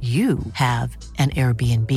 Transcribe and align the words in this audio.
you 0.00 0.38
have 0.54 0.96
an 1.18 1.28
Airbnb. 1.30 1.92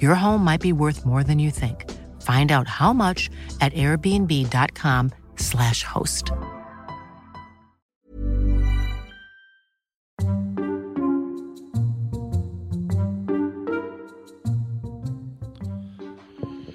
Your 0.00 0.16
home 0.16 0.42
might 0.42 0.60
be 0.60 0.72
worth 0.72 1.06
more 1.06 1.22
than 1.22 1.38
you 1.38 1.52
think. 1.52 1.88
Find 2.22 2.50
out 2.50 2.66
how 2.66 2.92
much 2.92 3.30
at 3.60 3.72
airbnb.com/slash 3.74 5.84
host. 5.84 6.32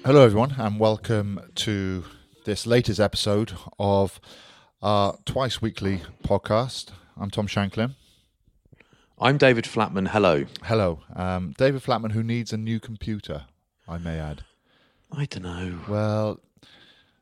Hello, 0.04 0.24
everyone, 0.24 0.54
and 0.58 0.80
welcome 0.80 1.40
to 1.54 2.04
this 2.44 2.66
latest 2.66 3.00
episode 3.00 3.52
of 3.78 4.20
our 4.82 5.16
twice 5.24 5.62
weekly 5.62 6.02
podcast. 6.22 6.90
I'm 7.16 7.30
Tom 7.30 7.46
Shanklin. 7.46 7.94
I'm 9.18 9.38
David 9.38 9.64
Flatman. 9.64 10.08
Hello. 10.08 10.44
Hello. 10.64 11.00
Um, 11.14 11.54
David 11.56 11.82
Flatman, 11.82 12.12
who 12.12 12.22
needs 12.22 12.52
a 12.52 12.56
new 12.56 12.80
computer, 12.80 13.44
I 13.86 13.98
may 13.98 14.18
add. 14.18 14.42
I 15.12 15.26
don't 15.26 15.44
know. 15.44 15.78
Well, 15.88 16.40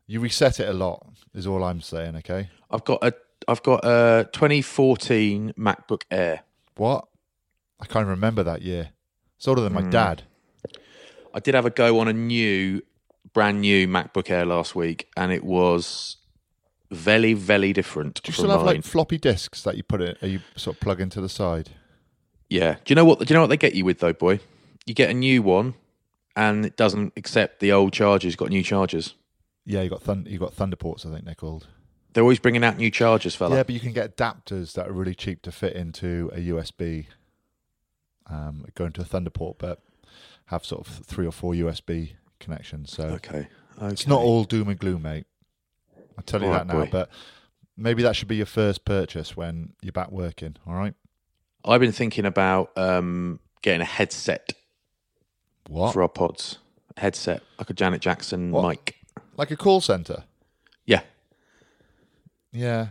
you 0.07 0.21
reset 0.21 0.59
it 0.59 0.69
a 0.69 0.73
lot, 0.73 1.07
is 1.34 1.47
all 1.47 1.62
I'm 1.62 1.83
saying, 1.83 2.17
okay? 2.17 2.49
I've 2.71 2.84
got 2.84 3.05
a 3.05 3.12
I've 3.47 3.62
got 3.62 3.84
a 3.84 4.29
2014 4.33 5.55
MacBook 5.59 6.03
Air. 6.11 6.45
What? 6.77 7.07
I 7.81 7.87
can't 7.87 8.06
remember 8.06 8.43
that 8.43 8.62
year. 8.62 8.91
It's 9.37 9.47
older 9.47 9.61
than 9.61 9.72
my 9.72 9.83
dad. 9.83 10.22
I 11.34 11.41
did 11.41 11.55
have 11.55 11.66
a 11.66 11.71
go 11.71 11.99
on 11.99 12.09
a 12.09 12.12
new, 12.12 12.83
brand 13.34 13.61
new 13.61 13.89
MacBook 13.89 14.31
Air 14.31 14.47
last 14.47 14.75
week, 14.75 15.09
and 15.16 15.33
it 15.33 15.45
was 15.45 16.19
very, 16.91 17.34
very 17.34 17.72
different. 17.72 18.22
Do 18.22 18.31
you 18.31 18.33
still 18.33 18.50
have 18.50 18.61
mine. 18.61 18.77
like 18.77 18.84
floppy 18.84 19.19
disks 19.19 19.62
that 19.62 19.77
you 19.77 19.83
put 19.83 20.00
it, 20.00 20.22
you 20.22 20.41
sort 20.56 20.77
of 20.77 20.81
plug 20.81 21.00
into 21.00 21.21
the 21.21 21.28
side? 21.28 21.71
Yeah. 22.53 22.75
Do 22.85 22.93
you 22.93 22.95
know 22.97 23.05
what? 23.05 23.19
Do 23.21 23.25
you 23.29 23.35
know 23.35 23.41
what 23.41 23.49
they 23.51 23.57
get 23.57 23.75
you 23.75 23.85
with 23.85 24.01
though, 24.01 24.13
boy? 24.13 24.41
You 24.87 24.95
get 24.95 25.11
a 25.11 25.15
new 25.15 25.43
one, 25.43 25.75
and 26.37 26.67
it 26.67 26.77
doesn't 26.77 27.13
accept 27.17 27.61
the 27.61 27.73
old 27.73 27.93
chargers. 27.93 28.37
Got 28.37 28.51
new 28.51 28.63
chargers. 28.63 29.15
Yeah, 29.65 29.83
you 29.83 29.89
got 29.91 30.03
thun- 30.03 30.27
you 30.29 30.39
got 30.39 30.55
Thunderports, 30.55 31.07
I 31.07 31.13
think 31.13 31.25
they're 31.25 31.35
called. 31.35 31.69
They're 32.13 32.25
always 32.25 32.41
bringing 32.41 32.63
out 32.65 32.77
new 32.77 32.91
chargers, 32.91 33.35
fella. 33.35 33.57
Yeah, 33.57 33.63
but 33.63 33.73
you 33.75 33.81
can 33.81 33.93
get 33.93 34.17
adapters 34.17 34.73
that 34.75 34.87
are 34.89 34.93
really 34.93 35.15
cheap 35.15 35.41
to 35.43 35.53
fit 35.53 35.75
into 35.75 36.31
a 36.35 36.41
USB, 36.41 37.07
um, 38.29 38.67
go 38.75 38.84
into 38.87 39.01
a 39.01 39.05
Thunderport, 39.05 39.57
but 39.59 39.81
have 40.47 40.65
sort 40.65 40.87
of 40.87 40.93
three 41.07 41.27
or 41.27 41.33
four 41.33 41.55
USB 41.55 42.15
connections. 42.41 42.93
So 42.93 43.05
Okay. 43.05 43.49
okay. 43.79 43.93
it's 43.93 44.07
not 44.07 44.21
all 44.21 44.45
doom 44.45 44.69
and 44.69 44.79
gloom, 44.79 45.03
mate. 45.03 45.25
I'll 46.19 46.25
tell 46.25 46.41
you 46.41 46.49
All 46.49 46.53
that 46.53 46.67
right, 46.67 46.67
now. 46.67 46.84
boy. 46.84 46.89
But 46.91 47.09
maybe 47.77 48.03
that 48.03 48.15
should 48.17 48.29
be 48.29 48.37
your 48.37 48.47
first 48.47 48.84
purchase 48.84 49.37
when 49.37 49.73
you're 49.81 49.93
back 49.93 50.11
working. 50.11 50.57
All 50.67 50.75
right. 50.75 50.95
I've 51.65 51.81
been 51.81 51.93
thinking 51.93 52.25
about 52.27 52.77
um, 52.77 53.39
getting 53.62 53.81
a 53.81 53.84
headset 53.87 54.53
What? 55.69 55.93
for 55.93 56.03
our 56.03 56.09
pods. 56.09 56.59
Headset, 56.97 57.43
like 57.59 57.71
a 57.71 57.75
Janet 57.75 58.00
Jackson 58.00 58.50
What? 58.50 58.69
mic. 58.69 58.97
like 59.37 59.50
a 59.50 59.56
call 59.56 59.81
center? 59.81 60.25
Yeah. 60.84 61.01
Yeah. 62.53 62.89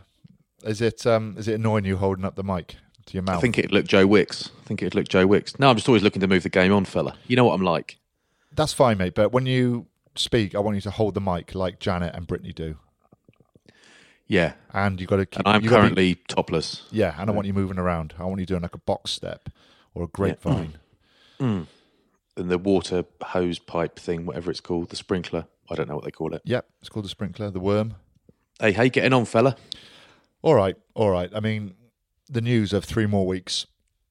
Is 0.63 0.81
it 0.81 1.05
um 1.05 1.35
is 1.37 1.47
it 1.47 1.55
annoying 1.55 1.85
you 1.85 1.97
holding 1.97 2.25
up 2.25 2.35
the 2.35 2.43
mic 2.43 2.75
to 3.07 3.13
your 3.13 3.23
mouth? 3.23 3.37
I 3.37 3.41
think 3.41 3.57
it'd 3.57 3.71
look 3.71 3.85
Joe 3.85 4.05
Wicks. 4.07 4.49
I 4.61 4.67
think 4.67 4.81
it'd 4.81 4.95
look 4.95 5.07
Joe 5.07 5.27
Wicks. 5.27 5.57
No, 5.59 5.69
I'm 5.69 5.75
just 5.75 5.87
always 5.87 6.03
looking 6.03 6.19
to 6.21 6.27
move 6.27 6.43
the 6.43 6.49
game 6.49 6.71
on, 6.73 6.85
fella. 6.85 7.15
You 7.27 7.35
know 7.35 7.45
what 7.45 7.53
I'm 7.53 7.61
like. 7.63 7.97
That's 8.53 8.73
fine, 8.73 8.97
mate. 8.97 9.13
But 9.15 9.31
when 9.31 9.45
you 9.45 9.87
speak, 10.15 10.55
I 10.55 10.59
want 10.59 10.75
you 10.75 10.81
to 10.81 10.91
hold 10.91 11.13
the 11.13 11.21
mic 11.21 11.55
like 11.55 11.79
Janet 11.79 12.15
and 12.15 12.27
Brittany 12.27 12.53
do, 12.53 12.77
Yeah. 14.31 14.53
and 14.73 14.99
you've 14.99 15.09
got 15.09 15.17
to 15.17 15.25
keep. 15.25 15.39
And 15.39 15.47
I'm 15.47 15.61
gotta 15.61 15.61
be- 15.61 15.67
currently 15.69 16.15
topless. 16.27 16.83
Yeah, 16.89 17.15
and 17.19 17.29
I 17.29 17.33
want 17.33 17.47
you 17.47 17.53
moving 17.53 17.77
around. 17.77 18.13
I 18.17 18.23
want 18.23 18.39
you 18.39 18.45
doing 18.45 18.61
like 18.61 18.73
a 18.75 18.79
box 18.79 19.11
step 19.11 19.49
or 19.93 20.03
a 20.03 20.07
grapevine. 20.07 20.75
And 21.39 21.67
the 22.37 22.57
water 22.57 23.03
hose 23.21 23.59
pipe 23.59 23.99
thing, 23.99 24.25
whatever 24.25 24.49
it's 24.49 24.61
called, 24.61 24.89
the 24.89 24.95
sprinkler. 24.95 25.45
I 25.69 25.75
don't 25.75 25.89
know 25.89 25.95
what 25.95 26.05
they 26.05 26.11
call 26.11 26.33
it. 26.33 26.41
Yep, 26.45 26.65
it's 26.79 26.89
called 26.89 27.05
the 27.05 27.09
sprinkler, 27.09 27.51
the 27.51 27.59
worm. 27.59 27.95
Hey, 28.59 28.71
how 28.71 28.83
you 28.83 28.89
getting 28.89 29.11
on, 29.13 29.25
fella? 29.25 29.57
All 30.41 30.55
right, 30.55 30.75
all 30.93 31.09
right. 31.09 31.29
I 31.35 31.39
mean, 31.41 31.73
the 32.29 32.41
news 32.41 32.71
of 32.73 32.85
three 32.85 33.05
more 33.05 33.27
weeks 33.27 33.65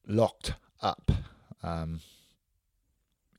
locked 0.06 0.54
up. 0.82 1.10
Um, 1.62 2.00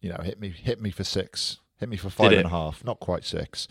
you 0.01 0.09
know, 0.09 0.17
hit 0.23 0.39
me, 0.39 0.49
hit 0.49 0.81
me 0.81 0.89
for 0.89 1.03
six, 1.03 1.57
hit 1.79 1.89
me 1.89 1.97
for 1.97 2.09
five 2.09 2.31
and 2.31 2.45
a 2.45 2.49
half. 2.49 2.83
Not 2.83 2.99
quite 2.99 3.23
six. 3.23 3.67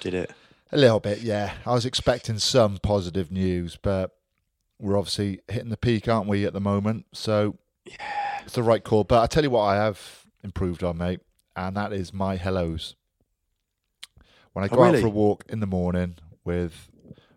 Did 0.00 0.14
it? 0.14 0.30
A 0.72 0.78
little 0.78 1.00
bit, 1.00 1.20
yeah. 1.20 1.52
I 1.66 1.72
was 1.72 1.84
expecting 1.84 2.38
some 2.38 2.78
positive 2.78 3.30
news, 3.30 3.76
but 3.80 4.12
we're 4.78 4.96
obviously 4.96 5.40
hitting 5.48 5.68
the 5.68 5.76
peak, 5.76 6.08
aren't 6.08 6.28
we, 6.28 6.46
at 6.46 6.54
the 6.54 6.60
moment? 6.60 7.06
So 7.12 7.58
it's 7.84 8.54
the 8.54 8.62
right 8.62 8.82
call. 8.82 9.04
But 9.04 9.22
I 9.22 9.26
tell 9.26 9.42
you 9.42 9.50
what, 9.50 9.62
I 9.62 9.76
have 9.76 10.24
improved 10.42 10.82
on, 10.82 10.96
mate, 10.96 11.20
and 11.54 11.76
that 11.76 11.92
is 11.92 12.14
my 12.14 12.36
hellos. 12.36 12.94
When 14.54 14.64
I 14.64 14.68
Oh, 14.72 14.76
go 14.76 14.82
out 14.82 14.96
for 14.96 15.06
a 15.06 15.10
walk 15.10 15.44
in 15.48 15.60
the 15.60 15.66
morning 15.66 16.16
with 16.42 16.90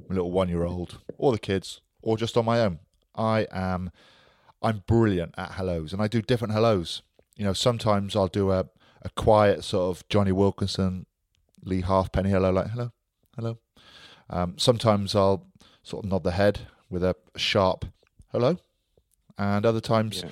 my 0.07 0.15
little 0.15 0.31
one-year-old, 0.31 0.99
or 1.17 1.33
the 1.33 1.39
kids, 1.39 1.81
or 2.01 2.17
just 2.17 2.37
on 2.37 2.45
my 2.45 2.61
own, 2.61 2.79
I 3.15 3.47
am, 3.51 3.91
I'm 4.61 4.83
brilliant 4.87 5.35
at 5.37 5.51
hellos, 5.51 5.91
and 5.91 6.01
I 6.01 6.07
do 6.07 6.21
different 6.21 6.53
hellos. 6.53 7.01
You 7.35 7.43
know, 7.43 7.53
sometimes 7.53 8.15
I'll 8.15 8.27
do 8.27 8.51
a 8.51 8.67
a 9.01 9.09
quiet 9.09 9.63
sort 9.63 9.95
of 9.95 10.07
Jonny 10.09 10.31
Wilkinson, 10.31 11.05
Leigh 11.63 11.81
Halfpenny 11.81 12.31
hello, 12.31 12.49
like 12.49 12.71
hello, 12.71 12.91
hello. 13.35 13.57
Um, 14.29 14.55
sometimes 14.57 15.15
I'll 15.15 15.45
sort 15.83 16.05
of 16.05 16.11
nod 16.11 16.23
the 16.23 16.31
head 16.31 16.61
with 16.89 17.03
a 17.03 17.15
sharp 17.35 17.85
hello, 18.31 18.57
and 19.37 19.65
other 19.65 19.81
times 19.81 20.21
Yeah. 20.23 20.31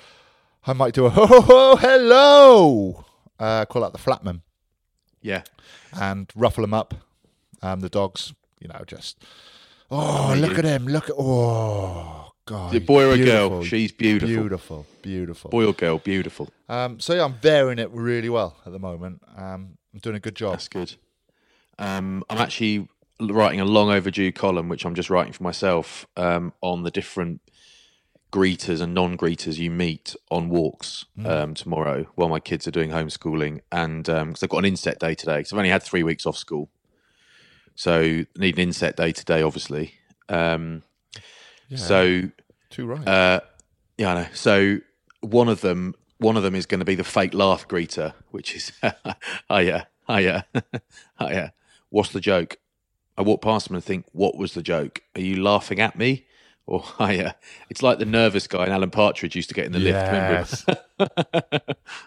I 0.66 0.72
might 0.72 0.94
do 0.94 1.06
a 1.06 1.10
ho 1.10 1.26
ho 1.26 1.40
ho 1.40 1.76
hello. 1.76 3.04
Uh, 3.38 3.64
call 3.66 3.84
out 3.84 3.92
the 3.92 3.98
flatman 3.98 4.42
Yeah. 5.20 5.42
and 5.92 6.30
ruffle 6.34 6.62
them 6.62 6.74
up. 6.74 6.94
Um, 7.62 7.80
the 7.80 7.88
dogs, 7.88 8.32
you 8.60 8.68
know, 8.68 8.82
just 8.86 9.18
oh 9.90 10.34
look 10.36 10.58
at 10.58 10.64
him, 10.64 10.86
look 10.86 11.04
at 11.08 11.14
oh 11.18 12.30
god, 12.46 12.74
it 12.74 12.86
boy 12.86 13.04
or 13.06 13.12
a 13.12 13.16
beautiful, 13.16 13.48
girl? 13.50 13.64
She's 13.64 13.92
beautiful. 13.92 14.28
beautiful, 14.28 14.86
beautiful. 15.02 15.50
Boy 15.50 15.66
or 15.66 15.72
girl? 15.72 15.98
Beautiful. 15.98 16.48
Um, 16.68 17.00
so 17.00 17.14
yeah, 17.14 17.24
I'm 17.24 17.34
varying 17.34 17.78
it 17.78 17.90
really 17.90 18.28
well 18.28 18.56
at 18.66 18.72
the 18.72 18.78
moment. 18.78 19.22
Um, 19.36 19.78
I'm 19.92 20.00
doing 20.02 20.16
a 20.16 20.20
good 20.20 20.34
job. 20.36 20.52
That's 20.52 20.68
good. 20.68 20.94
Um, 21.78 22.22
I'm 22.30 22.38
actually 22.38 22.86
writing 23.20 23.60
a 23.60 23.64
long 23.64 23.90
overdue 23.90 24.32
column, 24.32 24.68
which 24.68 24.84
I'm 24.84 24.94
just 24.94 25.10
writing 25.10 25.32
for 25.32 25.42
myself, 25.42 26.06
um, 26.16 26.52
on 26.60 26.82
the 26.82 26.90
different 26.90 27.40
greeters 28.32 28.80
and 28.80 28.92
non-greeters 28.92 29.58
you 29.58 29.70
meet 29.70 30.16
on 30.28 30.48
walks 30.48 31.04
um, 31.24 31.54
tomorrow 31.54 32.04
while 32.16 32.28
my 32.28 32.40
kids 32.40 32.66
are 32.66 32.72
doing 32.72 32.90
homeschooling, 32.90 33.60
and 33.70 34.04
because 34.06 34.42
I've 34.42 34.48
got 34.48 34.58
an 34.58 34.64
inset 34.64 34.98
day 34.98 35.14
today, 35.14 35.36
because 35.38 35.52
I've 35.52 35.58
only 35.58 35.70
had 35.70 35.82
three 35.84 36.02
weeks 36.02 36.26
off 36.26 36.36
school, 36.36 36.68
So 37.76 38.24
need 38.36 38.56
an 38.56 38.60
inset 38.60 38.96
day 38.96 39.12
today, 39.12 39.42
obviously. 39.42 39.94
Um, 40.28 40.82
Yeah, 41.68 41.78
So 41.78 42.22
too 42.70 42.86
right. 42.86 43.06
uh, 43.06 43.40
yeah, 43.98 44.12
I 44.12 44.22
know. 44.22 44.28
So 44.34 44.78
one 45.20 45.48
of 45.48 45.60
them, 45.60 45.94
one 46.18 46.36
of 46.36 46.42
them 46.42 46.54
is 46.54 46.66
going 46.66 46.80
to 46.80 46.84
be 46.84 46.96
the 46.96 47.04
fake 47.04 47.34
laugh 47.34 47.68
greeter, 47.68 48.14
which 48.30 48.54
is, 48.56 48.72
oh 49.48 49.58
yeah, 49.58 49.84
oh 50.08 50.16
yeah, 50.18 50.42
oh 51.20 51.28
yeah. 51.30 51.50
What's 51.90 52.10
the 52.10 52.20
joke? 52.20 52.56
I 53.16 53.22
walk 53.22 53.42
past 53.42 53.68
them 53.68 53.76
and 53.76 53.84
think, 53.84 54.06
what 54.12 54.36
was 54.36 54.54
the 54.54 54.62
joke? 54.62 55.02
Are 55.14 55.20
you 55.20 55.42
laughing 55.42 55.80
at 55.80 55.96
me? 55.96 56.26
Or 56.66 56.82
oh 56.98 57.10
yeah, 57.10 57.32
it's 57.68 57.82
like 57.82 57.98
the 57.98 58.06
nervous 58.06 58.46
guy 58.46 58.66
in 58.66 58.72
Alan 58.72 58.90
Partridge 58.90 59.36
used 59.36 59.48
to 59.50 59.54
get 59.54 59.66
in 59.66 59.72
the 59.72 59.80
yes. 59.80 60.64
lift. 60.66 60.80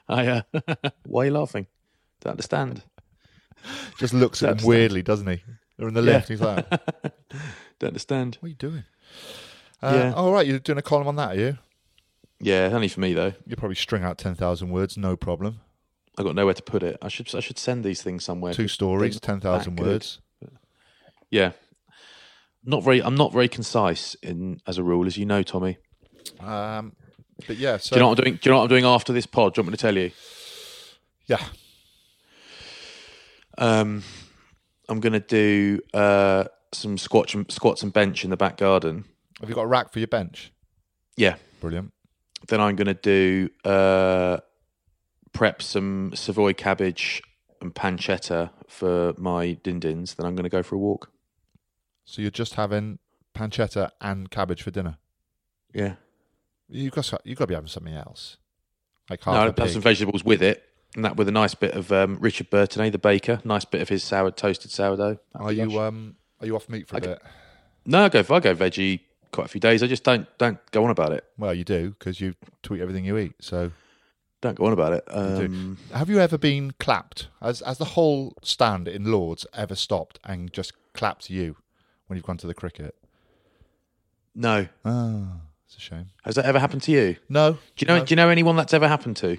Oh 0.10 0.22
yeah, 0.22 0.42
why 1.06 1.24
are 1.24 1.26
you 1.26 1.32
laughing? 1.32 1.68
Don't 2.22 2.32
understand. 2.32 2.82
Just 3.98 4.14
looks 4.14 4.42
at 4.42 4.62
him 4.62 4.68
weirdly, 4.68 5.02
doesn't 5.04 5.28
he? 5.28 5.44
They're 5.78 5.88
in 5.88 5.94
the 5.94 6.02
Yeah. 6.02 6.14
lift. 6.14 6.30
He's 6.30 6.42
like, 6.42 6.68
Don't 7.80 7.90
understand. 7.90 8.38
What 8.40 8.48
are 8.48 8.50
you 8.50 8.56
doing?" 8.56 8.84
Uh, 9.82 9.92
Yeah. 9.94 10.14
All 10.14 10.32
right, 10.32 10.48
you're 10.48 10.60
doing 10.60 10.80
a 10.80 10.84
column 10.84 11.08
on 11.08 11.16
that, 11.18 11.36
are 11.36 11.40
you? 11.40 11.58
Yeah, 12.40 12.70
only 12.72 12.88
for 12.88 13.00
me 13.00 13.14
though. 13.14 13.34
You'll 13.46 13.58
probably 13.58 13.76
string 13.76 14.04
out 14.04 14.18
ten 14.18 14.34
thousand 14.36 14.70
words, 14.72 14.98
no 14.98 15.16
problem. 15.16 15.60
I 16.18 16.24
got 16.24 16.34
nowhere 16.34 16.56
to 16.56 16.64
put 16.64 16.82
it. 16.82 16.98
I 17.02 17.10
should 17.10 17.34
I 17.36 17.42
should 17.42 17.60
send 17.60 17.84
these 17.84 18.02
things 18.02 18.24
somewhere. 18.24 18.54
Two 18.54 18.68
stories, 18.68 19.20
ten 19.20 19.40
good. 19.76 19.86
words. 19.86 20.20
Yeah. 21.30 21.52
Not 22.64 22.84
very. 22.84 23.02
I'm 23.02 23.16
not 23.16 23.32
very 23.32 23.48
concise 23.48 24.16
in 24.16 24.60
as 24.68 24.78
a 24.78 24.84
rule, 24.84 25.06
as 25.08 25.18
you 25.18 25.26
know, 25.26 25.42
Tommy. 25.44 25.78
Um, 26.40 26.94
but 27.48 27.58
yeah, 27.58 27.78
so 27.78 27.96
do 27.96 28.00
you 28.00 28.02
know 28.02 28.10
what 28.10 28.20
I'm 28.20 28.24
doing? 28.26 28.36
Do 28.36 28.40
you 28.44 28.52
know 28.52 28.58
what 28.58 28.64
I'm 28.64 28.70
doing 28.70 28.86
after 28.86 29.14
this 29.14 29.26
pod? 29.26 29.54
Do 29.54 29.60
you 29.60 29.64
want 29.64 29.72
me 29.72 29.78
to 29.78 29.82
tell 29.82 29.96
you? 29.98 30.12
yeah, 31.28 31.44
Um, 33.58 34.04
I'm 34.90 35.00
going 35.00 35.14
to 35.14 35.20
do 35.20 35.80
uh, 35.94 36.46
some 36.74 36.98
squats 36.98 37.34
and, 37.34 37.50
squats 37.52 37.84
and 37.84 37.92
bench 37.92 38.24
in 38.24 38.30
the 38.30 38.38
back 38.38 38.58
garden. 38.58 39.06
have 39.40 39.50
you 39.50 39.56
got 39.56 39.64
a 39.64 39.68
rack 39.68 39.92
for 39.92 40.00
your 40.00 40.08
bench? 40.08 40.52
Yeah. 41.16 41.36
Brilliant. 41.60 41.92
Then 42.48 42.62
I'm 42.62 42.76
going 42.76 42.88
to 42.88 42.94
do 42.94 43.50
uh, 43.66 44.38
prep 45.34 45.62
some 45.62 46.12
Savoy 46.14 46.54
cabbage 46.54 47.22
and 47.62 47.74
pancetta 47.74 48.52
for 48.68 49.14
my 49.18 49.58
dindins. 49.64 50.16
Then 50.16 50.26
I'm 50.26 50.36
going 50.36 50.44
to 50.44 50.50
go 50.50 50.64
for 50.64 50.76
a 50.76 50.80
walk. 50.80 51.12
So 52.08 52.22
you're 52.22 52.32
just 52.32 52.56
having 52.56 53.00
pancetta 53.36 53.92
and 54.02 54.32
cabbage 54.32 54.64
for 54.64 54.72
dinner. 54.72 54.98
Yeah. 55.74 55.96
You've 56.70 56.94
got 56.94 57.14
you've 57.24 57.38
got 57.38 57.44
to 57.44 57.48
be 57.50 57.54
having 57.54 57.68
something 57.68 57.94
else, 57.94 58.38
like 59.10 59.26
No, 59.26 59.34
half 59.34 59.42
I'll 59.42 59.54
a 59.56 59.62
have 59.62 59.72
some 59.72 59.82
vegetables 59.82 60.24
with 60.24 60.42
it. 60.42 60.64
And 60.96 61.06
that 61.06 61.18
with 61.18 61.28
a 61.28 61.32
nice 61.32 61.54
bit 61.54 61.74
of 61.76 61.92
um, 61.92 62.18
Richard 62.20 62.50
Burton, 62.50 62.90
the 62.92 62.98
baker, 62.98 63.42
nice 63.44 63.66
bit 63.66 63.82
of 63.82 63.90
his 63.90 64.04
sour 64.04 64.32
toasted 64.32 64.72
sourdough. 64.72 65.20
Are 65.36 65.52
you 65.52 65.80
um 65.80 66.16
are 66.40 66.48
you 66.48 66.56
off 66.56 66.68
meat 66.70 66.88
for 66.88 66.96
a 66.96 66.98
Okay. 67.00 67.08
bit? 67.10 67.22
No, 67.86 68.06
I 68.06 68.10
go. 68.10 68.20
I 68.20 68.40
go 68.40 68.56
veggie 68.56 69.02
quite 69.32 69.46
a 69.46 69.50
few 69.50 69.62
days. 69.62 69.84
I 69.84 69.88
just 69.88 70.04
don't 70.04 70.28
don't 70.38 70.60
go 70.72 70.84
on 70.86 70.90
about 70.90 71.12
it. 71.12 71.26
Well, 71.38 71.54
you 71.54 71.64
do 71.64 71.92
because 71.92 72.20
you 72.22 72.36
tweet 72.64 72.82
everything 72.82 73.06
you 73.06 73.18
eat. 73.18 73.34
So 73.40 73.72
Don't 74.42 74.56
go 74.56 74.66
on 74.66 74.74
about 74.74 74.94
it. 74.94 75.04
Um, 75.08 75.78
have 75.94 76.10
you 76.10 76.20
ever 76.20 76.38
been 76.38 76.72
clapped? 76.80 77.28
Has 77.42 77.62
has 77.66 77.78
the 77.78 77.86
whole 77.96 78.34
stand 78.44 78.88
in 78.88 79.12
Lords 79.12 79.46
ever 79.54 79.76
stopped 79.76 80.20
and 80.24 80.52
just 80.54 80.74
clapped 80.94 81.30
you 81.30 81.58
when 82.08 82.18
you've 82.18 82.26
gone 82.26 82.38
to 82.38 82.48
the 82.48 82.54
cricket? 82.54 82.96
no, 84.36 84.68
Ah, 84.86 85.42
it's 85.66 85.78
a 85.78 85.80
shame. 85.80 86.08
has 86.24 86.36
that 86.36 86.46
ever 86.46 86.60
happened 86.60 86.84
to 86.84 86.92
you? 86.92 87.18
No. 87.30 87.54
Do 87.54 87.60
you 87.80 87.88
know? 87.88 88.00
no. 88.00 88.06
Do 88.06 88.12
you 88.12 88.16
know 88.16 88.30
anyone 88.30 88.56
that's 88.56 88.74
ever 88.74 88.88
happened 88.88 89.18
to? 89.18 89.38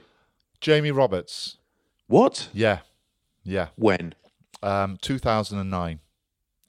Jamie 0.60 0.90
Roberts? 0.90 1.56
What? 2.08 2.48
Yeah, 2.52 2.80
yeah. 3.44 3.68
When? 3.76 4.14
Um, 4.62 4.98
2009. 5.00 6.00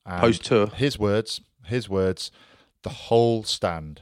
And 0.05 0.21
Post 0.21 0.45
tour. 0.45 0.67
His 0.67 0.99
words. 0.99 1.41
His 1.65 1.89
words. 1.89 2.31
The 2.83 2.89
whole 2.89 3.43
stand 3.43 4.01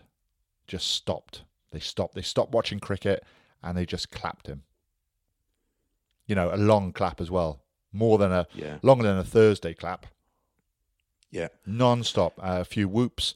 just 0.68 0.88
stopped. 0.88 1.44
They 1.72 1.80
stopped. 1.80 2.16
They 2.16 2.22
stopped 2.22 2.52
watching 2.52 2.80
cricket 2.80 3.24
and 3.64 3.78
they 3.78 3.86
just 3.86 4.12
clapped 4.12 4.48
him. 4.48 4.64
You 6.28 6.36
know, 6.36 6.54
a 6.54 6.58
long 6.58 6.92
clap 6.92 7.22
as 7.22 7.32
well, 7.32 7.62
more 7.94 8.18
than 8.18 8.32
a 8.34 8.46
Yeah. 8.54 8.80
longer 8.82 9.04
than 9.04 9.18
a 9.18 9.24
Thursday 9.24 9.74
clap, 9.74 10.06
Yeah. 11.32 11.48
non-stop. 11.66 12.40
Uh, 12.40 12.60
a 12.62 12.66
few 12.66 12.88
whoops, 12.88 13.34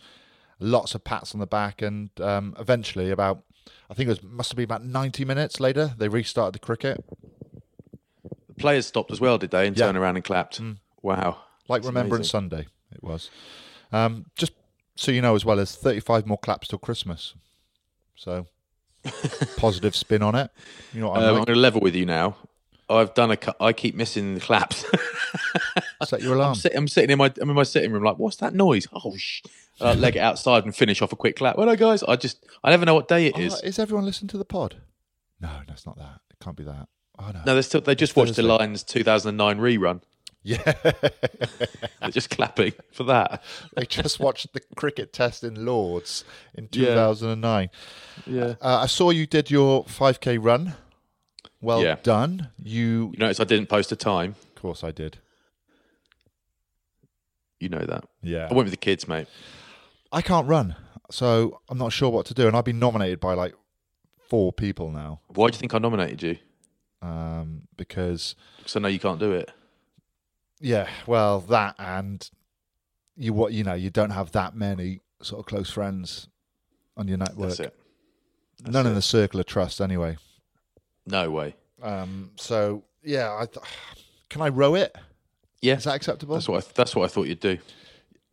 lots 0.60 0.96
of 0.96 1.04
pats 1.04 1.34
on 1.34 1.40
the 1.40 1.48
back, 1.48 1.82
and 1.82 2.10
um, 2.22 2.56
eventually, 2.60 3.12
about 3.12 3.44
I 3.90 3.94
think 3.94 4.08
it 4.08 4.12
was 4.12 4.24
must 4.24 4.52
have 4.52 4.56
been 4.58 4.64
about 4.66 4.84
ninety 4.86 5.26
minutes 5.26 5.60
later, 5.60 5.94
they 5.98 6.08
restarted 6.08 6.54
the 6.56 6.60
cricket. 6.60 7.04
The 8.48 8.54
players 8.56 8.86
stopped 8.86 9.12
as 9.12 9.20
well, 9.20 9.38
did 9.38 9.52
they? 9.52 9.68
And 9.68 9.78
Yeah. 9.78 9.86
turned 9.88 9.98
around 9.98 10.16
and 10.16 10.24
clapped. 10.26 10.62
Wow. 11.02 11.38
like 11.68 11.82
That's 11.82 11.88
Remembrance 11.88 12.34
amazing. 12.34 12.50
Sunday. 12.50 12.68
It 12.94 13.04
was. 13.04 13.30
Um, 13.92 14.26
just 14.36 14.54
so 14.96 15.12
you 15.12 15.22
know, 15.22 15.36
as 15.36 15.44
well 15.46 15.60
as 15.60 15.76
thirty-five 15.76 16.26
more 16.26 16.38
claps 16.38 16.68
till 16.68 16.80
Christmas. 16.80 17.34
So 18.16 18.46
positive 19.58 19.96
spin 19.96 20.22
on 20.22 20.36
it. 20.36 20.52
You 20.94 21.02
know 21.02 21.10
what 21.10 21.18
Um, 21.18 21.24
I'm 21.24 21.30
I'm 21.30 21.36
going 21.46 21.46
to 21.48 21.56
level 21.56 21.82
with 21.82 21.96
you 21.96 22.06
now. 22.06 22.36
I've 22.90 23.14
done 23.14 23.32
a. 23.32 23.38
cou- 23.38 23.54
I 23.60 23.74
keep 23.74 23.96
missing 23.96 24.36
the 24.36 24.42
claps. 24.42 24.86
Set 26.06 26.22
your 26.22 26.40
I'm, 26.42 26.56
sit, 26.56 26.74
I'm 26.76 26.88
sitting 26.88 27.10
in 27.12 27.18
my. 27.18 27.32
I'm 27.40 27.50
in 27.50 27.56
my 27.56 27.64
sitting 27.64 27.92
room. 27.92 28.04
Like, 28.04 28.18
what's 28.18 28.38
that 28.38 28.54
noise? 28.54 28.88
Oh, 28.94 29.16
sh! 29.18 29.42
I 29.80 29.94
leg 29.94 30.16
it 30.16 30.20
outside 30.20 30.64
and 30.66 30.76
finish 30.76 31.02
off 31.02 31.12
a 31.12 31.16
quick 31.16 31.36
clap. 31.36 31.58
Well, 31.58 31.74
guys, 31.76 32.04
I 32.04 32.16
just. 32.16 32.46
I 32.64 32.70
never 32.70 32.86
know 32.86 32.94
what 32.96 33.08
day 33.08 33.28
it 33.28 33.38
is. 33.38 33.54
Oh, 33.56 33.60
is. 33.68 33.80
everyone 33.80 34.06
listening 34.06 34.30
to 34.30 34.38
the 34.38 34.46
pod? 34.46 34.78
No, 35.40 35.50
that's 35.68 35.86
not 35.86 35.98
that. 35.98 36.20
It 36.30 36.40
can't 36.44 36.56
be 36.56 36.64
that. 36.64 36.88
Oh 37.20 37.32
no. 37.34 37.42
No, 37.46 37.56
they 37.56 37.62
still. 37.62 37.82
They 37.82 37.96
just 37.96 38.16
watched 38.16 38.36
the 38.36 38.44
Lions 38.44 38.84
2009 38.84 39.58
rerun. 39.60 40.02
Yeah. 40.44 40.58
They're 40.84 42.10
just 42.10 42.30
clapping 42.32 42.74
for 42.92 43.04
that. 43.04 43.44
they 43.76 43.86
just 43.86 44.20
watched 44.20 44.54
the 44.54 44.62
cricket 44.76 45.14
test 45.14 45.44
in 45.44 45.66
Lords 45.66 46.24
in 46.56 46.68
Yeah. 46.72 46.88
2009. 46.88 47.70
Yeah. 48.26 48.44
Uh, 48.62 48.80
I 48.82 48.86
saw 48.88 49.12
you 49.12 49.28
did 49.28 49.52
your 49.52 49.84
5k 49.86 50.38
run. 50.44 50.74
Well 51.62 51.84
Yeah. 51.84 51.98
done. 52.02 52.50
You, 52.58 53.12
You 53.14 53.20
notice 53.20 53.40
I 53.40 53.44
didn't 53.44 53.68
post 53.70 53.92
a 53.92 53.96
time. 53.96 54.36
of 54.56 54.62
course, 54.62 54.84
I 54.84 54.90
did. 54.92 55.20
You 57.62 57.70
know 57.70 57.86
that. 57.86 58.06
Yeah. 58.24 58.48
I 58.50 58.54
went 58.54 58.66
with 58.66 58.72
the 58.72 58.78
kids, 58.78 59.08
mate. 59.08 59.28
I 60.12 60.22
can't 60.22 60.48
run, 60.48 60.76
so 61.10 61.62
I'm 61.70 61.78
not 61.78 61.94
sure 61.94 62.10
what 62.10 62.26
to 62.28 62.34
do. 62.34 62.48
And 62.48 62.56
I've 62.58 62.66
been 62.66 62.80
nominated 62.80 63.20
by 63.20 63.34
like 63.36 63.54
four 64.30 64.52
people 64.52 64.92
now 64.92 65.20
Why 65.28 65.50
do 65.50 65.56
you 65.56 65.60
think 65.60 65.74
I 65.74 65.78
nominated 65.78 66.22
you? 66.24 66.38
um, 67.02 67.64
because, 67.78 68.36
Because 68.58 68.76
I 68.76 68.80
know 68.80 68.88
you 68.88 69.00
can't 69.00 69.20
do 69.20 69.32
it. 69.32 69.52
yeah, 70.60 70.88
well, 71.08 71.40
that 71.42 71.76
and 71.80 72.30
you 73.16 73.34
what 73.34 73.54
you 73.54 73.64
know 73.64 73.74
you 73.74 73.90
don't 73.90 74.10
have 74.12 74.32
that 74.32 74.56
many 74.56 75.00
sort 75.22 75.40
of 75.40 75.46
close 75.46 75.70
friends 75.70 76.28
on 76.98 77.08
your 77.08 77.18
network. 77.18 77.50
That's 77.50 77.60
it. 77.60 77.76
That's 78.62 78.74
None 78.74 78.86
in 78.86 78.92
it. 78.94 78.96
the 78.96 79.02
circle 79.02 79.40
of 79.40 79.46
trust, 79.46 79.82
anyway. 79.82 80.18
No 81.06 81.30
way. 81.32 81.56
Um, 81.82 82.32
so 82.38 82.84
yeah, 83.04 83.34
I 83.40 83.46
th- 83.46 83.66
can 84.30 84.42
I 84.42 84.50
row 84.50 84.76
it? 84.76 84.96
Yeah. 85.62 85.76
Is 85.78 85.84
that 85.84 85.96
acceptable? 85.96 86.36
That's 86.36 86.48
what 86.50 86.64
I, 86.64 86.68
that's 86.74 86.96
what 86.96 87.06
I 87.06 87.08
thought 87.08 87.28
you'd 87.28 87.40
do. 87.40 87.58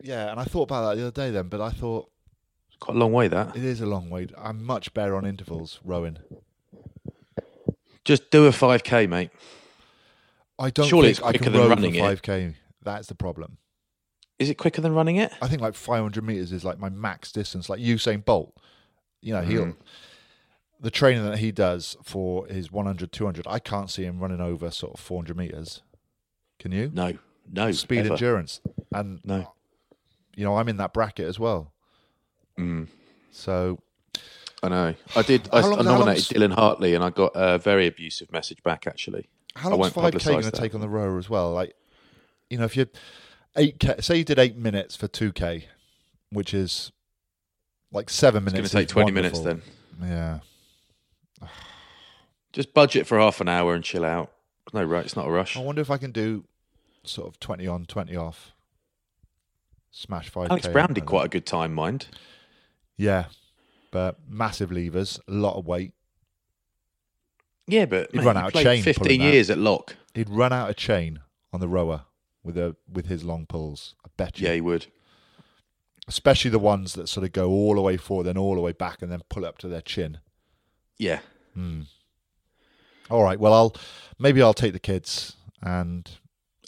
Yeah, 0.02 0.30
and 0.30 0.38
I 0.40 0.44
thought 0.44 0.62
about 0.62 0.88
that 0.90 0.96
the 0.96 1.02
other 1.08 1.10
day 1.10 1.30
then, 1.30 1.48
but 1.48 1.60
I 1.60 1.70
thought 1.70 2.08
It's 2.68 2.76
quite 2.78 2.96
a 2.96 2.98
long 3.00 3.12
way 3.12 3.28
that. 3.28 3.56
it 3.56 3.64
is 3.64 3.80
a 3.80 3.86
long 3.86 4.08
way. 4.10 4.28
I'm 4.38 4.64
much 4.64 4.94
better 4.94 5.16
on 5.16 5.26
intervals 5.26 5.80
rowing. 5.84 6.18
Just 8.04 8.30
do 8.30 8.46
a 8.46 8.50
5k, 8.50 9.08
mate. 9.08 9.30
I 10.58 10.70
don't 10.70 10.86
Surely 10.88 11.08
think 11.08 11.18
it's 11.18 11.26
I 11.26 11.30
quicker 11.30 11.44
can 11.44 11.52
than 11.52 11.62
row 11.62 11.68
running 11.68 11.94
it. 11.94 12.02
5k. 12.02 12.54
That's 12.82 13.08
the 13.08 13.14
problem. 13.14 13.58
Is 14.38 14.48
it 14.48 14.54
quicker 14.56 14.80
than 14.80 14.94
running 14.94 15.16
it? 15.16 15.32
I 15.42 15.48
think 15.48 15.60
like 15.60 15.74
500 15.74 16.24
meters 16.24 16.52
is 16.52 16.64
like 16.64 16.78
my 16.78 16.88
max 16.88 17.32
distance. 17.32 17.68
Like 17.68 17.80
Usain 17.80 18.24
Bolt, 18.24 18.54
you 19.20 19.32
know, 19.34 19.42
he'll 19.42 19.64
Mm-hmm. 19.66 19.80
the 20.80 20.90
training 20.90 21.24
that 21.24 21.38
he 21.38 21.50
does 21.52 21.96
for 22.04 22.46
his 22.46 22.70
100, 22.72 23.10
200. 23.12 23.46
I 23.48 23.58
can't 23.58 23.90
see 23.90 24.04
him 24.04 24.20
running 24.20 24.40
over 24.40 24.70
sort 24.70 24.94
of 24.94 25.00
400 25.00 25.36
meters. 25.36 25.82
Can 26.58 26.72
you? 26.72 26.90
No. 26.92 27.12
No. 27.52 27.72
Speed 27.72 28.00
ever. 28.00 28.14
endurance, 28.14 28.60
and 28.92 29.20
No. 29.24 29.52
you 30.36 30.44
know, 30.44 30.56
I'm 30.56 30.68
in 30.68 30.76
that 30.78 30.92
bracket 30.92 31.26
as 31.26 31.38
well. 31.38 31.72
Mm, 32.58 32.88
So 33.30 33.78
I 34.62 34.68
know. 34.68 34.94
I 35.14 35.22
did. 35.22 35.48
I, 35.52 35.60
long- 35.60 35.78
I 35.78 35.82
nominated 35.82 36.36
Dylan 36.36 36.52
Hartley, 36.54 36.94
and 36.94 37.04
I 37.04 37.10
got 37.10 37.32
a 37.34 37.58
very 37.58 37.86
abusive 37.86 38.32
message 38.32 38.62
back. 38.62 38.86
Actually, 38.86 39.28
how 39.54 39.70
long's 39.70 39.94
won't 39.94 40.14
5k 40.14 40.24
going 40.24 40.42
to 40.42 40.50
take 40.50 40.74
on 40.74 40.80
the 40.80 40.88
rower 40.88 41.16
as 41.18 41.30
well? 41.30 41.52
Like, 41.52 41.74
you 42.50 42.58
know, 42.58 42.64
if 42.64 42.76
you 42.76 42.86
eight 43.56 43.78
k, 43.78 43.94
say 44.00 44.16
you 44.18 44.24
did 44.24 44.38
eight 44.38 44.56
minutes 44.56 44.96
for 44.96 45.06
2k, 45.08 45.64
which 46.30 46.52
is 46.52 46.90
like 47.92 48.10
seven 48.10 48.44
minutes. 48.44 48.66
it's 48.66 48.72
going 48.74 48.82
to 48.84 48.86
take 48.86 48.92
twenty 48.92 49.12
minutes 49.12 49.38
then. 49.40 49.62
Yeah. 50.02 50.40
Just 52.52 52.74
budget 52.74 53.06
for 53.06 53.18
half 53.18 53.40
an 53.40 53.48
hour 53.48 53.74
and 53.74 53.84
chill 53.84 54.04
out. 54.04 54.32
No, 54.72 54.84
right. 54.84 55.04
It's 55.04 55.16
not 55.16 55.26
a 55.26 55.30
rush. 55.30 55.56
I 55.56 55.60
wonder 55.60 55.80
if 55.80 55.90
I 55.90 55.96
can 55.98 56.12
do 56.12 56.44
sort 57.04 57.28
of 57.28 57.40
20 57.40 57.66
on, 57.66 57.86
20 57.86 58.16
off. 58.16 58.52
Smash 59.90 60.30
5k. 60.30 60.50
Alex 60.50 60.68
Brown 60.68 60.92
did 60.92 61.06
quite 61.06 61.26
a 61.26 61.28
good 61.28 61.46
time, 61.46 61.74
mind. 61.74 62.06
Yeah. 62.96 63.26
But 63.90 64.18
massive 64.28 64.70
levers, 64.70 65.18
a 65.26 65.32
lot 65.32 65.56
of 65.56 65.66
weight. 65.66 65.92
Yeah, 67.66 67.86
but 67.86 68.10
He'd 68.12 68.24
run 68.24 68.36
he 68.36 68.42
out 68.42 68.54
of 68.54 68.62
chain 68.62 68.82
Fifteen 68.82 69.20
years 69.20 69.50
at 69.50 69.58
lock. 69.58 69.96
He'd 70.14 70.30
run 70.30 70.52
out 70.52 70.70
of 70.70 70.76
chain 70.76 71.20
on 71.52 71.60
the 71.60 71.68
rower 71.68 72.02
with 72.42 72.56
a 72.56 72.76
with 72.90 73.06
his 73.06 73.24
long 73.24 73.46
pulls. 73.46 73.94
I 74.04 74.08
bet 74.16 74.40
you. 74.40 74.48
Yeah, 74.48 74.54
he 74.54 74.60
would. 74.60 74.86
Especially 76.06 76.50
the 76.50 76.58
ones 76.58 76.94
that 76.94 77.08
sort 77.08 77.24
of 77.24 77.32
go 77.32 77.50
all 77.50 77.74
the 77.74 77.82
way 77.82 77.98
forward, 77.98 78.24
then 78.24 78.38
all 78.38 78.54
the 78.54 78.62
way 78.62 78.72
back, 78.72 79.02
and 79.02 79.12
then 79.12 79.20
pull 79.28 79.44
up 79.44 79.58
to 79.58 79.68
their 79.68 79.82
chin. 79.82 80.18
Yeah. 80.96 81.20
Hmm. 81.52 81.82
All 83.10 83.22
right. 83.22 83.38
Well, 83.38 83.54
I'll 83.54 83.76
maybe 84.18 84.42
I'll 84.42 84.54
take 84.54 84.72
the 84.72 84.78
kids 84.78 85.36
and 85.62 86.08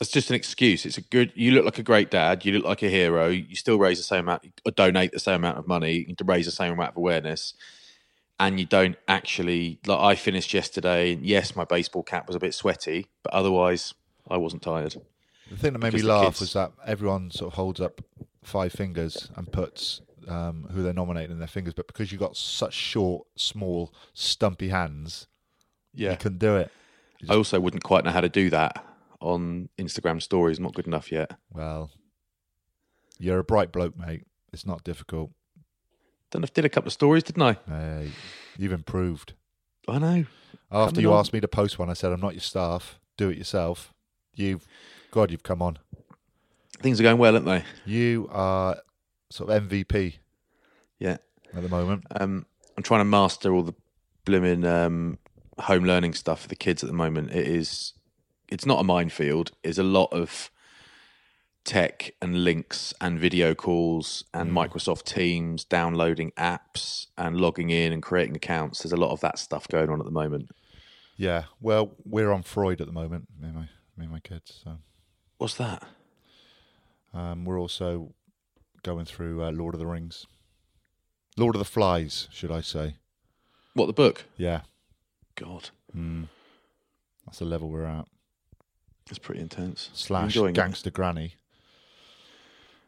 It's 0.00 0.10
just 0.10 0.30
an 0.30 0.36
excuse. 0.36 0.86
It's 0.86 0.98
a 0.98 1.02
good. 1.02 1.32
You 1.34 1.52
look 1.52 1.64
like 1.64 1.78
a 1.78 1.82
great 1.82 2.10
dad. 2.10 2.44
You 2.44 2.52
look 2.52 2.64
like 2.64 2.82
a 2.82 2.88
hero. 2.88 3.28
You 3.28 3.54
still 3.56 3.78
raise 3.78 3.98
the 3.98 4.04
same 4.04 4.20
amount, 4.20 4.46
or 4.64 4.72
donate 4.72 5.12
the 5.12 5.20
same 5.20 5.36
amount 5.36 5.58
of 5.58 5.66
money 5.66 6.04
to 6.04 6.24
raise 6.24 6.46
the 6.46 6.52
same 6.52 6.72
amount 6.72 6.90
of 6.90 6.96
awareness, 6.96 7.54
and 8.38 8.58
you 8.58 8.66
don't 8.66 8.96
actually. 9.06 9.78
Like 9.86 10.00
I 10.00 10.14
finished 10.14 10.54
yesterday, 10.54 11.12
and 11.12 11.24
yes, 11.24 11.54
my 11.54 11.64
baseball 11.64 12.02
cap 12.02 12.26
was 12.26 12.36
a 12.36 12.40
bit 12.40 12.54
sweaty, 12.54 13.08
but 13.22 13.32
otherwise, 13.34 13.94
I 14.30 14.38
wasn't 14.38 14.62
tired. 14.62 14.96
The 15.50 15.56
thing 15.56 15.72
that 15.72 15.80
made 15.80 15.92
me 15.92 16.02
laugh 16.02 16.24
kids- 16.24 16.40
was 16.40 16.52
that 16.54 16.72
everyone 16.86 17.30
sort 17.30 17.52
of 17.52 17.56
holds 17.56 17.80
up 17.80 18.00
five 18.42 18.72
fingers 18.72 19.28
and 19.36 19.52
puts 19.52 20.00
um, 20.28 20.68
who 20.72 20.82
they're 20.82 20.92
nominating 20.92 21.32
in 21.32 21.38
their 21.38 21.48
fingers, 21.48 21.74
but 21.74 21.86
because 21.86 22.12
you've 22.12 22.20
got 22.20 22.36
such 22.36 22.72
short, 22.72 23.26
small, 23.36 23.92
stumpy 24.14 24.68
hands, 24.68 25.26
you 25.94 26.16
couldn't 26.16 26.38
do 26.38 26.56
it. 26.56 26.70
I 27.28 27.34
also 27.34 27.60
wouldn't 27.60 27.82
quite 27.84 28.04
know 28.04 28.10
how 28.10 28.20
to 28.22 28.28
do 28.28 28.50
that 28.50 28.84
on 29.20 29.68
Instagram 29.78 30.22
stories. 30.22 30.58
Not 30.58 30.74
good 30.74 30.86
enough 30.86 31.12
yet. 31.12 31.36
Well, 31.52 31.90
you're 33.18 33.38
a 33.38 33.44
bright 33.44 33.72
bloke, 33.72 33.96
mate. 33.98 34.24
It's 34.52 34.66
not 34.66 34.84
difficult. 34.84 35.30
Know 36.34 36.40
did 36.54 36.64
a 36.64 36.68
couple 36.68 36.88
of 36.88 36.92
stories, 36.92 37.24
didn't 37.24 37.42
I? 37.42 37.56
Hey, 37.68 38.12
you've 38.56 38.72
improved. 38.72 39.34
I 39.88 39.98
know. 39.98 40.24
After 40.70 40.92
Coming 40.94 41.02
you 41.02 41.12
on. 41.12 41.18
asked 41.18 41.32
me 41.32 41.40
to 41.40 41.48
post 41.48 41.78
one, 41.78 41.90
I 41.90 41.94
said, 41.94 42.12
I'm 42.12 42.20
not 42.20 42.34
your 42.34 42.40
staff. 42.40 42.98
Do 43.16 43.28
it 43.30 43.36
yourself. 43.38 43.92
You've, 44.34 44.66
God, 45.10 45.30
you've 45.32 45.42
come 45.42 45.60
on. 45.60 45.78
Things 46.80 47.00
are 47.00 47.02
going 47.02 47.18
well, 47.18 47.34
aren't 47.34 47.46
they? 47.46 47.64
You 47.84 48.28
are 48.32 48.76
sort 49.30 49.50
of 49.50 49.64
MVP 49.68 50.14
Yeah. 51.00 51.16
at 51.54 51.62
the 51.62 51.68
moment. 51.68 52.04
Um, 52.12 52.46
I'm 52.76 52.82
trying 52.84 53.00
to 53.00 53.04
master 53.04 53.52
all 53.52 53.62
the 53.64 53.74
blooming 54.24 54.64
um, 54.64 55.18
home 55.60 55.84
learning 55.84 56.14
stuff 56.14 56.42
for 56.42 56.48
the 56.48 56.56
kids 56.56 56.82
at 56.82 56.88
the 56.88 56.94
moment. 56.96 57.30
It 57.32 57.46
is, 57.46 57.92
it's 58.48 58.66
not 58.66 58.80
a 58.80 58.84
minefield. 58.84 59.52
It's 59.62 59.78
a 59.78 59.82
lot 59.82 60.12
of 60.12 60.50
tech 61.64 62.12
and 62.22 62.42
links 62.42 62.94
and 63.00 63.18
video 63.18 63.54
calls 63.54 64.24
and 64.32 64.50
Microsoft 64.50 65.04
Teams, 65.04 65.64
downloading 65.64 66.32
apps 66.38 67.06
and 67.18 67.36
logging 67.40 67.70
in 67.70 67.92
and 67.92 68.02
creating 68.02 68.34
accounts. 68.36 68.82
There's 68.82 68.92
a 68.92 68.96
lot 68.96 69.10
of 69.10 69.20
that 69.20 69.38
stuff 69.38 69.68
going 69.68 69.90
on 69.90 70.00
at 70.00 70.06
the 70.06 70.10
moment. 70.12 70.50
Yeah. 71.16 71.44
Well, 71.60 71.92
we're 72.04 72.32
on 72.32 72.42
Freud 72.42 72.80
at 72.80 72.86
the 72.86 72.92
moment, 72.92 73.28
me 73.38 73.48
and 73.48 73.54
my, 73.56 73.68
me 73.96 74.04
and 74.04 74.10
my 74.10 74.20
kids. 74.20 74.60
So 74.64 74.78
What's 75.38 75.54
that? 75.54 75.82
um, 77.12 77.44
we're 77.44 77.60
also 77.60 78.14
going 78.82 79.04
through 79.04 79.42
uh, 79.42 79.50
Lord 79.50 79.74
of 79.74 79.80
the 79.80 79.86
Rings. 79.86 80.26
Lord 81.36 81.54
of 81.54 81.58
the 81.58 81.64
Flies, 81.66 82.28
should 82.30 82.50
I 82.50 82.60
say. 82.60 82.96
What 83.74 83.86
the 83.86 83.92
book? 83.92 84.24
Yeah. 84.36 84.62
God, 85.40 85.70
Mm. 85.96 86.28
That's 87.26 87.38
the 87.38 87.44
level 87.44 87.68
we're 87.68 87.84
at. 87.86 88.06
it's 89.08 89.18
pretty 89.18 89.40
intense. 89.40 89.90
Slash 89.92 90.24
Enjoying 90.36 90.50
it? 90.54 90.56
Gangster 90.56 90.90
Granny. 90.90 91.34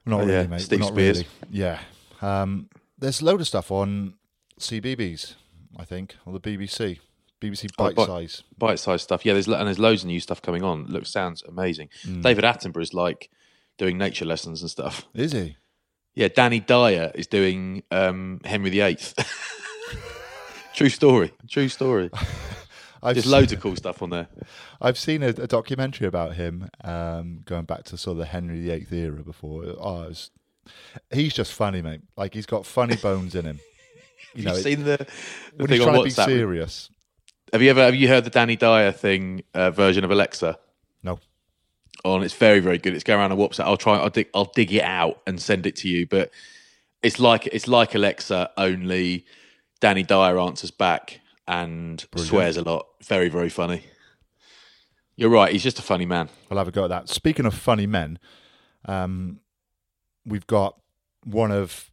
Not 0.06 0.16
Oh, 0.22 0.24
really, 0.26 0.32
yeah, 0.32 0.46
mate. 0.46 0.60
Steve 0.60 0.80
Not 0.80 0.92
Speirs. 0.92 0.96
really. 0.96 1.26
Yeah. 1.50 1.80
Um, 2.20 2.68
there's 2.98 3.20
a 3.20 3.24
load 3.24 3.40
of 3.40 3.46
stuff 3.48 3.70
on 3.70 4.14
CBBC, 4.58 5.34
I 5.76 5.84
think, 5.84 6.16
or 6.26 6.32
the 6.32 6.40
BBC. 6.40 6.98
BBC 7.40 7.68
Oh, 7.78 7.84
Bite 7.86 7.96
but- 7.96 8.06
Size. 8.06 8.42
bite 8.56 8.78
size 8.78 9.02
stuff. 9.02 9.24
Yeah, 9.26 9.32
there's 9.32 9.48
and 9.48 9.66
there's 9.66 9.78
loads 9.80 10.02
of 10.02 10.06
new 10.08 10.20
stuff 10.20 10.40
coming 10.42 10.62
on. 10.62 10.86
Looks 10.86 11.10
sounds 11.10 11.42
amazing. 11.42 11.88
Mm. 12.04 12.22
David 12.22 12.44
is 12.80 12.94
like 12.94 13.30
doing 13.78 13.98
nature 13.98 14.24
lessons 14.24 14.60
and 14.62 14.70
stuff. 14.70 15.06
Is 15.14 15.32
he? 15.32 15.56
Yeah, 16.14 16.28
Danny 16.28 16.60
Dyer 16.60 17.10
is 17.16 17.26
doing 17.26 17.82
um, 17.90 18.40
Henry 18.44 18.70
VIII. 18.70 18.98
true 20.74 20.88
story. 20.88 21.32
True 21.48 21.68
story. 21.68 22.10
I've 23.04 23.14
There's 23.16 23.24
seen- 23.24 23.32
loads 23.32 23.52
of 23.52 23.60
cool 23.60 23.74
stuff 23.76 24.00
on 24.02 24.10
there. 24.10 24.28
I've 24.80 24.96
seen 24.98 25.22
a, 25.22 25.28
a 25.28 25.46
documentary 25.46 26.06
about 26.06 26.34
him 26.36 26.68
um, 26.84 27.40
going 27.44 27.64
back 27.64 27.82
to 27.84 27.96
sort 27.98 28.12
of 28.12 28.18
the 28.18 28.26
Henry 28.26 28.60
VIII 28.60 28.86
era 28.92 29.22
before. 29.24 29.64
Oh, 29.78 30.04
was, 30.08 30.30
he's 31.10 31.34
just 31.34 31.52
funny, 31.52 31.82
mate. 31.82 32.02
Like 32.16 32.32
he's 32.34 32.46
got 32.46 32.64
funny 32.66 32.96
bones 32.96 33.34
in 33.34 33.44
him. 33.44 33.60
You 34.34 34.44
Have 34.44 34.52
know, 34.52 34.56
you 34.56 34.62
seen 34.62 34.84
the, 34.84 34.96
the 34.96 35.06
when 35.56 35.66
thing 35.68 35.76
he's 35.78 35.80
on 35.86 35.92
trying 35.92 35.98
to 35.98 36.04
be 36.04 36.10
WhatsApp? 36.10 36.24
serious. 36.24 36.90
Have 37.52 37.60
you 37.60 37.68
ever 37.68 37.82
have 37.82 37.94
you 37.94 38.08
heard 38.08 38.24
the 38.24 38.30
Danny 38.30 38.56
Dyer 38.56 38.90
thing 38.90 39.42
uh, 39.52 39.70
version 39.70 40.04
of 40.04 40.10
Alexa? 40.10 40.58
No. 41.02 41.18
on. 42.02 42.22
It's 42.22 42.32
very, 42.32 42.60
very 42.60 42.78
good. 42.78 42.94
It's 42.94 43.04
going 43.04 43.20
around 43.20 43.32
on 43.32 43.36
WhatsApp. 43.38 43.64
I'll 43.64 43.76
try. 43.76 43.98
I'll 43.98 44.08
dig. 44.08 44.30
I'll 44.32 44.46
dig 44.54 44.72
it 44.72 44.84
out 44.84 45.20
and 45.26 45.38
send 45.38 45.66
it 45.66 45.76
to 45.76 45.88
you. 45.88 46.06
But 46.06 46.30
it's 47.02 47.18
like 47.20 47.46
it's 47.48 47.68
like 47.68 47.94
Alexa, 47.94 48.52
only 48.56 49.26
Danny 49.82 50.04
Dyer 50.04 50.38
answers 50.38 50.70
back 50.70 51.20
and 51.48 52.06
Brilliant. 52.12 52.28
swears 52.30 52.56
a 52.56 52.62
lot. 52.62 52.86
Very, 53.02 53.28
very 53.28 53.48
funny. 53.48 53.82
You're 55.16 55.28
right. 55.28 55.50
He's 55.50 55.64
just 55.64 55.80
a 55.80 55.82
funny 55.82 56.06
man. 56.06 56.28
I'll 56.50 56.58
have 56.58 56.68
a 56.68 56.70
go 56.70 56.84
at 56.84 56.90
that. 56.90 57.08
Speaking 57.08 57.46
of 57.46 57.52
funny 57.52 57.86
men, 57.88 58.20
um, 58.84 59.40
we've 60.24 60.46
got 60.46 60.78
one 61.24 61.50
of 61.50 61.90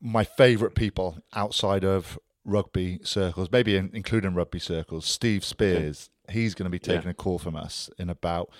my 0.00 0.24
favourite 0.24 0.74
people 0.74 1.18
outside 1.32 1.84
of 1.84 2.18
rugby 2.44 2.98
circles, 3.04 3.50
maybe 3.52 3.76
in, 3.76 3.90
including 3.94 4.34
rugby 4.34 4.58
circles, 4.58 5.06
Steve 5.06 5.42
Speirs. 5.42 6.08
He's 6.28 6.54
going 6.54 6.64
to 6.64 6.70
be 6.70 6.80
taking 6.80 7.04
Yeah. 7.04 7.10
a 7.10 7.14
call 7.14 7.38
from 7.38 7.54
us 7.54 7.88
in 7.98 8.10
about 8.10 8.50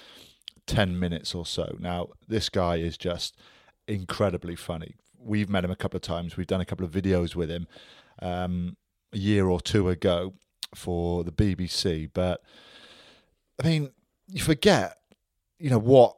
10 0.66 0.96
minutes 1.00 1.34
or 1.34 1.44
so. 1.44 1.76
Now, 1.80 2.10
this 2.28 2.49
guy 2.49 2.76
is 2.76 2.96
just 2.96 3.37
incredibly 3.88 4.54
funny. 4.54 4.94
We've 5.18 5.50
met 5.50 5.64
him 5.64 5.72
a 5.72 5.76
couple 5.76 5.96
of 5.96 6.02
times. 6.02 6.37
We've 6.37 6.46
done 6.46 6.60
a 6.60 6.64
couple 6.64 6.87
of 6.87 6.92
videos 6.92 7.34
with 7.34 7.50
him 7.50 7.66
um, 8.21 8.77
a 9.12 9.19
year 9.19 9.49
or 9.49 9.61
two 9.61 9.89
ago 9.89 10.35
for 10.75 11.25
the 11.25 11.33
BBC. 11.33 12.11
But 12.12 12.43
I 13.62 13.67
mean, 13.67 13.91
you 14.29 14.43
forget, 14.43 14.99
you 15.59 15.71
know, 15.71 15.79
what 15.79 16.17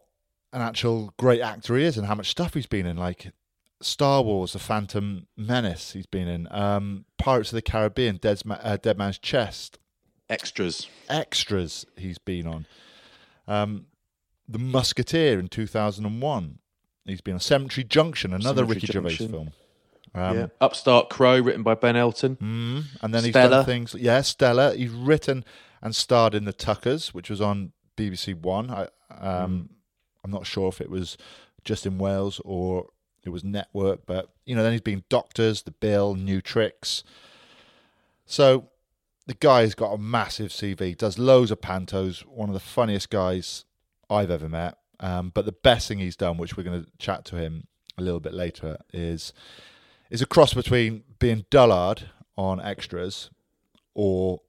an 0.53 0.61
actual 0.61 1.13
great 1.19 1.41
actor 1.41 1.77
he 1.77 1.85
is 1.85 1.97
and 1.97 2.07
how 2.07 2.15
much 2.15 2.31
stuff 2.31 2.55
he's 2.55 2.67
been 2.67 2.87
in. 2.87 2.97
Like 2.97 3.33
Star 3.81 4.23
Wars, 4.23 4.53
The 4.53 4.59
Phantom 4.59 5.27
Menace, 5.37 5.93
he's 5.93 6.07
been 6.07 6.29
in. 6.29 6.49
Um, 6.51 7.05
Pirates 7.19 7.51
of 7.51 7.57
the 7.57 7.63
Caribbean, 7.63 8.17
Dead's 8.17 8.45
Ma- 8.45 8.59
uh, 8.63 8.77
Dead 8.77 8.99
Man's 8.99 9.19
Chest. 9.19 9.79
Extras. 10.29 10.89
Extras 11.09 11.85
he's 11.97 12.19
been 12.19 12.47
on. 12.47 12.67
Um, 13.47 13.87
the 14.49 14.59
Musketeer 14.59 15.39
in 15.39 15.49
2001. 15.49 16.59
He's 17.05 17.21
been 17.21 17.35
on 17.35 17.41
Cemetery 17.41 17.85
Junction, 17.85 18.33
another 18.33 18.63
Cemetery 18.63 18.75
Ricky 18.75 18.87
Gervais 18.87 19.17
film. 19.29 19.53
Um, 20.15 20.37
yeah. 20.37 20.47
Upstart 20.61 21.11
Crow, 21.11 21.41
written 21.41 21.63
by 21.63 21.75
Ben 21.75 21.97
Elton. 21.97 22.37
Mm, 22.37 22.85
and 23.03 23.15
then 23.15 23.25
he's 23.25 23.33
Stella. 23.33 23.51
done 23.51 23.65
things. 23.65 23.95
Yeah, 23.95 24.21
Stella. 24.23 24.75
He's 24.75 24.91
written 24.91 25.45
and 25.81 25.97
starred 25.97 26.35
in 26.35 26.45
The 26.45 26.53
Tuckers, 26.53 27.15
which 27.15 27.31
was 27.31 27.41
on 27.41 27.73
BBC 27.97 28.35
One. 28.35 28.71
I, 28.71 28.89
um, 29.21 29.71
I'm 30.25 30.31
not 30.31 30.47
sure 30.47 30.69
if 30.69 30.81
it 30.81 30.91
was 30.91 31.17
just 31.65 31.87
in 31.87 31.99
Wales 31.99 32.41
or 32.45 32.89
it 33.25 33.31
was 33.31 33.45
network, 33.45 34.07
but 34.07 34.31
you 34.45 34.55
know, 34.55 34.63
then 34.63 34.73
he's 34.73 34.81
been 34.81 35.05
Doctors, 35.09 35.63
The 35.63 35.71
Bill, 35.71 36.15
New 36.15 36.41
Tricks. 36.41 37.05
So 38.27 38.69
the 39.27 39.35
guy's 39.35 39.75
got 39.75 39.93
a 39.93 39.99
massive 39.99 40.51
CV. 40.51 40.97
Does 40.97 41.19
loads 41.19 41.51
of 41.51 41.61
pantos. 41.61 42.21
One 42.27 42.49
of 42.49 42.55
the 42.55 42.61
funniest 42.61 43.11
guys 43.11 43.65
I've 44.11 44.31
ever 44.31 44.49
met. 44.49 44.79
Um, 45.01 45.31
but 45.35 45.47
the 45.47 45.53
best 45.53 45.89
thing 45.89 45.99
he's 45.99 46.17
done, 46.17 46.37
which 46.37 46.57
we're 46.57 46.63
going 46.63 46.85
to 46.85 46.91
chat 46.99 47.25
to 47.27 47.37
him 47.37 47.67
a 47.99 48.03
little 48.03 48.21
bit 48.21 48.35
later, 48.35 48.79
is 48.93 49.33
is 50.13 50.21
a 50.21 50.27
cross 50.27 50.53
between 50.53 51.03
being 51.19 51.47
dullard 51.51 52.11
on 52.37 52.61
extras 52.61 53.31
or 53.95 54.43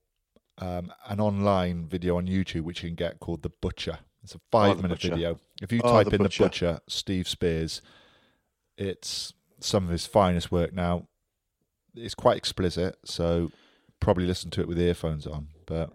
um, 0.57 0.91
an 1.07 1.21
online 1.21 1.87
video 1.87 2.17
on 2.17 2.27
YouTube 2.27 2.61
which 2.61 2.83
you 2.83 2.89
can 2.89 2.95
get 2.95 3.19
called 3.21 3.43
The 3.43 3.49
Butcher. 3.49 3.99
It's 4.23 4.35
a 4.35 4.41
five 4.51 4.75
minute 4.81 4.95
Butcher. 4.95 5.09
video. 5.11 5.39
If 5.61 5.71
you 5.71 5.79
Oh, 5.81 5.93
type 5.93 6.09
The 6.09 6.15
in 6.15 6.23
Butcher. 6.23 6.43
The 6.43 6.49
Butcher, 6.49 6.79
Steve 6.89 7.25
Speirs, 7.27 7.79
it's 8.77 9.33
some 9.61 9.85
of 9.85 9.89
his 9.89 10.05
finest 10.05 10.51
work. 10.51 10.73
Now, 10.73 11.07
it's 11.95 12.13
quite 12.13 12.35
explicit, 12.35 12.97
so 13.05 13.49
probably 14.01 14.25
listen 14.25 14.51
to 14.51 14.61
it 14.61 14.67
with 14.67 14.77
earphones 14.77 15.25
on. 15.25 15.47
But 15.65 15.93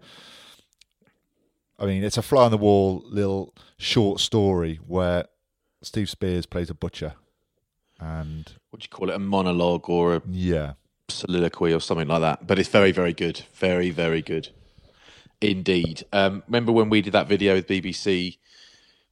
I 1.78 1.84
mean, 1.84 2.02
it's 2.02 2.16
a 2.16 2.22
fly 2.22 2.46
on 2.46 2.52
the 2.52 2.56
wall 2.56 3.02
little 3.04 3.54
short 3.76 4.20
story 4.20 4.76
where 4.86 5.26
Steve 5.82 6.06
Speirs 6.06 6.48
plays 6.48 6.70
a 6.70 6.74
butcher. 6.74 7.14
And 8.00 8.50
What 8.70 8.80
do 8.80 8.84
you 8.84 8.88
call 8.90 9.10
it? 9.10 9.14
A 9.16 9.18
monologue 9.18 9.88
or 9.88 10.16
a 10.16 10.22
yeah, 10.30 10.72
soliloquy 11.08 11.72
or 11.72 11.80
something 11.80 12.08
like 12.08 12.20
that. 12.20 12.46
But 12.46 12.58
it's 12.58 12.68
very, 12.68 12.92
very 12.92 13.12
good. 13.12 13.42
Very, 13.54 13.90
very 13.90 14.22
good. 14.22 14.48
Indeed. 15.40 16.04
Um, 16.12 16.42
remember 16.46 16.72
when 16.72 16.90
we 16.90 17.00
did 17.00 17.12
that 17.12 17.28
video 17.28 17.54
with 17.54 17.66
BBC 17.66 18.38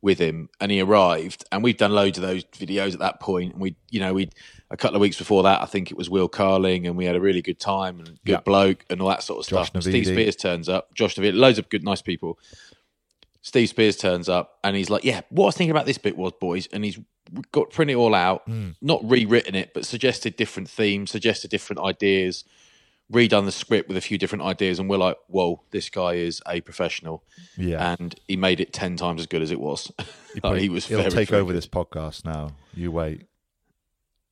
with 0.03 0.19
him 0.19 0.49
and 0.61 0.71
he 0.71 0.81
arrived 0.81 1.45
and 1.51 1.65
we've 1.65 1.79
done 1.79 1.91
loads 1.91 2.19
of 2.19 2.23
those 2.23 2.45
videos 2.45 2.93
at 2.93 2.99
that 2.99 3.19
point 3.19 3.55
and 3.55 3.61
we 3.63 3.75
you 3.91 3.99
know 3.99 4.13
we 4.13 4.29
a 4.71 4.77
couple 4.77 4.95
of 4.95 5.01
weeks 5.01 5.17
before 5.17 5.43
that 5.43 5.63
I 5.63 5.65
think 5.65 5.91
it 5.91 5.97
was 5.97 6.11
Will 6.11 6.29
Carling 6.29 6.87
and 6.87 6.97
we 6.97 7.07
had 7.07 7.17
a 7.17 7.21
really 7.21 7.41
good 7.43 7.59
time 7.59 7.99
and 7.99 8.09
good 8.25 8.33
Yeah. 8.33 8.41
bloke 8.41 8.85
and 8.91 9.01
all 9.01 9.09
that 9.09 9.23
sort 9.23 9.41
of 9.45 9.49
Josh 9.51 9.69
stuff. 9.69 9.83
Steve 9.83 10.05
Speirs 10.05 10.39
turns 10.39 10.69
up, 10.69 10.93
Josh 10.95 11.15
David, 11.15 11.35
loads 11.35 11.59
of 11.59 11.69
good 11.71 11.83
nice 11.83 12.03
people. 12.03 12.39
Steve 13.47 13.73
Speirs 13.73 13.97
turns 13.97 14.29
up 14.29 14.59
and 14.65 14.75
he's 14.75 14.91
like, 14.91 15.05
"Yeah, 15.05 15.21
what 15.29 15.45
I 15.45 15.47
was 15.47 15.57
thinking 15.57 15.71
about 15.71 15.87
this 15.87 15.99
bit 15.99 16.17
was, 16.19 16.33
boys," 16.33 16.67
and 16.73 16.85
he's 16.85 16.99
got 17.53 17.71
printed 17.71 17.95
it 17.95 17.97
all 17.97 18.13
out, 18.13 18.43
not 18.83 19.09
rewritten 19.09 19.55
it, 19.55 19.73
but 19.73 19.87
suggested 19.87 20.35
different 20.35 20.69
themes, 20.69 21.13
suggested 21.13 21.49
different 21.49 21.79
ideas, 21.81 22.43
redone 23.13 23.45
the 23.45 23.53
script 23.53 23.87
with 23.87 23.97
a 23.97 24.01
few 24.01 24.19
different 24.19 24.43
ideas, 24.43 24.81
and 24.81 24.91
we're 24.91 24.97
like, 24.97 25.17
"Whoa, 25.29 25.63
this 25.71 25.89
guy 25.91 26.15
is 26.15 26.43
a 26.49 26.61
professional." 26.61 27.23
Yeah. 27.57 27.93
and 27.93 28.17
he 28.27 28.37
made 28.37 28.59
it 28.59 28.73
ten 28.73 28.97
times 28.97 29.21
as 29.21 29.29
good 29.29 29.43
as 29.43 29.53
it 29.53 29.61
was. 29.61 29.93
Like, 30.43 30.61
he 30.61 30.69
was 30.69 30.85
He'll 30.87 30.99
very, 30.99 31.11
take 31.13 31.33
over 31.33 31.53
this 31.53 31.67
podcast 31.69 32.25
now. 32.27 32.51
You 32.75 32.91
wait. 32.91 33.23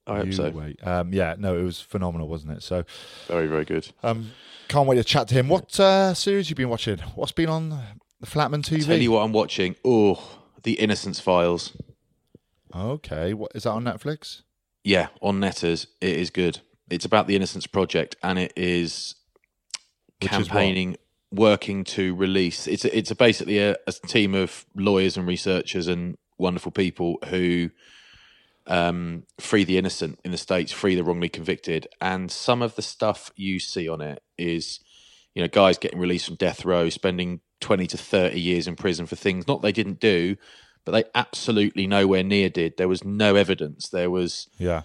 I 0.06 0.16
hope 0.16 0.26
you 0.26 0.32
so. 0.32 0.50
wait. 0.50 0.86
Um, 0.86 1.14
yeah, 1.14 1.36
no, 1.38 1.56
it 1.56 1.62
was 1.62 1.80
phenomenal, 1.80 2.28
wasn't 2.28 2.52
it? 2.52 2.62
So, 2.62 2.84
Very, 3.26 3.46
very 3.46 3.64
good. 3.64 3.88
um, 4.02 4.32
can't 4.68 4.86
wait 4.86 4.96
to 4.96 5.04
chat 5.04 5.28
to 5.28 5.34
him. 5.34 5.48
What 5.48 5.80
uh, 5.80 6.12
series 6.12 6.50
you 6.50 6.56
been 6.56 6.68
watching? 6.68 6.98
What's 7.14 7.32
been 7.32 7.48
on 7.48 7.80
the 8.24 8.30
Flatman 8.30 8.62
TV? 8.62 8.86
Tell 8.86 9.00
you 9.00 9.12
what, 9.12 9.22
I'm 9.22 9.32
watching. 9.32 9.76
Oh, 9.84 10.40
The 10.62 10.74
Innocence 10.74 11.20
Files. 11.20 11.76
Okay, 12.74 13.34
what 13.34 13.52
is 13.54 13.64
that 13.64 13.70
on 13.70 13.84
Netflix? 13.84 14.42
Yeah, 14.82 15.08
on 15.22 15.40
Netters, 15.40 15.86
it 16.00 16.16
is 16.16 16.30
good. 16.30 16.60
It's 16.90 17.04
about 17.04 17.26
the 17.26 17.36
Innocence 17.36 17.66
Project, 17.66 18.16
and 18.22 18.38
it 18.38 18.52
is 18.56 19.14
Which 20.20 20.32
is 20.32 20.48
campaigning, 20.48 20.96
working 21.30 21.84
to 21.84 22.14
release. 22.14 22.66
It's 22.66 22.84
a, 22.84 22.96
it's 22.96 23.10
a 23.10 23.14
basically 23.14 23.58
a, 23.58 23.76
a 23.86 23.92
team 23.92 24.34
of 24.34 24.66
lawyers 24.74 25.16
and 25.16 25.26
researchers 25.26 25.86
and 25.86 26.16
wonderful 26.36 26.72
people 26.72 27.18
who 27.28 27.70
um, 28.66 29.24
free 29.38 29.64
the 29.64 29.78
innocent 29.78 30.18
in 30.24 30.32
the 30.32 30.38
states, 30.38 30.72
free 30.72 30.94
the 30.94 31.04
wrongly 31.04 31.28
convicted, 31.28 31.86
and 32.00 32.30
some 32.30 32.60
of 32.62 32.74
the 32.74 32.82
stuff 32.82 33.30
you 33.36 33.60
see 33.60 33.88
on 33.88 34.00
it 34.00 34.22
is, 34.36 34.80
you 35.34 35.42
know, 35.42 35.48
guys 35.48 35.78
getting 35.78 36.00
released 36.00 36.26
from 36.26 36.36
death 36.36 36.64
row, 36.64 36.88
spending 36.88 37.40
twenty 37.60 37.86
to 37.88 37.96
thirty 37.96 38.40
years 38.40 38.66
in 38.66 38.76
prison 38.76 39.06
for 39.06 39.16
things 39.16 39.46
not 39.46 39.62
they 39.62 39.72
didn't 39.72 40.00
do, 40.00 40.36
but 40.84 40.92
they 40.92 41.04
absolutely 41.14 41.86
nowhere 41.86 42.22
near 42.22 42.48
did. 42.48 42.76
There 42.76 42.88
was 42.88 43.04
no 43.04 43.36
evidence. 43.36 43.88
There 43.88 44.10
was 44.10 44.48
Yeah. 44.58 44.82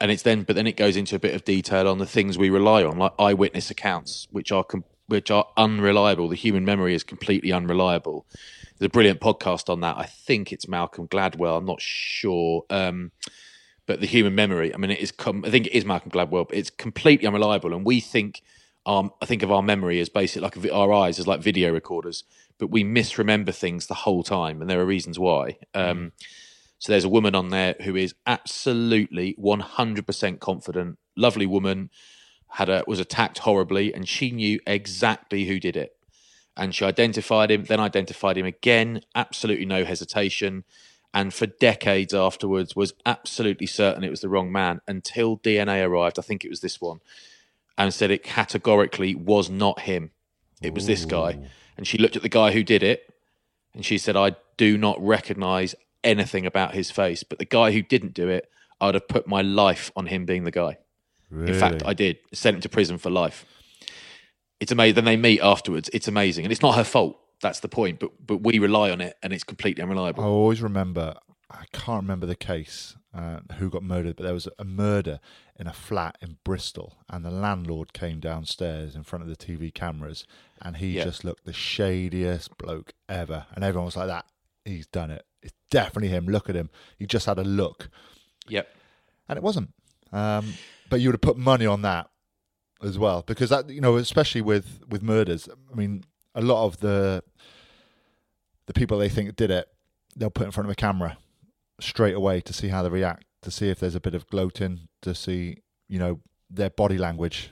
and 0.00 0.10
it's 0.10 0.22
then 0.22 0.42
but 0.42 0.56
then 0.56 0.66
it 0.66 0.76
goes 0.76 0.96
into 0.96 1.16
a 1.16 1.18
bit 1.18 1.34
of 1.34 1.44
detail 1.44 1.88
on 1.88 1.98
the 1.98 2.06
things 2.06 2.36
we 2.38 2.50
rely 2.50 2.84
on 2.84 2.98
like 2.98 3.12
eyewitness 3.18 3.70
accounts 3.70 4.28
which 4.30 4.52
are 4.52 4.64
which 5.06 5.30
are 5.30 5.46
unreliable 5.56 6.28
the 6.28 6.36
human 6.36 6.64
memory 6.64 6.94
is 6.94 7.02
completely 7.02 7.50
unreliable 7.50 8.24
there's 8.78 8.86
a 8.86 8.90
brilliant 8.90 9.20
podcast 9.20 9.68
on 9.68 9.80
that 9.80 9.96
i 9.98 10.04
think 10.04 10.52
it's 10.52 10.68
malcolm 10.68 11.08
gladwell 11.08 11.56
i'm 11.58 11.64
not 11.64 11.80
sure 11.80 12.64
um, 12.70 13.10
but 13.86 14.00
the 14.00 14.06
human 14.06 14.34
memory 14.36 14.72
i 14.72 14.76
mean 14.76 14.90
it 14.92 15.00
is 15.00 15.10
com- 15.10 15.44
i 15.44 15.50
think 15.50 15.66
it 15.66 15.72
is 15.72 15.84
malcolm 15.84 16.12
gladwell 16.12 16.46
but 16.46 16.56
it's 16.56 16.70
completely 16.70 17.26
unreliable 17.26 17.72
and 17.74 17.84
we 17.84 17.98
think 18.00 18.42
um, 18.88 19.12
i 19.22 19.26
think 19.26 19.44
of 19.44 19.52
our 19.52 19.62
memory 19.62 20.00
as 20.00 20.08
basically 20.08 20.42
like 20.42 20.72
our 20.74 20.92
eyes 20.92 21.20
as 21.20 21.28
like 21.28 21.40
video 21.40 21.72
recorders 21.72 22.24
but 22.58 22.70
we 22.70 22.84
misremember 22.84 23.52
things 23.52 23.86
the 23.86 23.94
whole 23.94 24.24
time 24.24 24.60
and 24.60 24.68
there 24.70 24.80
are 24.80 24.86
reasons 24.86 25.18
why 25.18 25.56
um, 25.74 26.12
so 26.78 26.92
there's 26.92 27.04
a 27.04 27.08
woman 27.08 27.34
on 27.34 27.48
there 27.50 27.74
who 27.82 27.96
is 27.96 28.14
absolutely 28.26 29.34
100% 29.34 30.40
confident, 30.40 30.98
lovely 31.16 31.46
woman, 31.46 31.90
had 32.52 32.68
a 32.68 32.84
was 32.86 33.00
attacked 33.00 33.38
horribly, 33.38 33.92
and 33.92 34.08
she 34.08 34.30
knew 34.30 34.60
exactly 34.66 35.46
who 35.46 35.58
did 35.60 35.76
it. 35.76 35.96
And 36.56 36.74
she 36.74 36.84
identified 36.84 37.50
him, 37.50 37.64
then 37.64 37.80
identified 37.80 38.38
him 38.38 38.46
again, 38.46 39.02
absolutely 39.14 39.66
no 39.66 39.84
hesitation. 39.84 40.64
And 41.12 41.34
for 41.34 41.46
decades 41.46 42.14
afterwards, 42.14 42.76
was 42.76 42.94
absolutely 43.04 43.66
certain 43.66 44.04
it 44.04 44.10
was 44.10 44.20
the 44.20 44.28
wrong 44.28 44.52
man 44.52 44.80
until 44.86 45.38
DNA 45.38 45.86
arrived. 45.86 46.18
I 46.18 46.22
think 46.22 46.44
it 46.44 46.50
was 46.50 46.60
this 46.60 46.80
one, 46.80 47.00
and 47.78 47.94
said 47.94 48.10
it 48.10 48.24
categorically 48.24 49.14
was 49.14 49.48
not 49.48 49.80
him. 49.80 50.10
It 50.60 50.74
was 50.74 50.86
this 50.86 51.04
guy. 51.04 51.38
And 51.76 51.86
she 51.86 51.96
looked 51.96 52.16
at 52.16 52.22
the 52.22 52.28
guy 52.28 52.50
who 52.50 52.64
did 52.64 52.82
it, 52.82 53.14
and 53.72 53.86
she 53.86 53.96
said, 53.96 54.16
I 54.16 54.34
do 54.56 54.76
not 54.76 55.00
recognize 55.00 55.76
anything 56.02 56.44
about 56.44 56.74
his 56.74 56.90
face, 56.90 57.22
but 57.22 57.38
the 57.38 57.44
guy 57.44 57.70
who 57.70 57.80
didn't 57.80 58.14
do 58.14 58.28
it, 58.28 58.50
I'd 58.80 58.94
have 58.94 59.06
put 59.06 59.28
my 59.28 59.42
life 59.42 59.92
on 59.94 60.06
him 60.06 60.26
being 60.26 60.42
the 60.42 60.50
guy. 60.50 60.78
Really? 61.30 61.52
In 61.52 61.58
fact, 61.58 61.82
I 61.86 61.94
did. 61.94 62.18
Sent 62.32 62.56
him 62.56 62.60
to 62.62 62.68
prison 62.68 62.98
for 62.98 63.10
life. 63.10 63.44
It's 64.60 64.72
amazing. 64.72 64.96
Then 64.96 65.04
they 65.04 65.16
meet 65.16 65.40
afterwards. 65.40 65.88
It's 65.92 66.08
amazing. 66.08 66.44
And 66.44 66.52
it's 66.52 66.62
not 66.62 66.74
her 66.74 66.84
fault. 66.84 67.18
That's 67.40 67.60
the 67.60 67.68
point. 67.68 68.00
But 68.00 68.10
but 68.26 68.42
we 68.42 68.58
rely 68.58 68.90
on 68.90 69.00
it 69.00 69.16
and 69.22 69.32
it's 69.32 69.44
completely 69.44 69.82
unreliable. 69.82 70.24
I 70.24 70.26
always 70.26 70.60
remember. 70.60 71.14
I 71.50 71.64
can't 71.72 72.02
remember 72.02 72.26
the 72.26 72.36
case 72.36 72.96
uh, 73.14 73.40
who 73.58 73.70
got 73.70 73.82
murdered, 73.82 74.16
but 74.16 74.24
there 74.24 74.34
was 74.34 74.48
a 74.58 74.64
murder 74.64 75.18
in 75.58 75.66
a 75.66 75.72
flat 75.72 76.16
in 76.20 76.36
Bristol, 76.44 76.98
and 77.08 77.24
the 77.24 77.30
landlord 77.30 77.92
came 77.92 78.20
downstairs 78.20 78.94
in 78.94 79.02
front 79.02 79.22
of 79.22 79.28
the 79.28 79.36
TV 79.36 79.72
cameras, 79.72 80.24
and 80.60 80.76
he 80.76 80.88
Yeah. 80.96 81.04
just 81.04 81.24
looked 81.24 81.44
the 81.44 81.52
shadiest 81.52 82.56
bloke 82.58 82.92
ever, 83.08 83.46
and 83.54 83.64
everyone 83.64 83.86
was 83.86 83.96
like, 83.96 84.08
"That 84.08 84.26
he's 84.64 84.86
done 84.86 85.10
it. 85.10 85.24
It's 85.42 85.54
definitely 85.70 86.08
him. 86.08 86.26
Look 86.26 86.48
at 86.50 86.54
him. 86.56 86.68
He 86.98 87.06
just 87.06 87.26
had 87.26 87.38
a 87.38 87.44
look." 87.44 87.88
Yep. 88.48 88.68
and 89.30 89.36
it 89.36 89.42
wasn't. 89.42 89.74
Um, 90.10 90.54
but 90.88 91.00
you 91.00 91.08
would 91.08 91.14
have 91.14 91.20
put 91.20 91.36
money 91.36 91.66
on 91.66 91.82
that 91.82 92.08
as 92.82 92.98
well, 92.98 93.22
because 93.26 93.50
that 93.50 93.68
you 93.68 93.80
know, 93.80 93.96
especially 93.96 94.40
with 94.42 94.80
with 94.88 95.02
murders. 95.02 95.48
I 95.70 95.74
mean, 95.74 96.04
a 96.34 96.40
lot 96.40 96.64
of 96.66 96.78
the 96.80 97.22
the 98.66 98.72
people 98.74 98.96
they 98.98 99.08
think 99.08 99.34
did 99.36 99.50
it, 99.50 99.68
they'll 100.16 100.30
put 100.30 100.46
in 100.46 100.50
front 100.52 100.66
of 100.66 100.70
a 100.72 100.74
camera 100.76 101.16
straight 101.80 102.14
away 102.14 102.40
to 102.40 102.52
see 102.52 102.68
how 102.68 102.82
they 102.82 102.88
react, 102.88 103.24
to 103.42 103.50
see 103.50 103.68
if 103.68 103.80
there's 103.80 103.94
a 103.94 104.00
bit 104.00 104.14
of 104.14 104.26
gloating, 104.28 104.88
to 105.02 105.14
see 105.14 105.58
you 105.88 105.98
know 105.98 106.20
their 106.50 106.70
body 106.70 106.98
language 106.98 107.50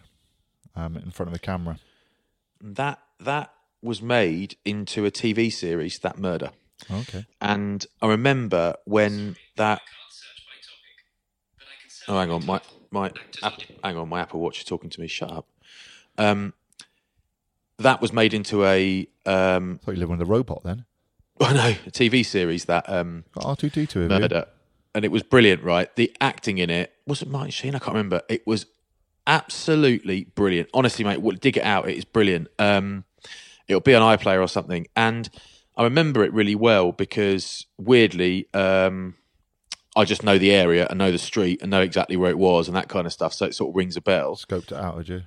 um, 0.74 0.96
in 0.96 1.10
front 1.10 1.28
of 1.28 1.32
the 1.32 1.38
camera. 1.38 1.78
That 2.60 3.00
that 3.20 3.52
was 3.82 4.02
made 4.02 4.56
into 4.64 5.04
a 5.04 5.10
TV 5.10 5.52
series, 5.52 5.98
that 6.00 6.18
murder. 6.18 6.50
Okay. 6.90 7.24
And 7.40 7.86
I 8.02 8.08
remember 8.08 8.74
when 8.84 9.36
that. 9.56 9.80
Oh, 12.08 12.18
hang 12.18 12.30
on, 12.30 12.46
my 12.46 12.60
my 12.90 13.10
Apple, 13.42 13.64
hang 13.82 13.96
on, 13.96 14.08
my 14.08 14.20
Apple 14.20 14.40
Watch 14.40 14.58
is 14.58 14.64
talking 14.64 14.90
to 14.90 15.00
me. 15.00 15.06
Shut 15.06 15.30
up. 15.30 15.48
Um, 16.18 16.54
that 17.78 18.00
was 18.00 18.12
made 18.12 18.32
into 18.32 18.64
a 18.64 19.06
um, 19.26 19.78
Thought 19.78 19.92
you 19.92 20.00
lived 20.00 20.12
with 20.12 20.22
a 20.22 20.26
robot 20.26 20.62
then. 20.64 20.84
oh 21.40 21.52
know 21.52 21.74
a 21.86 21.90
TV 21.90 22.24
series 22.24 22.64
that 22.66 22.88
um, 22.88 23.24
R 23.36 23.56
two 23.56 23.70
D 23.70 23.86
two 23.86 24.08
murder, 24.08 24.46
and 24.94 25.04
it 25.04 25.10
was 25.10 25.22
brilliant. 25.22 25.62
Right, 25.62 25.94
the 25.96 26.14
acting 26.20 26.58
in 26.58 26.70
it 26.70 26.92
was 27.06 27.22
it 27.22 27.28
Martin 27.28 27.50
Sheen? 27.50 27.74
I 27.74 27.78
can't 27.78 27.94
remember. 27.94 28.22
It 28.28 28.46
was 28.46 28.66
absolutely 29.26 30.24
brilliant. 30.24 30.68
Honestly, 30.72 31.04
mate, 31.04 31.16
w- 31.16 31.36
dig 31.38 31.56
it 31.56 31.62
out. 31.64 31.88
It 31.88 31.96
is 31.96 32.04
brilliant. 32.04 32.48
Um, 32.58 33.04
it'll 33.68 33.80
be 33.80 33.94
on 33.94 34.16
iPlayer 34.16 34.42
or 34.42 34.48
something, 34.48 34.86
and 34.96 35.28
I 35.76 35.84
remember 35.84 36.24
it 36.24 36.32
really 36.32 36.54
well 36.54 36.92
because 36.92 37.66
weirdly, 37.76 38.48
um, 38.54 39.16
I 39.94 40.04
just 40.04 40.22
know 40.22 40.38
the 40.38 40.52
area 40.52 40.86
and 40.88 40.98
know 40.98 41.12
the 41.12 41.18
street 41.18 41.60
and 41.60 41.70
know 41.70 41.82
exactly 41.82 42.16
where 42.16 42.30
it 42.30 42.38
was 42.38 42.68
and 42.68 42.76
that 42.76 42.88
kind 42.88 43.06
of 43.06 43.12
stuff. 43.12 43.34
So 43.34 43.46
it 43.46 43.54
sort 43.54 43.70
of 43.70 43.76
rings 43.76 43.96
a 43.96 44.00
bell. 44.00 44.36
Scoped 44.36 44.72
it 44.72 44.72
out, 44.72 44.98
did 44.98 45.08
you? 45.08 45.22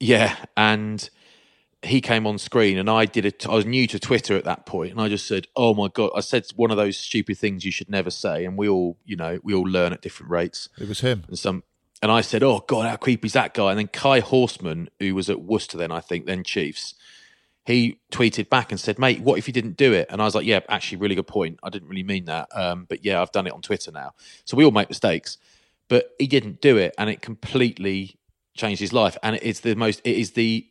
Yeah, 0.00 0.36
and 0.56 1.08
he 1.86 2.00
came 2.00 2.26
on 2.26 2.38
screen, 2.38 2.78
and 2.78 2.90
I 2.90 3.04
did 3.04 3.24
it. 3.24 3.46
I 3.48 3.54
was 3.54 3.64
new 3.64 3.86
to 3.86 3.98
Twitter 3.98 4.36
at 4.36 4.44
that 4.44 4.66
point, 4.66 4.92
and 4.92 5.00
I 5.00 5.08
just 5.08 5.26
said, 5.26 5.46
"Oh 5.56 5.74
my 5.74 5.88
god!" 5.88 6.10
I 6.14 6.20
said 6.20 6.46
one 6.56 6.70
of 6.70 6.76
those 6.76 6.96
stupid 6.96 7.38
things 7.38 7.64
you 7.64 7.72
should 7.72 7.88
never 7.88 8.10
say, 8.10 8.44
and 8.44 8.56
we 8.56 8.68
all, 8.68 8.98
you 9.04 9.16
know, 9.16 9.38
we 9.42 9.54
all 9.54 9.64
learn 9.64 9.92
at 9.92 10.02
different 10.02 10.30
rates. 10.30 10.68
It 10.78 10.88
was 10.88 11.00
him. 11.00 11.24
And 11.28 11.38
some, 11.38 11.62
and 12.02 12.12
I 12.12 12.20
said, 12.20 12.42
"Oh 12.42 12.64
god, 12.66 12.86
how 12.86 12.96
creepy 12.96 13.26
is 13.26 13.32
that 13.32 13.54
guy?" 13.54 13.70
And 13.70 13.78
then 13.78 13.88
Kai 13.88 14.20
Horstmann, 14.20 14.88
who 15.00 15.14
was 15.14 15.30
at 15.30 15.40
Worcester 15.40 15.78
then, 15.78 15.92
I 15.92 16.00
think, 16.00 16.26
then 16.26 16.44
Chiefs, 16.44 16.94
he 17.64 18.00
tweeted 18.12 18.48
back 18.48 18.70
and 18.70 18.80
said, 18.80 18.98
"Mate, 18.98 19.20
what 19.20 19.38
if 19.38 19.46
you 19.46 19.52
didn't 19.52 19.76
do 19.76 19.92
it?" 19.92 20.06
And 20.10 20.20
I 20.20 20.24
was 20.24 20.34
like, 20.34 20.46
"Yeah, 20.46 20.60
actually, 20.68 20.98
really 20.98 21.14
good 21.14 21.26
point. 21.26 21.58
I 21.62 21.70
didn't 21.70 21.88
really 21.88 22.04
mean 22.04 22.26
that, 22.26 22.48
um, 22.52 22.86
but 22.88 23.04
yeah, 23.04 23.20
I've 23.20 23.32
done 23.32 23.46
it 23.46 23.52
on 23.52 23.62
Twitter 23.62 23.92
now. 23.92 24.12
So 24.44 24.56
we 24.56 24.64
all 24.64 24.70
make 24.70 24.88
mistakes, 24.88 25.38
but 25.88 26.14
he 26.18 26.26
didn't 26.26 26.60
do 26.60 26.76
it, 26.76 26.94
and 26.98 27.08
it 27.10 27.22
completely 27.22 28.18
changed 28.56 28.80
his 28.80 28.92
life. 28.92 29.16
And 29.22 29.38
it's 29.42 29.60
the 29.60 29.74
most, 29.76 30.00
it 30.04 30.16
is 30.16 30.32
the 30.32 30.66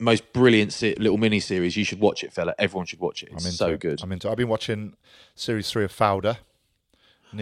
most 0.00 0.32
brilliant 0.32 0.72
se- 0.72 0.96
little 0.98 1.18
mini 1.18 1.38
series. 1.40 1.76
You 1.76 1.84
should 1.84 2.00
watch 2.00 2.24
it, 2.24 2.32
fella. 2.32 2.54
Everyone 2.58 2.86
should 2.86 3.00
watch 3.00 3.22
it. 3.22 3.30
It's 3.32 3.44
I'm 3.44 3.52
so 3.52 3.68
it. 3.70 3.80
good. 3.80 4.02
I'm 4.02 4.10
into. 4.12 4.28
I've 4.30 4.36
been 4.36 4.48
watching 4.48 4.94
series 5.34 5.70
three 5.70 5.84
of 5.84 5.92
Fauda. 5.96 6.38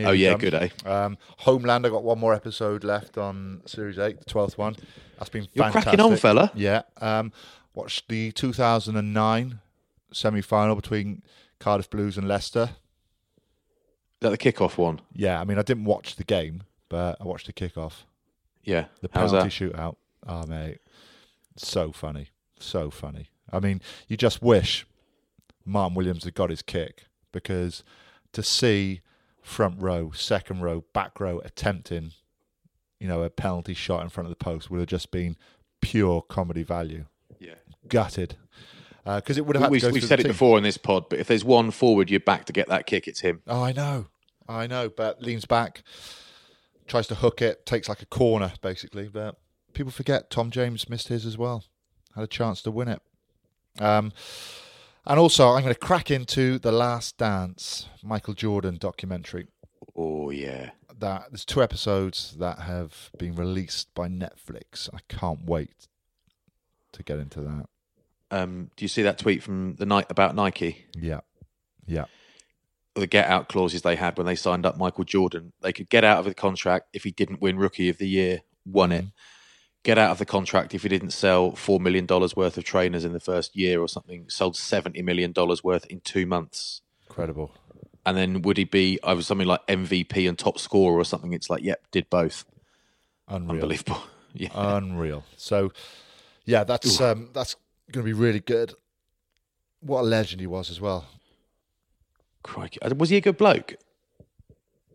Oh 0.04 0.10
yeah, 0.10 0.30
done. 0.32 0.40
good, 0.40 0.54
eh? 0.54 0.68
Um, 0.84 1.16
Homeland. 1.38 1.86
I 1.86 1.88
got 1.88 2.04
one 2.04 2.18
more 2.18 2.34
episode 2.34 2.84
left 2.84 3.16
on 3.16 3.62
series 3.64 3.98
eight, 3.98 4.18
the 4.18 4.24
twelfth 4.26 4.58
one. 4.58 4.76
That's 5.18 5.30
been 5.30 5.48
You're 5.54 5.64
fantastic. 5.64 5.94
cracking 5.98 6.12
on, 6.12 6.16
fella. 6.18 6.52
Yeah. 6.54 6.82
Um, 7.00 7.32
watched 7.74 8.08
the 8.08 8.30
2009 8.32 9.60
semi-final 10.12 10.74
between 10.76 11.22
Cardiff 11.58 11.88
Blues 11.90 12.18
and 12.18 12.28
Leicester. 12.28 12.70
Is 12.70 14.20
that 14.20 14.30
the 14.30 14.38
kickoff 14.38 14.76
one? 14.76 15.00
Yeah, 15.12 15.40
I 15.40 15.44
mean, 15.44 15.58
I 15.58 15.62
didn't 15.62 15.84
watch 15.84 16.16
the 16.16 16.24
game, 16.24 16.64
but 16.88 17.16
I 17.20 17.24
watched 17.24 17.46
the 17.46 17.52
kickoff, 17.52 18.02
Yeah. 18.64 18.86
the 19.00 19.08
penalty 19.08 19.48
shootout. 19.48 19.96
Oh 20.26 20.44
mate, 20.46 20.78
so 21.56 21.92
funny, 21.92 22.28
so 22.64 22.90
funny. 22.90 23.28
I 23.52 23.60
mean, 23.60 23.80
you 24.08 24.16
just 24.16 24.42
wish 24.42 24.86
Martyn 25.64 25.94
Williams 25.94 26.24
had 26.24 26.34
got 26.34 26.50
his 26.50 26.62
kick 26.62 27.06
because 27.32 27.82
to 28.32 28.42
see 28.42 29.00
front 29.42 29.80
row, 29.80 30.10
second 30.14 30.60
row, 30.60 30.84
back 30.92 31.18
row 31.20 31.40
attempting, 31.44 32.12
you 33.00 33.08
know, 33.08 33.22
a 33.22 33.30
penalty 33.30 33.74
shot 33.74 34.02
in 34.02 34.08
front 34.08 34.26
of 34.26 34.30
the 34.30 34.44
post 34.44 34.70
would 34.70 34.80
have 34.80 34.88
just 34.88 35.10
been 35.10 35.36
pure 35.80 36.22
comedy 36.22 36.62
value. 36.62 37.06
Yeah. 37.38 37.54
Gutted. 37.88 38.36
Uh, 39.06 39.16
because 39.16 39.38
it 39.38 39.46
would 39.46 39.56
have 39.56 39.62
had 39.62 39.70
we, 39.70 39.80
we've 39.90 40.04
said 40.04 40.20
it 40.20 40.24
team. 40.24 40.32
before 40.32 40.58
in 40.58 40.64
this 40.64 40.76
pod, 40.76 41.08
but 41.08 41.18
if 41.18 41.26
there's 41.28 41.44
one 41.44 41.70
forward 41.70 42.10
you're 42.10 42.20
back 42.20 42.44
to 42.44 42.52
get 42.52 42.68
that 42.68 42.84
kick, 42.84 43.08
it's 43.08 43.20
him. 43.20 43.40
Oh, 43.46 43.62
I 43.62 43.72
know, 43.72 44.06
I 44.46 44.66
know, 44.66 44.90
but 44.90 45.22
leans 45.22 45.46
back, 45.46 45.82
tries 46.86 47.06
to 47.06 47.14
hook 47.14 47.40
it, 47.40 47.64
takes 47.64 47.88
like 47.88 48.02
a 48.02 48.06
corner 48.06 48.52
basically. 48.60 49.08
But 49.08 49.36
people 49.72 49.90
forget 49.92 50.28
Tom 50.28 50.50
James 50.50 50.90
missed 50.90 51.08
his 51.08 51.24
as 51.24 51.38
well, 51.38 51.64
had 52.18 52.24
a 52.24 52.28
chance 52.28 52.62
to 52.62 52.70
win 52.70 52.88
it. 52.88 53.00
Um, 53.80 54.12
and 55.06 55.18
also, 55.18 55.48
I'm 55.48 55.62
going 55.62 55.72
to 55.74 55.80
crack 55.80 56.10
into 56.10 56.58
the 56.58 56.72
Last 56.72 57.16
Dance 57.16 57.88
Michael 58.02 58.34
Jordan 58.34 58.76
documentary. 58.78 59.46
Oh 59.96 60.30
yeah. 60.30 60.70
That 60.98 61.26
there's 61.30 61.44
two 61.44 61.62
episodes 61.62 62.36
that 62.38 62.58
have 62.60 63.10
been 63.18 63.34
released 63.34 63.94
by 63.94 64.08
Netflix. 64.08 64.88
I 64.92 64.98
can't 65.08 65.44
wait 65.44 65.86
to 66.92 67.02
get 67.02 67.18
into 67.18 67.40
that. 67.40 67.66
Um, 68.30 68.70
do 68.76 68.84
you 68.84 68.88
see 68.88 69.02
that 69.02 69.18
tweet 69.18 69.42
from 69.42 69.76
the 69.76 69.86
night 69.86 70.06
about 70.10 70.34
Nike? 70.34 70.86
Yeah, 70.94 71.20
yeah, 71.86 72.04
The 72.94 73.06
get 73.06 73.28
out 73.28 73.48
clauses 73.48 73.80
they 73.82 73.96
had 73.96 74.18
when 74.18 74.26
they 74.26 74.34
signed 74.34 74.66
up 74.66 74.76
Michael 74.76 75.04
Jordan. 75.04 75.52
They 75.62 75.72
could 75.72 75.88
get 75.88 76.04
out 76.04 76.18
of 76.18 76.26
the 76.26 76.34
contract 76.34 76.88
if 76.92 77.04
he 77.04 77.10
didn't 77.10 77.40
win 77.40 77.56
Rookie 77.56 77.88
of 77.88 77.96
the 77.96 78.08
Year, 78.08 78.42
won 78.66 78.92
it. 78.92 79.06
Get 79.84 79.96
out 79.96 80.10
of 80.10 80.18
the 80.18 80.26
contract 80.26 80.74
if 80.74 80.82
he 80.82 80.88
didn't 80.88 81.10
sell 81.12 81.52
four 81.52 81.78
million 81.80 82.04
dollars 82.04 82.34
worth 82.36 82.58
of 82.58 82.64
trainers 82.64 83.04
in 83.04 83.12
the 83.12 83.20
first 83.20 83.56
year 83.56 83.80
or 83.80 83.88
something. 83.88 84.28
Sold 84.28 84.56
seventy 84.56 85.02
million 85.02 85.32
dollars 85.32 85.62
worth 85.64 85.86
in 85.86 86.00
two 86.00 86.26
months. 86.26 86.82
incredible. 87.08 87.54
And 88.04 88.16
then 88.16 88.42
would 88.42 88.56
he 88.56 88.64
be? 88.64 88.98
I 89.04 89.12
was 89.14 89.26
something 89.26 89.46
like 89.46 89.66
MVP 89.66 90.28
and 90.28 90.38
top 90.38 90.58
scorer 90.58 90.96
or 90.98 91.04
something. 91.04 91.32
It's 91.32 91.48
like, 91.50 91.62
yep, 91.62 91.82
did 91.90 92.08
both. 92.10 92.44
Unreal. 93.28 93.50
Unbelievable. 93.62 94.02
Yeah. 94.34 94.50
Unreal. 94.54 95.24
So, 95.36 95.72
yeah, 96.44 96.62
that's 96.62 97.00
um, 97.00 97.30
that's 97.32 97.56
going 97.90 98.04
to 98.04 98.08
be 98.08 98.12
really 98.12 98.40
good. 98.40 98.74
What 99.80 100.00
a 100.00 100.02
legend 100.02 100.40
he 100.40 100.46
was 100.46 100.70
as 100.70 100.80
well. 100.80 101.06
Crikey. 102.42 102.80
Uh, 102.82 102.94
Was 102.94 103.08
he 103.08 103.16
a 103.16 103.20
good 103.22 103.38
bloke? 103.38 103.74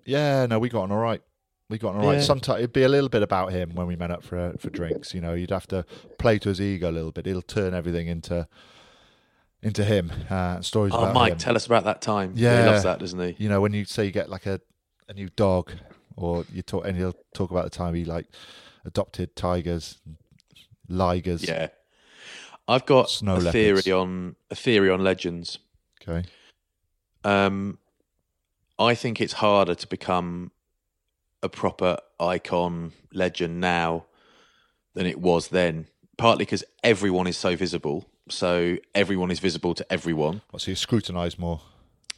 Yeah, 0.05 0.45
no, 0.45 0.59
we 0.59 0.69
got 0.69 0.83
on 0.83 0.91
all 0.91 0.99
right. 0.99 1.21
We 1.69 1.77
got 1.77 1.95
on 1.95 2.01
all 2.01 2.07
right. 2.07 2.15
Yeah. 2.17 2.21
Sometimes 2.21 2.59
it'd 2.59 2.73
be 2.73 2.83
a 2.83 2.89
little 2.89 3.09
bit 3.09 3.23
about 3.23 3.51
him 3.51 3.71
when 3.73 3.87
we 3.87 3.95
met 3.95 4.11
up 4.11 4.23
for 4.23 4.53
for 4.59 4.69
drinks. 4.69 5.13
You 5.13 5.21
know, 5.21 5.33
you'd 5.33 5.49
have 5.51 5.67
to 5.67 5.85
play 6.19 6.37
to 6.39 6.49
his 6.49 6.59
ego 6.61 6.89
a 6.89 6.91
little 6.91 7.11
bit. 7.11 7.25
He'll 7.25 7.41
turn 7.41 7.73
everything 7.73 8.07
into 8.07 8.47
into 9.61 9.83
him. 9.83 10.11
Uh, 10.29 10.61
stories 10.61 10.93
Oh, 10.93 11.03
about 11.03 11.13
Mike, 11.15 11.31
him. 11.33 11.37
tell 11.39 11.55
us 11.55 11.65
about 11.65 11.85
that 11.85 12.01
time. 12.01 12.33
Yeah. 12.35 12.63
he 12.63 12.69
loves 12.69 12.83
that, 12.83 12.99
doesn't 12.99 13.19
he? 13.19 13.35
you 13.37 13.49
know, 13.49 13.61
when 13.61 13.73
you 13.73 13.85
say 13.85 14.05
you 14.05 14.11
get 14.11 14.29
like 14.29 14.45
a 14.45 14.59
a 15.09 15.13
new 15.13 15.29
dog, 15.35 15.71
or 16.15 16.45
you 16.51 16.61
talk, 16.61 16.85
and 16.85 16.95
he'll 16.97 17.15
talk 17.33 17.49
about 17.51 17.63
the 17.63 17.69
time 17.69 17.93
he 17.93 18.05
like 18.05 18.27
adopted 18.85 19.35
tigers, 19.35 19.99
ligers. 20.89 21.47
Yeah. 21.47 21.67
I've 22.67 22.85
got 22.85 23.09
Snow 23.09 23.33
a 23.33 23.35
leopards. 23.35 23.51
theory 23.83 23.91
on 23.93 24.35
a 24.51 24.55
theory 24.55 24.89
on 24.89 25.03
legends. 25.03 25.59
Okay. 26.01 26.27
Um, 27.25 27.79
I 28.79 28.95
think 28.95 29.19
it's 29.21 29.33
harder 29.33 29.75
to 29.75 29.87
become 29.87 30.51
a 31.43 31.49
proper 31.49 31.97
icon 32.19 32.93
legend 33.13 33.59
now 33.59 34.05
than 34.95 35.05
it 35.05 35.19
was 35.19 35.49
then. 35.49 35.87
Partly 36.17 36.45
because 36.45 36.63
everyone 36.83 37.27
is 37.27 37.37
so 37.37 37.55
visible, 37.55 38.05
so 38.29 38.77
everyone 38.95 39.31
is 39.31 39.39
visible 39.39 39.73
to 39.73 39.85
everyone. 39.91 40.41
Well, 40.51 40.59
so 40.59 40.71
you 40.71 40.75
scrutinise 40.75 41.37
more. 41.37 41.61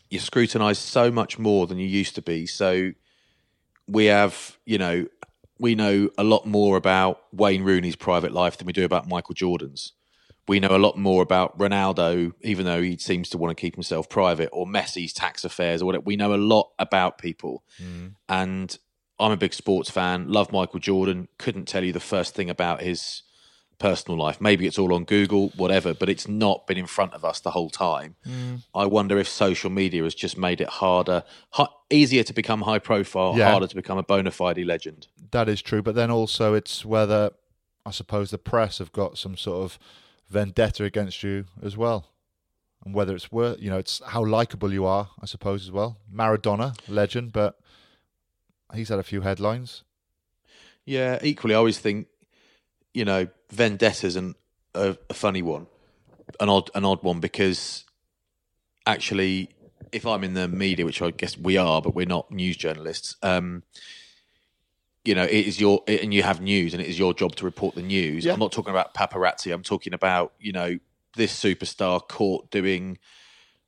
You're 0.10 0.22
scrutinised 0.22 0.82
so 0.82 1.12
much 1.12 1.40
more 1.40 1.66
than 1.66 1.78
you 1.80 1.88
used 1.88 2.16
to 2.16 2.22
be. 2.22 2.46
So 2.46 2.92
we 3.88 4.06
have, 4.06 4.58
you 4.66 4.78
know, 4.78 5.08
we 5.60 5.76
know 5.76 6.10
a 6.18 6.24
lot 6.24 6.46
more 6.46 6.78
about 6.78 7.22
Wayne 7.32 7.64
Rooney's 7.64 7.96
private 7.96 8.32
life 8.32 8.58
than 8.58 8.68
we 8.68 8.74
do 8.74 8.86
about 8.86 9.08
Michael 9.08 9.34
Jordan's. 9.34 9.94
We 10.48 10.60
know 10.60 10.76
a 10.76 10.78
lot 10.78 10.98
more 10.98 11.24
about 11.24 11.58
Ronaldo, 11.58 12.34
even 12.42 12.66
though 12.66 12.82
he 12.82 12.98
seems 12.98 13.30
to 13.30 13.38
want 13.38 13.58
to 13.58 13.60
keep 13.60 13.74
himself 13.76 14.10
private, 14.10 14.50
or 14.52 14.68
Messi's 14.68 15.12
tax 15.12 15.44
affairs, 15.44 15.82
or 15.82 15.86
whatever. 15.86 16.04
We 16.04 16.18
know 16.18 16.36
a 16.36 16.38
lot 16.38 16.72
about 16.78 17.18
people. 17.18 17.64
Mm. 17.82 18.16
And 18.30 18.78
I'm 19.20 19.32
a 19.32 19.38
big 19.38 19.54
sports 19.54 19.90
fan, 19.90 20.30
love 20.32 20.52
Michael 20.52 20.80
Jordan, 20.80 21.28
couldn't 21.38 21.68
tell 21.68 21.84
you 21.84 21.94
the 21.94 22.00
first 22.00 22.36
thing 22.36 22.50
about 22.50 22.82
his 22.82 23.22
personal 23.80 24.18
life. 24.18 24.40
Maybe 24.42 24.68
it's 24.68 24.78
all 24.80 24.94
on 24.94 25.04
Google, 25.04 25.50
whatever, 25.58 25.94
but 25.94 26.10
it's 26.10 26.28
not 26.28 26.66
been 26.68 26.78
in 26.78 26.86
front 26.86 27.14
of 27.14 27.24
us 27.26 27.40
the 27.42 27.52
whole 27.52 27.70
time. 27.70 28.16
Mm. 28.26 28.64
I 28.74 28.86
wonder 28.86 29.18
if 29.18 29.28
social 29.28 29.70
media 29.70 30.04
has 30.04 30.16
just 30.16 30.38
made 30.38 30.62
it 30.62 30.68
harder, 30.70 31.24
hi- 31.52 31.68
easier 31.90 32.24
to 32.24 32.34
become 32.34 32.62
high 32.62 32.80
profile, 32.80 33.36
Yeah. 33.38 33.52
harder 33.52 33.68
to 33.68 33.76
become 33.76 33.98
a 33.98 34.04
bona 34.04 34.32
fide 34.32 34.58
legend. 34.66 35.08
That 35.32 35.50
is 35.50 35.62
true, 35.62 35.82
but 35.82 35.96
then 35.96 36.10
also 36.12 36.54
it's 36.54 36.86
whether 36.86 37.32
I 37.86 37.92
suppose 37.92 38.32
the 38.32 38.38
press 38.38 38.80
have 38.80 38.92
got 38.92 39.18
some 39.18 39.38
sort 39.38 39.64
of 39.64 39.78
vendetta 40.30 40.84
against 40.86 41.22
you 41.24 41.46
as 41.62 41.78
well, 41.78 42.08
and 42.84 42.94
whether 42.96 43.14
it's 43.16 43.32
worth 43.32 43.60
you 43.62 43.70
know 43.70 43.78
it's 43.78 44.02
how 44.08 44.26
likable 44.26 44.74
you 44.74 44.86
are, 44.86 45.10
I 45.22 45.26
suppose 45.26 45.64
as 45.66 45.72
well. 45.72 45.98
Maradona, 46.12 46.76
legend, 46.88 47.32
but 47.34 47.60
he's 48.74 48.90
had 48.90 49.00
a 49.00 49.04
few 49.04 49.22
headlines. 49.22 49.84
Yeah, 50.86 51.20
equally, 51.22 51.56
I 51.56 51.58
always 51.58 51.80
think, 51.80 52.08
you 52.94 53.06
know, 53.06 53.28
vendettas 53.50 54.16
an 54.16 54.36
a, 54.74 54.98
a 55.10 55.14
funny 55.14 55.42
one, 55.42 55.68
an 56.40 56.50
odd 56.50 56.70
an 56.76 56.86
odd 56.86 57.04
one 57.04 57.20
because 57.20 57.86
actually, 58.86 59.50
if 59.92 60.06
I'm 60.06 60.24
in 60.24 60.34
the 60.34 60.48
media, 60.48 60.86
which 60.86 61.02
I 61.02 61.12
guess 61.12 61.38
we 61.38 61.58
are, 61.58 61.82
but 61.82 61.96
we're 61.96 62.06
not 62.06 62.32
news 62.32 62.58
journalists. 62.58 63.16
Um, 63.24 63.64
you 65.04 65.16
know, 65.16 65.24
it 65.24 65.48
is 65.48 65.60
your 65.60 65.84
and 65.88 66.14
you 66.14 66.24
have 66.24 66.42
news, 66.42 66.74
and 66.74 66.82
it 66.82 66.88
is 66.88 66.98
your 67.00 67.14
job 67.14 67.36
to 67.38 67.46
report 67.46 67.76
the 67.76 67.82
news. 67.82 68.26
Yeah. 68.26 68.34
I'm 68.34 68.40
not 68.40 68.52
talking 68.52 68.72
about 68.72 68.94
paparazzi. 68.94 69.54
I'm 69.54 69.64
talking 69.64 69.94
about 69.94 70.34
you 70.40 70.52
know 70.52 70.80
this 71.16 71.38
superstar 71.40 72.06
caught 72.08 72.52
doing 72.52 72.98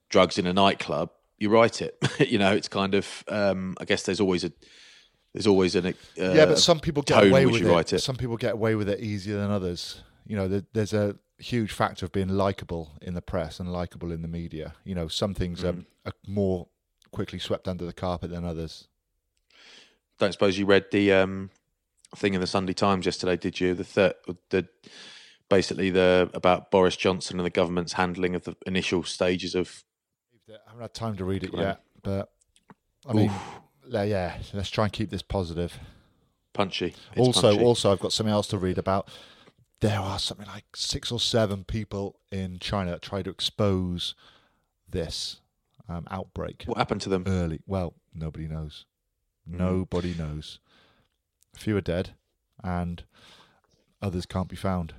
drugs 0.10 0.38
in 0.38 0.48
a 0.48 0.54
nightclub. 0.54 1.12
You 1.38 1.50
write 1.50 1.82
it. 1.82 1.98
you 2.28 2.38
know, 2.38 2.54
it's 2.54 2.68
kind 2.68 2.96
of. 2.96 3.24
Um, 3.28 3.76
I 3.80 3.86
guess 3.86 4.04
there's 4.04 4.20
always 4.20 4.44
a 4.44 4.52
there's 5.38 5.48
always 5.48 5.76
an 5.76 5.86
uh, 5.88 5.92
yeah, 6.18 6.46
but 6.46 6.58
some 6.58 6.80
people 6.80 7.04
get 7.04 7.24
away 7.28 7.46
with 7.46 7.62
it. 7.62 7.94
it. 7.94 8.00
Some 8.00 8.16
people 8.16 8.38
get 8.38 8.54
away 8.54 8.74
with 8.76 8.90
it 8.90 9.00
easier 9.00 9.38
than 9.38 9.52
others. 9.52 10.02
You 10.26 10.36
know, 10.36 10.48
there, 10.48 10.64
there's 10.74 10.94
a 10.94 11.16
huge 11.38 11.72
factor 11.72 12.06
of 12.06 12.12
being 12.12 12.30
likable 12.30 12.94
in 13.02 13.14
the 13.14 13.22
press 13.22 13.60
and 13.60 13.72
likable 13.72 14.12
in 14.12 14.24
the 14.24 14.28
media. 14.28 14.74
You 14.84 14.96
know, 14.96 15.08
some 15.08 15.34
things 15.36 15.62
Mm. 15.62 15.86
are, 16.06 16.10
are 16.10 16.14
more 16.28 16.68
quickly 17.12 17.40
swept 17.40 17.68
under 17.68 17.86
the 17.86 17.94
carpet 17.94 18.32
than 18.32 18.44
others. 18.44 18.88
don't 20.20 20.32
suppose 20.32 20.58
you 20.58 20.66
read 20.66 20.86
the 20.92 21.14
um, 21.14 21.52
thing 22.16 22.34
in 22.34 22.42
the 22.42 22.48
Sunday 22.48 22.74
Times 22.74 23.06
yesterday, 23.06 23.38
did 23.38 23.60
you? 23.60 23.76
The 23.76 23.84
third, 23.84 24.14
the 24.50 24.68
basically 25.50 25.92
the 25.92 26.30
about 26.34 26.72
Boris 26.72 26.98
Johnson 26.98 27.40
and 27.40 27.46
the 27.46 27.52
government's 27.52 27.94
handling 27.94 28.34
of 28.36 28.44
the 28.44 28.56
initial 28.66 29.04
stages 29.04 29.54
of. 29.56 29.84
I 30.50 30.54
haven't 30.68 30.82
had 30.82 30.94
time 30.94 31.16
to 31.18 31.26
read 31.26 31.44
it 31.44 31.54
yet, 31.54 31.82
but 32.02 32.32
I 33.06 33.14
mean, 33.14 33.28
le- 33.28 33.62
yeah, 33.90 34.38
let's 34.54 34.70
try 34.70 34.86
and 34.86 34.94
keep 34.94 35.10
this 35.10 35.22
positive. 35.22 35.80
Punchy. 36.54 36.96
It's 37.12 37.20
also, 37.20 37.52
punchy. 37.52 37.64
also, 37.64 37.92
I've 37.92 38.00
got 38.00 38.14
something 38.14 38.34
else 38.34 38.48
to 38.48 38.58
read 38.58 38.78
about. 38.78 39.10
There 39.80 40.00
are 40.00 40.18
something 40.18 40.48
like 40.48 40.66
six 40.76 41.12
or 41.12 41.20
seven 41.20 41.64
people 41.64 42.20
in 42.32 42.58
China 42.60 42.92
that 42.92 43.02
try 43.02 43.22
to 43.22 43.30
expose 43.30 44.16
this 44.90 45.42
um, 45.90 46.08
outbreak 46.10 46.64
what 46.66 46.78
happened 46.78 47.02
to 47.02 47.10
them? 47.10 47.24
early. 47.28 47.62
Well, 47.66 47.94
nobody 48.14 48.48
knows. 48.48 48.86
Mm. 49.50 49.60
Nobody 49.60 50.14
knows. 50.14 50.60
A 51.56 51.60
few 51.60 51.78
are 51.78 51.82
dead, 51.82 52.12
and 52.64 53.04
others 54.02 54.26
can't 54.26 54.50
be 54.50 54.56
found. 54.56 54.94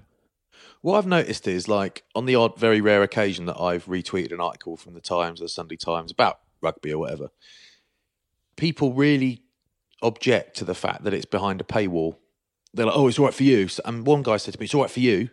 What 0.80 0.98
I've 0.98 1.06
noticed 1.06 1.46
is, 1.46 1.68
like, 1.68 2.04
on 2.14 2.26
the 2.26 2.34
odd, 2.34 2.58
very 2.58 2.80
rare 2.80 3.02
occasion 3.02 3.46
that 3.46 3.60
I've 3.60 3.86
retweeted 3.86 4.32
an 4.32 4.40
article 4.40 4.76
from 4.76 4.94
the 4.94 5.00
Times 5.00 5.40
or 5.40 5.44
the 5.44 5.48
Sunday 5.48 5.76
Times 5.76 6.10
about 6.10 6.40
rugby 6.60 6.92
or 6.92 6.98
whatever, 6.98 7.30
people 8.58 8.92
really 8.92 9.40
object 10.02 10.56
to 10.58 10.64
the 10.64 10.74
fact 10.74 11.04
that 11.04 11.14
it's 11.14 11.24
behind 11.24 11.60
a 11.62 11.64
paywall. 11.64 12.16
They're 12.74 12.86
like, 12.86 12.96
"Oh, 12.96 13.08
it's 13.08 13.18
all 13.18 13.24
right 13.24 13.34
for 13.34 13.44
you." 13.44 13.68
And 13.86 14.06
one 14.06 14.22
guy 14.22 14.36
said 14.36 14.52
to 14.54 14.60
me, 14.60 14.64
"It's 14.64 14.74
all 14.74 14.82
right 14.82 14.90
for 14.90 15.00
you. 15.00 15.30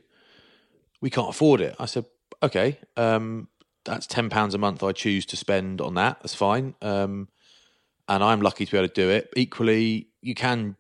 We 1.02 1.10
can't 1.10 1.30
afford 1.30 1.60
it." 1.60 1.76
I 1.78 1.86
said, 1.86 2.06
"Okay, 2.42 2.80
um, 2.96 3.50
that's 3.84 4.08
ten 4.08 4.30
pounds 4.30 4.54
a 4.54 4.58
month 4.58 4.82
I 4.82 4.94
choose 4.94 5.26
to 5.28 5.38
spend 5.38 5.82
on 5.82 5.96
that. 5.96 6.20
That's 6.22 6.36
fine." 6.36 6.76
Um, 6.82 7.28
and 8.08 8.24
I'm 8.24 8.42
lucky 8.42 8.66
to 8.66 8.72
be 8.72 8.78
able 8.78 8.88
to 8.88 8.94
do 8.94 9.10
it. 9.10 9.34
Equally, 9.36 10.08
you 10.22 10.36
can 10.36 10.78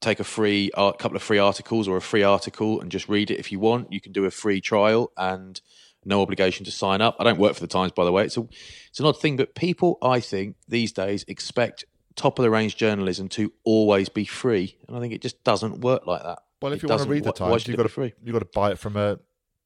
take 0.00 0.20
a 0.20 0.24
free 0.24 0.70
a 0.74 0.92
couple 0.92 1.16
of 1.16 1.22
free 1.22 1.38
articles 1.38 1.88
or 1.88 1.96
a 1.96 2.02
free 2.02 2.22
article 2.22 2.80
and 2.80 2.92
just 2.92 3.08
read 3.08 3.30
it 3.30 3.40
if 3.40 3.50
you 3.50 3.58
want. 3.58 3.92
You 3.92 4.00
can 4.00 4.12
do 4.12 4.26
a 4.26 4.30
free 4.30 4.60
trial 4.60 5.10
and 5.16 5.60
no 6.04 6.22
obligation 6.22 6.64
to 6.64 6.70
sign 6.70 7.00
up. 7.00 7.16
I 7.18 7.24
don't 7.24 7.38
work 7.38 7.54
for 7.54 7.60
the 7.60 7.66
Times, 7.66 7.92
by 7.92 8.04
the 8.04 8.12
way. 8.12 8.24
It's 8.24 8.36
a 8.36 8.46
it's 8.88 9.00
an 9.00 9.06
odd 9.06 9.20
thing, 9.20 9.36
but 9.36 9.54
people, 9.54 9.98
I 10.02 10.20
think, 10.20 10.56
these 10.68 10.92
days 10.92 11.24
expect 11.28 11.84
top 12.16 12.38
of 12.38 12.42
the 12.42 12.50
range 12.50 12.76
journalism 12.76 13.28
to 13.30 13.52
always 13.64 14.08
be 14.08 14.24
free, 14.24 14.76
and 14.86 14.96
I 14.96 15.00
think 15.00 15.12
it 15.12 15.22
just 15.22 15.42
doesn't 15.44 15.80
work 15.80 16.06
like 16.06 16.22
that. 16.22 16.40
Well, 16.60 16.72
if 16.72 16.78
It 16.78 16.82
you 16.84 16.88
want 16.88 17.02
to 17.02 17.08
read 17.08 17.24
the 17.24 17.32
Times, 17.32 17.66
you've 17.68 17.76
got 17.76 17.84
to 17.84 17.88
free. 17.88 18.12
you've 18.24 18.32
got 18.32 18.40
to 18.40 18.48
buy 18.52 18.72
it 18.72 18.78
from 18.78 18.96
a 18.96 19.18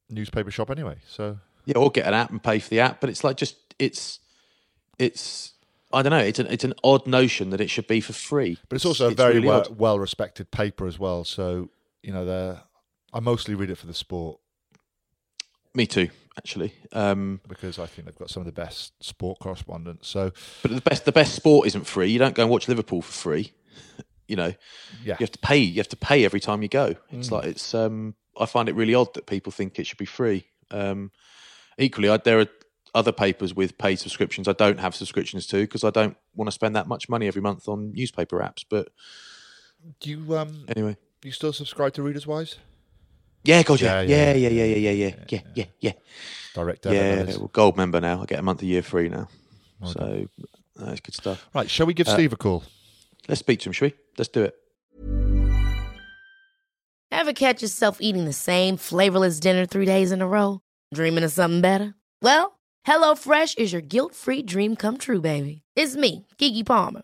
newspaper 0.09 0.51
shop 0.51 0.69
anyway. 0.69 0.97
So 1.07 1.39
Yeah, 1.65 1.77
or 1.77 1.89
get 1.89 2.05
an 2.05 2.13
app 2.13 2.29
and 2.29 2.41
pay 2.43 2.59
for 2.59 2.69
the 2.69 2.79
app. 2.81 3.01
But 3.01 3.09
it's 3.09 3.23
like 3.23 3.37
just 3.37 3.55
it's 3.79 4.19
it's 4.99 5.53
I 5.91 6.01
don't 6.01 6.11
know. 6.11 6.17
It's 6.17 6.39
an 6.39 6.47
it's 6.47 6.63
an 6.63 6.73
odd 6.83 7.07
notion 7.07 7.49
that 7.51 7.61
it 7.61 7.69
should 7.69 7.87
be 7.87 8.01
for 8.01 8.13
free. 8.13 8.57
But 8.69 8.75
it's 8.75 8.85
also 8.85 9.07
a 9.07 9.13
very 9.13 9.35
really 9.35 9.47
well, 9.47 9.65
well 9.75 9.99
respected 9.99 10.51
paper 10.51 10.85
as 10.87 10.99
well. 10.99 11.23
So 11.23 11.69
you 12.03 12.11
know, 12.11 12.59
I 13.13 13.19
mostly 13.19 13.55
read 13.55 13.69
it 13.69 13.77
for 13.77 13.87
the 13.87 13.93
sport. 13.93 14.39
Me 15.73 15.87
too. 15.87 16.09
Actually. 16.37 16.73
Um, 16.91 17.41
because 17.47 17.79
I 17.79 17.85
think 17.85 18.07
they've 18.07 18.17
got 18.17 18.29
some 18.29 18.41
of 18.41 18.45
the 18.45 18.51
best 18.51 18.93
sport 19.03 19.39
correspondents. 19.39 20.07
So 20.07 20.31
but 20.61 20.71
the 20.71 20.81
best 20.81 21.05
the 21.05 21.11
best 21.11 21.35
sport 21.35 21.67
isn't 21.67 21.85
free. 21.85 22.09
You 22.09 22.19
don't 22.19 22.35
go 22.35 22.43
and 22.43 22.51
watch 22.51 22.67
Liverpool 22.67 23.01
for 23.01 23.11
free. 23.11 23.53
You 24.25 24.37
know, 24.37 24.53
yeah, 25.03 25.17
you 25.19 25.25
have 25.25 25.31
to 25.31 25.39
pay. 25.39 25.57
You 25.57 25.77
have 25.77 25.89
to 25.89 25.97
pay 25.97 26.23
every 26.23 26.39
time 26.39 26.61
you 26.63 26.69
go. 26.69 26.95
It's 27.11 27.29
like 27.29 27.45
it's. 27.45 27.75
Um, 27.75 28.15
I 28.39 28.45
find 28.45 28.69
it 28.69 28.73
really 28.73 28.95
odd 28.95 29.13
that 29.15 29.25
people 29.27 29.51
think 29.51 29.77
it 29.77 29.85
should 29.85 29.97
be 29.97 30.05
free. 30.05 30.45
Um, 30.71 31.11
equally, 31.77 32.09
I, 32.09 32.17
there 32.17 32.39
are 32.39 32.47
other 32.95 33.11
papers 33.11 33.55
with 33.55 33.77
paid 33.77 33.97
subscriptions 33.97 34.47
I 34.47 34.53
don't 34.53 34.79
have 34.79 34.95
subscriptions 34.95 35.47
to 35.47 35.61
because 35.61 35.83
I 35.83 35.89
don't 35.89 36.15
want 36.35 36.47
to 36.47 36.51
spend 36.51 36.75
that 36.75 36.87
much 36.87 37.09
money 37.09 37.27
every 37.27 37.41
month 37.41 37.67
on 37.67 37.91
newspaper 37.93 38.39
apps. 38.39 38.63
But 38.67 38.89
do 39.99 40.09
you 40.09 40.37
um 40.37 40.65
anyway, 40.69 40.97
do 41.21 41.27
you 41.27 41.31
still 41.31 41.53
subscribe 41.53 41.93
to 41.93 42.03
Readers 42.03 42.27
Wise? 42.27 42.57
Yeah, 43.43 43.63
God, 43.63 43.81
yeah, 43.81 44.01
Yeah, 44.01 44.33
yeah, 44.33 44.49
yeah, 44.49 44.49
yeah, 44.49 44.63
yeah, 44.63 44.75
yeah, 44.75 44.91
yeah, 44.91 44.91
yeah, 44.91 45.23
yeah, 45.29 45.39
yeah, 45.55 45.65
yeah. 45.81 45.91
Direct 46.53 46.85
Yeah, 46.85 46.91
debit. 46.91 47.25
that 47.25 47.29
is. 47.33 47.39
well, 47.39 47.49
gold 47.51 47.77
member 47.77 47.99
now. 47.99 48.21
I 48.21 48.25
get 48.25 48.39
a 48.39 48.43
month 48.43 48.61
a 48.61 48.65
year 48.65 48.81
free 48.81 49.09
now. 49.09 49.27
So 49.85 50.27
that's 50.75 51.01
good 51.01 51.15
stuff. 51.15 51.45
Right, 51.53 51.69
shall 51.69 51.85
we 51.85 51.93
give 51.93 52.07
Uh, 52.07 52.13
Steve 52.13 52.31
a 52.31 52.37
call? 52.37 52.63
Let's 53.27 53.39
speak 53.39 53.59
to 53.61 53.69
him, 53.69 53.73
shall 53.73 53.89
we? 53.89 53.93
Let's 54.17 54.29
do 54.29 54.43
it. 54.43 54.55
Ever 57.11 57.33
catch 57.33 57.61
yourself 57.61 57.97
eating 57.99 58.25
the 58.25 58.33
same 58.33 58.77
flavorless 58.77 59.39
dinner 59.39 59.65
three 59.65 59.85
days 59.85 60.11
in 60.11 60.21
a 60.21 60.27
row? 60.27 60.61
Dreaming 60.93 61.23
of 61.23 61.31
something 61.31 61.61
better? 61.61 61.95
Well, 62.21 62.59
HelloFresh 62.87 63.57
is 63.57 63.71
your 63.71 63.81
guilt-free 63.81 64.43
dream 64.43 64.75
come 64.75 64.97
true, 64.97 65.21
baby. 65.21 65.61
It's 65.75 65.95
me, 65.95 66.27
Keke 66.37 66.65
Palmer. 66.65 67.03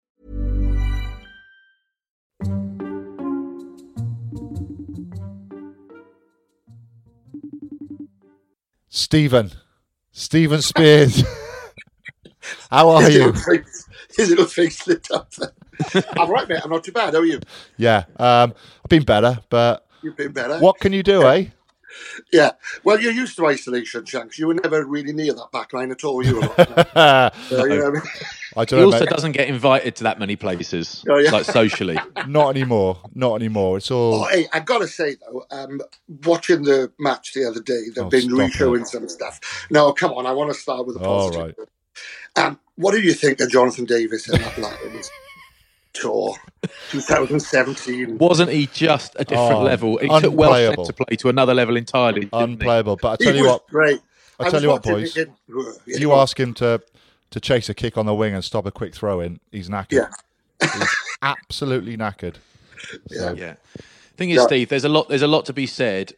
Stephen. 8.91 9.51
Stephen 10.11 10.59
Speirs. 10.59 11.25
How 12.69 12.89
are 12.89 13.09
you? 13.09 13.33
His 14.17 14.29
little 14.29 14.45
face 14.45 14.85
lit 14.85 15.09
up. 15.11 15.31
I'm 16.17 16.29
right, 16.29 16.47
mate. 16.47 16.59
I'm 16.63 16.69
not 16.69 16.83
too 16.83 16.91
bad. 16.91 17.13
How 17.13 17.21
are 17.21 17.25
you? 17.25 17.39
Yeah, 17.77 18.03
um, 18.17 18.53
I've 18.83 18.89
been 18.89 19.03
better, 19.03 19.39
but 19.49 19.87
You've 20.03 20.17
been 20.17 20.33
better. 20.33 20.59
what 20.59 20.79
can 20.79 20.91
you 20.91 21.03
do, 21.03 21.25
eh? 21.25 21.45
Yeah. 22.33 22.51
Well, 22.83 22.99
you're 22.99 23.13
used 23.13 23.37
to 23.37 23.47
isolation, 23.47 24.03
Shanks. 24.05 24.37
You 24.37 24.47
were 24.47 24.55
never 24.55 24.85
really 24.85 25.13
near 25.13 25.33
that 25.33 25.51
back 25.53 25.71
line 25.71 25.91
at 25.91 26.03
all. 26.03 26.25
You 26.25 26.35
were. 26.41 26.53
Uh, 26.93 27.29
you 27.49 27.57
know 27.57 27.87
I 27.87 27.91
mean? 27.91 28.01
Don't 28.55 28.71
He 28.71 28.75
know, 28.77 28.85
also 28.85 29.05
mate. 29.05 29.09
doesn't 29.09 29.33
get 29.33 29.47
invited 29.49 29.95
to 29.97 30.03
that 30.05 30.19
many 30.19 30.35
places, 30.35 31.03
Oh, 31.09 31.17
yeah. 31.19 31.31
like 31.31 31.45
socially. 31.45 31.97
Not 32.27 32.49
anymore. 32.49 32.99
Not 33.15 33.35
anymore. 33.35 33.77
It's 33.77 33.91
all. 33.91 34.15
Oh, 34.15 34.25
hey, 34.27 34.47
I 34.53 34.59
gotta 34.61 34.87
say 34.87 35.15
though, 35.15 35.45
um, 35.51 35.81
watching 36.25 36.63
the 36.63 36.91
match 36.99 37.33
the 37.33 37.45
other 37.45 37.61
day, 37.61 37.83
they've 37.95 38.03
Oh, 38.05 38.09
been 38.09 38.27
re-showing 38.33 38.81
it. 38.81 38.87
some 38.87 39.07
stuff. 39.09 39.39
No, 39.71 39.93
come 39.93 40.13
on, 40.13 40.25
I 40.25 40.33
want 40.33 40.51
to 40.53 40.59
start 40.59 40.85
with 40.87 40.97
a 40.97 40.99
All 40.99 41.29
positive. 41.29 41.45
right. 41.45 41.55
Um, 42.35 42.59
what 42.75 42.91
do 42.93 43.01
you 43.01 43.13
think 43.13 43.39
of 43.41 43.49
Jonathan 43.49 43.85
Davies 43.85 44.27
in 44.29 44.39
that 44.39 44.57
Lions 44.57 45.09
tour, 45.93 46.35
2017? 46.89 48.17
Wasn't 48.19 48.49
he 48.51 48.67
just 48.67 49.15
a 49.19 49.25
different 49.25 49.61
Oh, 49.61 49.63
level? 49.63 49.97
He 49.97 50.07
took 50.09 50.33
Welsh 50.35 50.69
to 50.83 50.93
play 50.93 51.15
to 51.17 51.29
another 51.29 51.53
level 51.53 51.77
entirely. 51.77 52.21
didn't 52.37 52.61
he? 52.61 52.65
Unplayable. 52.65 52.97
But 52.97 53.09
I 53.13 53.15
He 53.17 53.25
tell 53.25 53.35
you 53.35 53.43
was 53.43 53.51
what, 53.53 53.67
great. 53.69 54.01
I 54.39 54.45
I 54.45 54.45
tell 54.45 54.61
you 54.61 54.69
what, 54.69 54.83
boys. 54.83 55.17
it 55.17 55.27
in- 55.27 55.35
Ugh, 55.57 55.75
you 55.87 56.07
go 56.07 56.13
on. 56.13 56.19
ask 56.21 56.39
him 56.39 56.53
to 56.55 56.81
to 57.31 57.39
chase 57.39 57.69
a 57.69 57.73
kick 57.73 57.97
on 57.97 58.05
the 58.05 58.13
wing 58.13 58.33
and 58.33 58.43
stop 58.43 58.65
a 58.65 58.71
quick 58.71 58.93
throw 58.93 59.19
in, 59.19 59.39
he's 59.51 59.69
knackered. 59.69 59.91
Yeah. 60.61 60.69
He's 60.73 60.95
absolutely 61.21 61.97
knackered. 61.97 62.35
So, 63.09 63.33
Yeah. 63.33 63.55
Thing 64.17 64.29
is, 64.29 64.37
Yeah. 64.37 64.45
Steve, 64.47 64.69
there's 64.69 64.83
a 64.85 64.89
lot. 64.89 65.09
There's 65.09 65.21
a 65.21 65.27
lot 65.27 65.45
to 65.45 65.53
be 65.53 65.65
said 65.65 66.13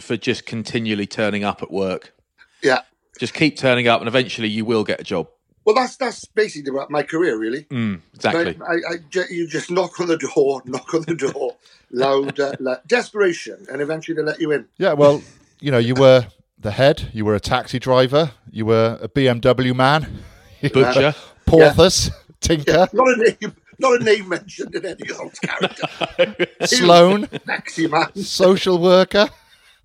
for 0.00 0.16
just 0.16 0.46
continually 0.46 1.06
turning 1.06 1.44
up 1.44 1.62
at 1.62 1.70
work. 1.70 2.14
Yeah. 2.62 2.80
Just 3.18 3.34
keep 3.34 3.58
turning 3.58 3.88
up, 3.88 4.00
and 4.00 4.08
eventually 4.08 4.48
you 4.48 4.64
will 4.64 4.84
get 4.84 5.00
a 5.00 5.04
job. 5.04 5.28
Well, 5.64 5.74
that's 5.74 5.96
that's 5.96 6.24
basically 6.24 6.70
about 6.70 6.90
my 6.90 7.02
career, 7.02 7.38
really. 7.38 7.64
Mm, 7.64 8.00
exactly. 8.14 8.58
I, 8.66 8.94
I, 8.94 8.96
ju- 9.10 9.26
you 9.30 9.46
just 9.46 9.70
knock 9.70 10.00
on 10.00 10.08
the 10.08 10.16
door, 10.16 10.62
knock 10.66 10.92
on 10.94 11.02
the 11.02 11.14
door, 11.14 11.56
loud, 11.90 12.40
uh, 12.40 12.52
loud, 12.58 12.80
desperation, 12.86 13.66
and 13.70 13.80
eventually 13.82 14.16
they 14.16 14.22
let 14.22 14.40
you 14.40 14.50
in. 14.52 14.66
Yeah, 14.78 14.94
well, 14.94 15.22
you 15.60 15.70
know, 15.70 15.78
you 15.78 15.94
were 15.94 16.26
the 16.58 16.70
head, 16.72 17.10
you 17.12 17.24
were 17.24 17.34
a 17.34 17.40
taxi 17.40 17.78
driver, 17.78 18.32
you 18.50 18.64
were 18.66 18.98
a 19.02 19.08
BMW 19.08 19.74
man, 19.74 20.02
you 20.04 20.08
were 20.10 20.22
Butcher. 20.68 21.14
Porthos, 21.46 22.10
Tinker, 22.40 22.88
Not 22.92 23.08
a 23.08 23.16
name, 23.40 23.56
not 23.78 24.00
a 24.00 24.04
name 24.04 24.28
mentioned 24.28 24.74
in 24.74 24.84
any 24.86 25.10
of 25.10 25.18
those 25.18 25.38
characters. 25.38 26.48
Sloan, 26.78 27.26
Taxi 27.46 27.86
man. 27.88 28.14
social 28.16 28.78
worker. 28.78 29.28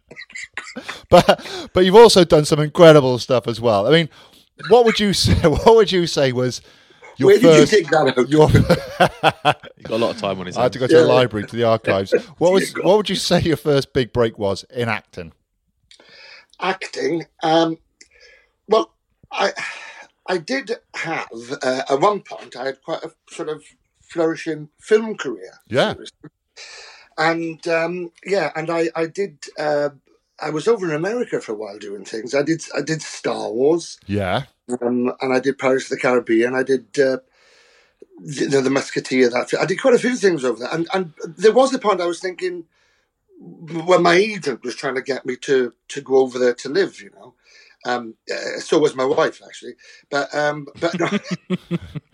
but 1.09 1.69
but 1.73 1.83
you've 1.85 1.95
also 1.95 2.23
done 2.23 2.45
some 2.45 2.59
incredible 2.59 3.17
stuff 3.19 3.47
as 3.47 3.59
well. 3.59 3.87
I 3.87 3.91
mean, 3.91 4.09
what 4.69 4.85
would 4.85 4.99
you 4.99 5.13
say? 5.13 5.33
What 5.47 5.75
would 5.75 5.91
you 5.91 6.07
say 6.07 6.31
was 6.31 6.61
your 7.17 7.29
Where 7.29 7.39
did 7.39 7.59
you 7.59 7.65
take 7.65 7.89
that 7.89 8.13
out? 8.17 8.29
your, 8.29 8.47
He's 8.49 9.85
got 9.87 9.95
a 9.95 9.97
lot 9.97 10.11
of 10.15 10.21
time 10.21 10.39
on 10.39 10.45
his 10.45 10.55
I 10.57 10.63
had 10.63 10.73
to 10.73 10.79
go 10.79 10.87
to 10.87 10.97
the 10.97 11.05
library 11.05 11.47
to 11.47 11.55
the 11.55 11.63
archives. 11.63 12.13
What 12.37 12.53
was 12.53 12.71
what 12.75 12.97
would 12.97 13.09
you 13.09 13.15
say 13.15 13.41
your 13.41 13.57
first 13.57 13.91
big 13.93 14.13
break 14.13 14.37
was 14.37 14.63
in 14.69 14.87
acting? 14.89 15.33
acting. 16.59 17.23
Um, 17.43 17.77
well, 18.67 18.93
I 19.31 19.51
I 20.27 20.37
did 20.37 20.71
have 20.95 21.27
uh, 21.61 21.83
at 21.89 21.99
one 21.99 22.21
point 22.21 22.55
I 22.55 22.65
had 22.67 22.81
quite 22.81 23.03
a 23.03 23.11
sort 23.29 23.49
of 23.49 23.63
flourishing 24.01 24.69
film 24.79 25.15
career. 25.17 25.59
Yeah. 25.67 25.95
and 27.17 27.65
um, 27.67 28.11
yeah, 28.25 28.51
and 28.55 28.69
I 28.69 28.89
I 28.95 29.05
did. 29.07 29.45
Uh, 29.57 29.89
I 30.39 30.51
was 30.51 30.67
over 30.67 30.87
in 30.87 30.93
America 30.95 31.41
for 31.41 31.53
a 31.53 31.55
while 31.55 31.79
doing 31.79 32.05
things. 32.05 32.35
I 32.35 32.43
did 32.43 32.61
I 32.75 32.81
did 32.81 33.01
Star 33.01 33.51
Wars, 33.51 33.99
Yeah, 34.05 34.43
um, 34.81 35.13
and 35.21 35.33
I 35.33 35.39
did 35.39 35.57
Pirates 35.57 35.85
of 35.85 35.91
the 35.91 35.97
Caribbean. 35.97 36.55
I 36.55 36.63
did. 36.63 36.99
Uh, 36.99 37.17
the, 38.19 38.61
the 38.61 38.69
Musketeer. 38.69 39.29
That 39.29 39.53
I 39.59 39.65
did 39.65 39.81
quite 39.81 39.93
a 39.93 39.99
few 39.99 40.15
things 40.15 40.43
over 40.43 40.59
there, 40.59 40.73
and 40.73 40.87
and 40.93 41.13
there 41.25 41.53
was 41.53 41.73
a 41.73 41.79
point 41.79 42.01
I 42.01 42.07
was 42.07 42.19
thinking 42.19 42.65
when 43.39 44.01
my 44.01 44.15
agent 44.15 44.63
was 44.63 44.75
trying 44.75 44.95
to 44.95 45.01
get 45.01 45.25
me 45.25 45.35
to 45.37 45.73
to 45.89 46.01
go 46.01 46.17
over 46.17 46.39
there 46.39 46.53
to 46.55 46.69
live, 46.69 47.01
you 47.01 47.11
know, 47.11 47.35
Um, 47.85 48.15
uh, 48.31 48.59
so 48.59 48.79
was 48.79 48.95
my 48.95 49.05
wife 49.05 49.41
actually, 49.45 49.75
but 50.09 50.33
um, 50.35 50.67
but 50.79 50.97
no, 50.99 51.09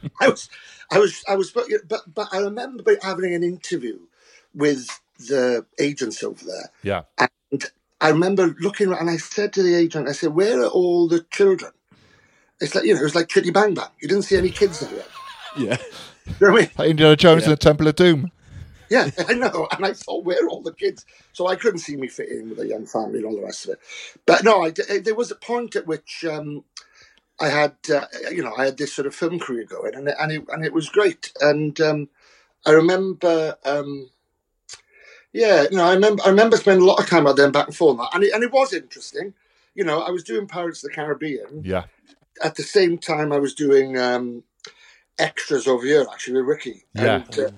I 0.22 0.30
was 0.30 0.50
I 0.92 1.00
was 1.00 1.24
I 1.30 1.36
was 1.36 1.52
but 1.52 1.66
but 1.88 2.02
but 2.14 2.30
I 2.34 2.40
remember 2.40 2.98
having 3.02 3.34
an 3.34 3.44
interview 3.44 4.00
with 4.56 4.88
the 5.20 5.66
agents 5.80 6.24
over 6.24 6.46
there, 6.46 6.72
Yeah. 6.84 7.04
and 7.20 7.66
I 8.02 8.10
remember 8.10 8.56
looking 8.62 8.90
around 8.90 9.02
and 9.02 9.12
I 9.12 9.18
said 9.18 9.54
to 9.54 9.64
the 9.64 9.76
agent, 9.76 10.10
I 10.10 10.14
said, 10.14 10.36
"Where 10.36 10.62
are 10.64 10.68
all 10.68 11.08
the 11.08 11.26
children?" 11.32 11.72
It's 12.62 12.76
like 12.76 12.86
you 12.86 12.94
know, 12.96 13.02
it 13.02 13.06
was 13.06 13.16
like 13.16 13.30
Chitty 13.30 13.52
Bang 13.52 13.76
Bang. 13.76 13.90
You 14.02 14.08
didn't 14.10 14.24
see 14.26 14.38
any 14.38 14.52
kids 14.52 14.80
there. 14.80 15.06
Yeah. 15.56 15.78
You 16.40 16.48
know 16.48 16.54
what 16.54 16.60
I 16.60 16.62
mean? 16.64 16.72
Like 16.78 16.90
Indiana 16.92 17.16
Jones 17.16 17.46
and 17.46 17.54
the 17.54 17.58
Temple 17.58 17.88
of 17.88 17.96
Doom. 17.96 18.32
Yeah, 18.90 19.10
I 19.28 19.34
know. 19.34 19.68
And 19.72 19.86
I 19.86 19.94
thought, 19.94 20.24
where 20.26 20.44
are 20.44 20.50
all 20.50 20.62
the 20.62 20.74
kids? 20.74 21.06
So 21.32 21.48
I 21.48 21.56
couldn't 21.56 21.80
see 21.80 21.96
me 21.96 22.08
fit 22.08 22.30
in 22.30 22.50
with 22.50 22.60
a 22.60 22.68
young 22.68 22.86
family 22.86 23.18
and 23.18 23.26
all 23.26 23.36
the 23.36 23.44
rest 23.44 23.66
of 23.66 23.72
it. 23.72 23.80
But 24.26 24.44
no, 24.44 24.64
I, 24.64 24.72
d- 24.72 25.00
there 25.00 25.16
was 25.16 25.32
a 25.32 25.36
point 25.36 25.76
at 25.76 25.88
which 25.88 26.26
um, 26.30 26.64
I 27.40 27.50
had, 27.50 27.76
uh, 27.94 28.06
you 28.32 28.44
know, 28.44 28.54
I 28.58 28.66
had 28.66 28.78
this 28.78 28.94
sort 28.94 29.08
of 29.08 29.16
film 29.16 29.40
career 29.40 29.66
going, 29.66 29.96
and 29.96 30.08
it, 30.08 30.16
and 30.20 30.32
it, 30.32 30.44
and 30.50 30.66
it 30.66 30.74
was 30.74 30.90
great. 30.90 31.32
And 31.42 31.80
um, 31.82 32.10
I 32.66 32.72
remember, 32.72 33.58
um, 33.66 34.10
yeah, 35.32 35.64
you 35.70 35.78
know, 35.78 35.86
I 35.86 35.94
remember, 35.94 36.24
I 36.26 36.30
remember 36.30 36.58
spending 36.58 36.84
a 36.84 36.88
lot 36.88 37.00
of 37.00 37.10
time 37.10 37.26
out 37.26 37.36
there 37.38 37.50
back 37.52 37.68
and 37.68 37.76
forth, 37.76 38.00
and 38.14 38.24
it, 38.24 38.34
and 38.34 38.44
it 38.44 38.52
was 38.52 38.74
interesting. 38.74 39.34
You 39.76 39.84
know, 39.84 40.02
I 40.02 40.12
was 40.12 40.24
doing 40.24 40.48
Pirates 40.48 40.84
of 40.84 40.92
the 40.92 40.96
Caribbean 40.96 41.64
Yeah. 41.66 41.86
at 42.44 42.56
the 42.56 42.64
same 42.64 43.00
time. 43.00 43.32
I 43.32 43.40
was 43.40 43.56
doing 43.56 43.98
um, 43.98 44.44
extras 45.18 45.68
over 45.68 45.84
here, 45.86 46.06
actually, 46.12 46.38
with 46.42 46.46
Ricky. 46.46 46.84
Yeah. 46.94 47.24
And, 47.26 47.40
uh, 47.40 47.50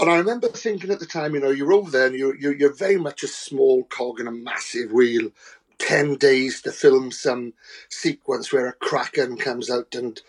and 0.00 0.10
I 0.10 0.16
remember 0.16 0.48
thinking 0.48 0.90
at 0.90 1.00
the 1.00 1.06
time, 1.06 1.34
you 1.34 1.40
know, 1.40 1.50
you're 1.50 1.72
over 1.72 1.90
there 1.90 2.06
and 2.06 2.16
you're, 2.16 2.36
you're, 2.36 2.54
you're 2.54 2.74
very 2.74 2.96
much 2.96 3.22
a 3.22 3.28
small 3.28 3.84
cog 3.84 4.20
in 4.20 4.26
a 4.26 4.32
massive 4.32 4.92
wheel. 4.92 5.30
10 5.78 6.16
days 6.16 6.62
to 6.62 6.72
film 6.72 7.10
some 7.10 7.52
sequence 7.90 8.52
where 8.52 8.68
a 8.68 8.72
kraken 8.74 9.36
comes 9.36 9.70
out 9.70 9.94
and 9.94 10.22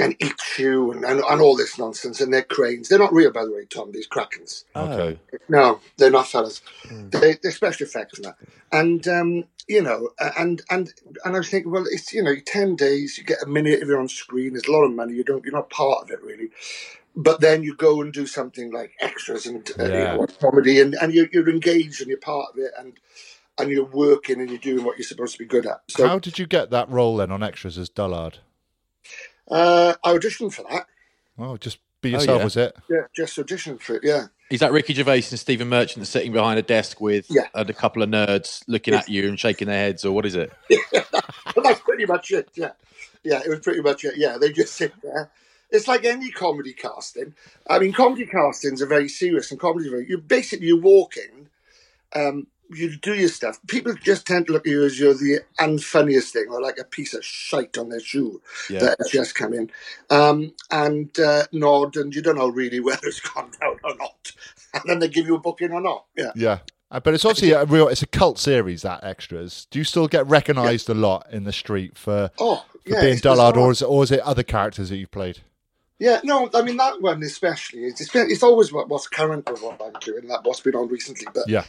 and 0.00 0.14
eats 0.20 0.58
you 0.58 0.92
and, 0.92 1.04
and, 1.04 1.20
and 1.20 1.40
all 1.40 1.56
this 1.56 1.78
nonsense. 1.78 2.20
And 2.20 2.32
they're 2.32 2.42
cranes. 2.42 2.88
They're 2.88 2.98
not 2.98 3.12
real, 3.12 3.32
by 3.32 3.44
the 3.44 3.52
way, 3.52 3.64
Tom, 3.64 3.92
these 3.92 4.08
krakens. 4.08 4.64
Okay. 4.76 5.18
No, 5.48 5.80
they're 5.96 6.10
not 6.10 6.28
fellas. 6.28 6.62
They, 7.10 7.36
they're 7.42 7.52
special 7.52 7.86
effects 7.86 8.18
and 8.18 8.26
that. 8.26 8.36
And 8.72 9.08
um, 9.08 9.44
you 9.66 9.82
know, 9.82 10.10
and 10.38 10.62
and 10.70 10.92
and 11.24 11.34
I 11.36 11.38
was 11.38 11.48
thinking, 11.50 11.72
well, 11.72 11.84
it's 11.90 12.12
you 12.12 12.22
know, 12.22 12.34
ten 12.46 12.76
days, 12.76 13.18
you 13.18 13.24
get 13.24 13.42
a 13.42 13.46
minute 13.46 13.80
if 13.80 13.88
you're 13.88 14.00
on 14.00 14.08
screen. 14.08 14.52
There's 14.52 14.68
a 14.68 14.72
lot 14.72 14.84
of 14.84 14.94
money. 14.94 15.14
You 15.14 15.24
don't, 15.24 15.44
you're 15.44 15.54
not 15.54 15.70
part 15.70 16.04
of 16.04 16.10
it 16.10 16.22
really. 16.22 16.50
But 17.20 17.40
then 17.40 17.64
you 17.64 17.74
go 17.74 18.00
and 18.00 18.12
do 18.12 18.28
something 18.28 18.72
like 18.72 18.92
extras 19.00 19.44
and 19.44 19.68
uh, 19.76 19.82
you 19.82 19.88
know, 19.88 20.26
comedy, 20.40 20.80
and 20.80 20.94
and 21.02 21.12
you're, 21.12 21.26
you're 21.32 21.50
engaged 21.50 22.00
and 22.00 22.08
you're 22.08 22.18
part 22.20 22.50
of 22.52 22.58
it, 22.58 22.70
and 22.78 22.92
and 23.58 23.70
you're 23.70 23.84
working 23.84 24.40
and 24.40 24.48
you're 24.48 24.58
doing 24.60 24.84
what 24.84 24.96
you're 24.98 25.04
supposed 25.06 25.32
to 25.32 25.38
be 25.40 25.44
good 25.44 25.66
at. 25.66 25.80
So 25.88 26.06
How 26.06 26.20
did 26.20 26.38
you 26.38 26.46
get 26.46 26.70
that 26.70 26.88
role 26.88 27.16
then 27.16 27.32
on 27.32 27.42
extras 27.42 27.76
as 27.76 27.88
Dullard? 27.90 28.38
uh, 29.50 29.94
I 30.04 30.12
auditioned 30.12 30.54
for 30.54 30.64
that. 30.70 30.86
Oh, 31.38 31.56
just 31.56 31.78
be 32.00 32.10
yourself, 32.10 32.38
yeah. 32.38 32.44
was 32.44 32.56
it? 32.56 32.76
Yeah, 32.88 33.00
just 33.16 33.36
auditioned 33.36 33.80
for 33.80 33.96
it. 33.96 34.04
Yeah. 34.04 34.26
Is 34.50 34.60
that 34.60 34.70
Ricky 34.72 34.94
Gervais 34.94 35.24
and 35.30 35.38
Stephen 35.38 35.68
Merchant 35.68 36.06
sitting 36.06 36.32
behind 36.32 36.58
a 36.58 36.62
desk 36.62 37.00
with 37.00 37.26
Yeah. 37.28 37.48
and 37.54 37.68
a 37.68 37.74
couple 37.74 38.02
of 38.02 38.08
nerds 38.08 38.62
looking 38.68 38.94
at 38.94 39.08
you 39.08 39.28
and 39.28 39.38
shaking 39.38 39.66
their 39.66 39.76
heads, 39.78 40.04
or 40.04 40.12
what 40.12 40.24
is 40.24 40.36
it? 40.36 40.52
but 40.92 41.10
that's 41.64 41.80
pretty 41.80 42.06
much 42.06 42.30
it. 42.30 42.48
Yeah, 42.54 42.70
yeah, 43.24 43.40
it 43.44 43.48
was 43.48 43.58
pretty 43.60 43.80
much 43.82 44.04
it. 44.04 44.14
Yeah, 44.16 44.38
they 44.38 44.52
just 44.52 44.74
sit 44.74 44.92
there. 45.02 45.30
It's 45.70 45.88
like 45.88 46.04
any 46.04 46.30
comedy 46.30 46.72
casting. 46.72 47.34
I 47.68 47.78
mean, 47.78 47.92
comedy 47.92 48.26
castings 48.26 48.80
are 48.82 48.86
very 48.86 49.08
serious, 49.08 49.50
and 49.50 49.60
comedy, 49.60 49.88
you 50.08 50.18
basically 50.18 50.66
you 50.68 50.80
walk 50.80 51.14
in, 51.16 51.48
um, 52.14 52.46
you 52.70 52.96
do 52.96 53.14
your 53.14 53.28
stuff. 53.28 53.58
People 53.66 53.94
just 53.94 54.26
tend 54.26 54.46
to 54.46 54.52
look 54.52 54.66
at 54.66 54.70
you 54.70 54.84
as 54.84 54.98
you're 55.00 55.14
the 55.14 55.40
unfunniest 55.58 56.30
thing, 56.30 56.46
or 56.50 56.60
like 56.62 56.78
a 56.78 56.84
piece 56.84 57.14
of 57.14 57.24
shite 57.24 57.76
on 57.78 57.88
their 57.90 58.00
shoe 58.00 58.40
Yeah. 58.70 58.80
that 58.80 58.96
has 58.98 59.08
just 59.10 59.34
come 59.34 59.52
in, 59.54 59.70
um, 60.10 60.52
and 60.70 61.18
uh, 61.18 61.44
nod, 61.52 61.96
and 61.96 62.14
you 62.14 62.22
don't 62.22 62.36
know 62.36 62.48
really 62.48 62.80
whether 62.80 63.06
it's 63.06 63.20
gone 63.20 63.50
down 63.60 63.76
or 63.84 63.94
not, 63.96 64.32
and 64.74 64.82
then 64.86 64.98
they 65.00 65.08
give 65.08 65.26
you 65.26 65.34
a 65.34 65.40
booking 65.40 65.72
or 65.72 65.80
not. 65.80 66.04
Yeah. 66.16 66.32
Yeah. 66.34 66.58
Uh, 66.90 67.00
But 67.00 67.12
it's 67.12 67.24
obviously 67.26 67.52
a 67.52 67.66
real. 67.66 67.88
It's 67.88 68.00
a 68.02 68.06
cult 68.06 68.38
series. 68.38 68.80
That 68.80 69.04
extras. 69.04 69.66
Do 69.70 69.78
you 69.78 69.84
still 69.84 70.08
get 70.08 70.26
recognised 70.26 70.88
a 70.88 70.94
lot 70.94 71.26
in 71.30 71.44
the 71.44 71.52
street 71.52 71.98
for, 71.98 72.30
Oh, 72.38 72.64
for 72.84 72.90
yeah. 72.90 73.00
being 73.02 73.18
Dullard, 73.18 73.54
bizarre. 73.54 73.58
or 73.66 73.72
is, 73.72 73.82
it, 73.82 73.84
or 73.84 74.02
is 74.04 74.10
it 74.10 74.20
other 74.20 74.42
characters 74.42 74.88
that 74.88 74.96
you've 74.96 75.10
played? 75.10 75.40
Yeah, 75.98 76.20
no, 76.22 76.48
I 76.54 76.62
mean 76.62 76.76
that 76.76 77.00
one 77.02 77.22
especially. 77.22 77.80
It's, 77.84 78.42
always 78.42 78.72
what, 78.72 78.88
what's 78.88 79.08
current 79.08 79.50
with 79.50 79.62
what 79.62 79.82
I'm 79.82 79.98
doing, 80.00 80.28
that 80.28 80.44
what's 80.44 80.60
been 80.60 80.76
on 80.76 80.88
recently. 80.88 81.26
But 81.34 81.48
Yeah. 81.48 81.64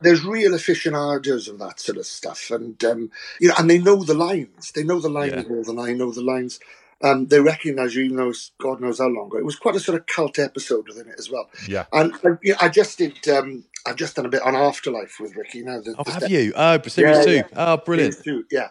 there's 0.00 0.24
real 0.24 0.54
aficionados 0.54 1.48
of 1.48 1.58
that 1.58 1.80
sort 1.80 1.98
of 1.98 2.06
stuff, 2.06 2.50
and 2.50 2.82
um, 2.84 3.10
you 3.40 3.48
know, 3.48 3.54
and 3.58 3.68
they 3.68 3.78
know 3.78 4.02
the 4.04 4.14
lines. 4.14 4.70
They 4.72 4.84
know 4.84 5.00
the 5.00 5.08
lines 5.08 5.32
Yeah. 5.32 5.42
more 5.48 5.64
than 5.64 5.78
I 5.78 5.92
know 5.92 6.12
the 6.12 6.22
lines. 6.22 6.60
Um, 7.02 7.26
they 7.26 7.40
recognise 7.40 7.94
you, 7.94 8.04
even 8.04 8.16
though 8.16 8.32
God 8.60 8.80
knows 8.80 8.98
how 8.98 9.08
long 9.08 9.26
ago. 9.26 9.38
It 9.38 9.44
was 9.44 9.56
quite 9.56 9.74
a 9.74 9.80
sort 9.80 9.98
of 10.00 10.06
cult 10.06 10.38
episode 10.38 10.86
within 10.88 11.08
it 11.08 11.16
as 11.18 11.28
well. 11.28 11.50
Yeah. 11.68 11.84
And 11.92 12.14
I 12.60 12.68
just 12.68 12.96
did. 12.98 13.26
Um, 13.28 13.64
I've 13.86 13.96
just 13.96 14.16
done 14.16 14.24
a 14.24 14.30
bit 14.30 14.40
on 14.42 14.54
Afterlife 14.54 15.18
with 15.20 15.36
Ricky 15.36 15.62
now. 15.62 15.80
The, 15.80 15.94
Oh, 15.98 16.04
the 16.04 16.12
have 16.12 16.22
step- 16.22 16.30
you? 16.30 16.52
Oh, 16.56 16.80
series 16.86 17.16
Yeah, 17.18 17.24
two. 17.24 17.32
yeah. 17.32 17.42
Oh, 17.56 17.76
brilliant. 17.78 18.14
Series 18.14 18.24
two, 18.24 18.46
yeah, 18.56 18.68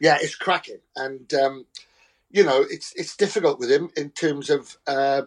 yeah, 0.00 0.16
it's 0.20 0.36
cracking, 0.36 0.78
and 0.96 1.34
um, 1.34 1.66
you 2.34 2.42
know, 2.42 2.66
it's 2.68 2.92
it's 2.96 3.16
difficult 3.16 3.60
with 3.60 3.70
him 3.70 3.90
in 3.96 4.10
terms 4.10 4.50
of 4.50 4.76
uh, 4.88 5.22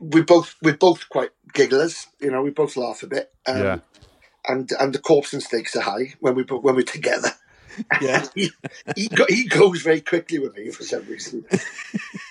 we 0.00 0.20
both 0.20 0.56
we're 0.60 0.76
both 0.76 1.08
quite 1.08 1.30
gigglers. 1.54 2.06
You 2.20 2.32
know, 2.32 2.42
we 2.42 2.50
both 2.50 2.76
laugh 2.76 3.04
a 3.04 3.06
bit. 3.06 3.32
Um, 3.46 3.58
Yeah. 3.58 3.78
And 4.48 4.70
and 4.80 4.92
the 4.92 4.98
corpse 4.98 5.32
and 5.32 5.42
stakes 5.42 5.76
are 5.76 5.82
high 5.82 6.14
when 6.18 6.34
we 6.34 6.42
when 6.42 6.74
we're 6.74 6.82
together. 6.82 7.30
Yeah. 8.00 8.26
he 8.34 8.50
he, 8.96 9.08
go, 9.08 9.26
he 9.28 9.46
goes 9.46 9.82
very 9.82 10.00
quickly 10.00 10.40
with 10.40 10.56
me 10.56 10.70
for 10.70 10.82
some 10.82 11.06
reason. 11.06 11.44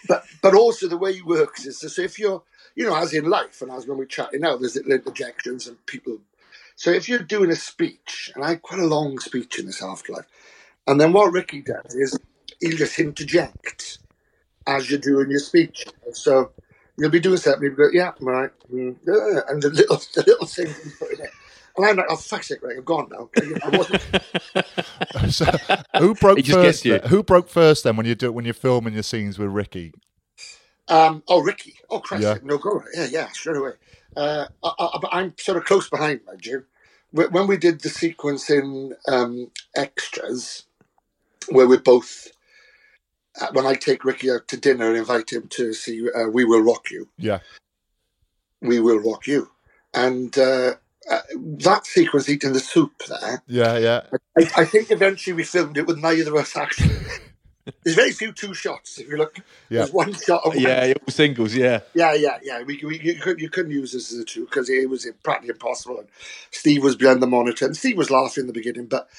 but 0.09 0.25
but 0.41 0.53
also 0.53 0.89
the 0.89 0.97
way 0.97 1.13
he 1.13 1.21
works 1.21 1.65
is 1.65 1.79
so 1.79 2.01
if 2.01 2.19
you're 2.19 2.43
you 2.75 2.85
know 2.85 2.95
as 2.95 3.13
in 3.13 3.29
life 3.29 3.61
and 3.61 3.71
as 3.71 3.87
when 3.87 3.97
we're 3.97 4.05
chatting 4.05 4.41
now, 4.41 4.57
there's 4.57 4.75
little 4.75 4.91
interjections 4.91 5.65
and 5.65 5.85
people. 5.85 6.17
So 6.75 6.91
if 6.91 7.07
you're 7.07 7.19
doing 7.19 7.51
a 7.51 7.55
speech, 7.55 8.31
and 8.35 8.43
I 8.43 8.49
had 8.49 8.61
quite 8.61 8.81
a 8.81 8.85
long 8.85 9.17
speech 9.19 9.57
in 9.57 9.65
this 9.65 9.81
afterlife, 9.81 10.27
and 10.85 10.99
then 10.99 11.13
what 11.13 11.31
Ricky 11.31 11.61
does 11.61 11.95
is 11.95 12.19
he'll 12.59 12.77
just 12.77 12.99
interject 12.99 13.99
as 14.65 14.89
you're 14.89 14.99
doing 14.99 15.29
your 15.29 15.39
speech. 15.39 15.85
So 16.13 16.51
you'll 16.97 17.09
be 17.09 17.19
doing 17.19 17.37
something, 17.37 17.63
you'll 17.63 17.75
go, 17.75 17.89
yeah, 17.91 18.11
right, 18.19 18.51
mm, 18.71 18.95
yeah," 19.05 19.41
and 19.49 19.61
the 19.61 19.69
little 19.69 19.97
the 20.15 20.23
little 20.25 20.47
things 20.47 20.77
he's 20.83 20.97
putting 20.97 21.19
in. 21.19 21.27
And 21.77 21.85
I'm 21.85 21.95
like, 21.95 22.07
oh, 22.09 22.15
fuck's 22.15 22.47
sake, 22.47 22.63
right, 22.63 22.77
I'm 22.77 22.83
gone 22.83 23.09
now. 23.11 23.29
I 23.63 23.69
wasn't, 23.69 24.01
so, 25.31 25.45
who 25.99 26.15
broke 26.15 26.39
just 26.39 26.51
first? 26.51 26.85
you. 26.85 26.97
then? 26.97 27.09
Who 27.09 27.21
broke 27.21 27.49
first 27.49 27.83
then 27.83 27.95
when 27.95 28.07
you 28.07 28.15
do 28.15 28.31
when 28.31 28.45
you're 28.45 28.55
filming 28.55 28.95
your 28.95 29.03
scenes 29.03 29.37
with 29.37 29.49
Ricky? 29.49 29.93
Um, 30.87 31.23
oh, 31.27 31.41
Ricky. 31.41 31.75
Oh, 31.89 31.99
Christ. 31.99 32.23
Yeah. 32.23 32.37
No, 32.43 32.57
go. 32.57 32.81
Yeah, 32.95 33.07
yeah, 33.11 33.27
straight 33.29 33.57
away. 33.57 33.71
Uh, 34.15 34.45
I, 34.63 34.71
I, 34.79 34.99
I'm 35.19 35.33
sort 35.37 35.57
of 35.57 35.65
close 35.65 35.89
behind, 35.89 36.21
mind 36.25 36.45
you. 36.45 36.65
When 37.11 37.47
we 37.47 37.57
did 37.57 37.81
the 37.81 37.89
sequence 37.89 38.49
in 38.49 38.93
um, 39.07 39.51
Extras, 39.75 40.65
where 41.49 41.67
we're 41.67 41.79
both, 41.79 42.27
when 43.51 43.65
I 43.65 43.73
take 43.73 44.05
Ricky 44.05 44.31
out 44.31 44.47
to 44.49 44.57
dinner 44.57 44.87
and 44.87 44.97
invite 44.97 45.31
him 45.31 45.47
to 45.49 45.73
see 45.73 46.07
uh, 46.09 46.27
We 46.29 46.45
Will 46.45 46.61
Rock 46.61 46.91
You, 46.91 47.09
Yeah. 47.17 47.39
We 48.61 48.79
Will 48.79 48.99
Rock 48.99 49.27
You. 49.27 49.49
And 49.93 50.37
uh, 50.37 50.75
uh, 51.09 51.21
that 51.35 51.85
sequence, 51.85 52.29
eating 52.29 52.53
the 52.53 52.59
soup 52.59 53.03
there, 53.07 53.43
Yeah. 53.47 53.77
Yeah. 53.77 54.01
I, 54.37 54.61
I 54.61 54.65
think 54.65 54.91
eventually 54.91 55.33
we 55.33 55.43
filmed 55.43 55.77
it 55.77 55.87
with 55.87 55.99
neither 55.99 56.31
of 56.31 56.37
us 56.41 56.55
actually. 56.55 56.95
There's 57.83 57.95
very 57.95 58.11
few 58.11 58.31
two 58.31 58.53
shots. 58.53 58.97
If 58.97 59.09
you 59.09 59.17
look, 59.17 59.37
Yeah. 59.69 59.79
there's 59.79 59.91
one 59.91 60.13
shot 60.13 60.45
of 60.45 60.55
one 60.55 60.61
Yeah, 60.61 60.93
all 61.01 61.11
singles. 61.11 61.53
Yeah. 61.53 61.81
Yeah, 61.93 62.13
yeah, 62.13 62.39
yeah. 62.41 62.63
We, 62.63 62.81
we 62.83 62.99
you, 62.99 63.15
could, 63.15 63.39
you 63.39 63.49
couldn't 63.49 63.71
use 63.71 63.91
this 63.91 64.11
as 64.13 64.19
a 64.19 64.25
two 64.25 64.45
because 64.45 64.69
it 64.69 64.89
was 64.89 65.07
practically 65.23 65.49
impossible. 65.49 65.99
And 65.99 66.07
Steve 66.51 66.83
was 66.83 66.95
behind 66.95 67.21
the 67.21 67.27
monitor, 67.27 67.65
and 67.65 67.75
Steve 67.75 67.97
was 67.97 68.09
laughing 68.09 68.43
in 68.43 68.47
the 68.47 68.53
beginning, 68.53 68.85
but 68.85 69.09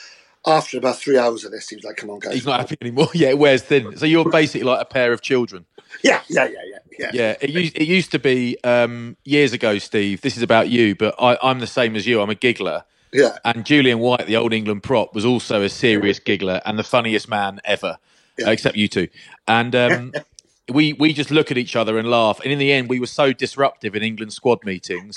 after 0.47 0.79
about 0.79 0.99
three 0.99 1.19
hours 1.19 1.45
of 1.45 1.53
this, 1.53 1.69
he 1.69 1.77
was 1.77 1.85
like, 1.85 1.97
"Come 1.97 2.11
on, 2.11 2.21
guys!" 2.21 2.35
He's 2.35 2.47
not 2.47 2.61
happy 2.61 2.77
anymore. 2.81 3.09
Yeah, 3.15 3.31
it 3.31 3.39
wears 3.39 3.63
thin. 3.63 3.97
So 3.97 4.07
you're 4.07 4.31
basically 4.31 4.65
like 4.65 4.81
a 4.81 4.85
pair 4.85 5.13
of 5.13 5.21
children. 5.23 5.67
Yeah, 6.03 6.21
yeah, 6.29 6.45
yeah, 6.45 6.59
yeah, 6.71 6.79
yeah. 6.99 7.11
Yeah, 7.13 7.37
it 7.41 7.51
used 7.51 7.77
it 7.77 7.89
used 7.89 8.13
to 8.13 8.19
be 8.19 8.57
um, 8.65 9.17
years 9.25 9.53
ago, 9.53 9.79
Steve. 9.79 10.21
This 10.21 10.37
is 10.37 10.43
about 10.43 10.69
you, 10.69 10.95
but 10.95 11.15
I, 11.19 11.39
I'm 11.43 11.61
the 11.61 11.67
same 11.67 11.97
as 11.97 12.07
you. 12.07 12.21
I'm 12.21 12.31
a 12.31 12.35
giggler, 12.35 12.85
yeah. 13.13 13.39
and 13.45 13.65
Julian 13.65 13.99
White, 13.99 14.27
the 14.27 14.37
old 14.37 14.53
England 14.53 14.83
prop, 14.83 15.15
was 15.15 15.25
also 15.25 15.63
a 15.63 15.69
serious 15.69 16.19
giggler 16.19 16.61
and 16.65 16.79
the 16.79 16.85
funniest 16.85 17.29
man 17.29 17.61
ever, 17.65 17.99
uh, 18.45 18.51
except 18.51 18.77
you 18.77 18.89
two. 18.89 19.09
And 19.47 19.75
um, 19.75 20.13
we 20.73 20.93
we 20.93 21.13
just 21.13 21.31
look 21.31 21.51
at 21.51 21.59
each 21.59 21.75
other 21.75 21.99
and 21.99 22.09
laugh. 22.09 22.41
And 22.41 22.53
in 22.53 22.59
the 22.59 22.73
end, 22.73 22.89
we 22.89 23.01
were 23.01 23.07
so 23.07 23.33
disruptive 23.33 23.97
in 23.97 24.03
England 24.03 24.33
squad 24.33 24.65
meetings 24.65 25.17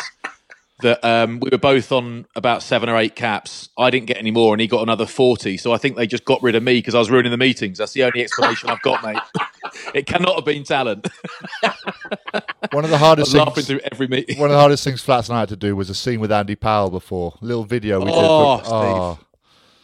that 0.81 1.03
um, 1.03 1.39
we 1.39 1.49
were 1.51 1.57
both 1.57 1.91
on 1.91 2.25
about 2.35 2.63
seven 2.63 2.89
or 2.89 2.97
eight 2.97 3.15
caps. 3.15 3.69
I 3.77 3.89
didn't 3.89 4.07
get 4.07 4.17
any 4.17 4.31
more, 4.31 4.53
and 4.53 4.61
he 4.61 4.67
got 4.67 4.81
another 4.83 5.05
forty. 5.05 5.57
So 5.57 5.71
I 5.73 5.77
think 5.77 5.95
they 5.95 6.07
just 6.07 6.25
got 6.25 6.41
rid 6.43 6.55
of 6.55 6.63
me 6.63 6.75
because 6.75 6.95
I 6.95 6.99
was 6.99 7.09
ruining 7.09 7.31
the 7.31 7.37
meetings. 7.37 7.77
That's 7.77 7.93
the 7.93 8.03
only 8.03 8.21
explanation 8.23 8.69
I've 8.69 8.81
got, 8.81 9.03
mate. 9.03 9.17
it 9.95 10.05
cannot 10.05 10.35
have 10.35 10.45
been 10.45 10.63
talent. 10.63 11.07
One 12.71 12.83
of 12.83 12.89
the 12.89 12.95
I 12.97 12.99
hardest 12.99 13.33
was 13.33 13.35
laughing 13.35 13.53
things. 13.55 13.67
through 13.67 13.79
every 13.91 14.07
meeting. 14.07 14.37
One 14.39 14.49
of 14.49 14.53
the 14.55 14.59
hardest 14.59 14.83
things 14.83 15.01
Flats 15.01 15.29
and 15.29 15.37
I 15.37 15.41
had 15.41 15.49
to 15.49 15.55
do 15.55 15.75
was 15.75 15.89
a 15.89 15.95
scene 15.95 16.19
with 16.19 16.31
Andy 16.31 16.55
Powell 16.55 16.89
before. 16.89 17.37
a 17.41 17.45
little 17.45 17.63
video 17.65 17.99
we 18.03 18.11
Oh, 18.13 18.57
did. 18.57 18.65
For, 18.65 18.73
oh. 18.73 19.19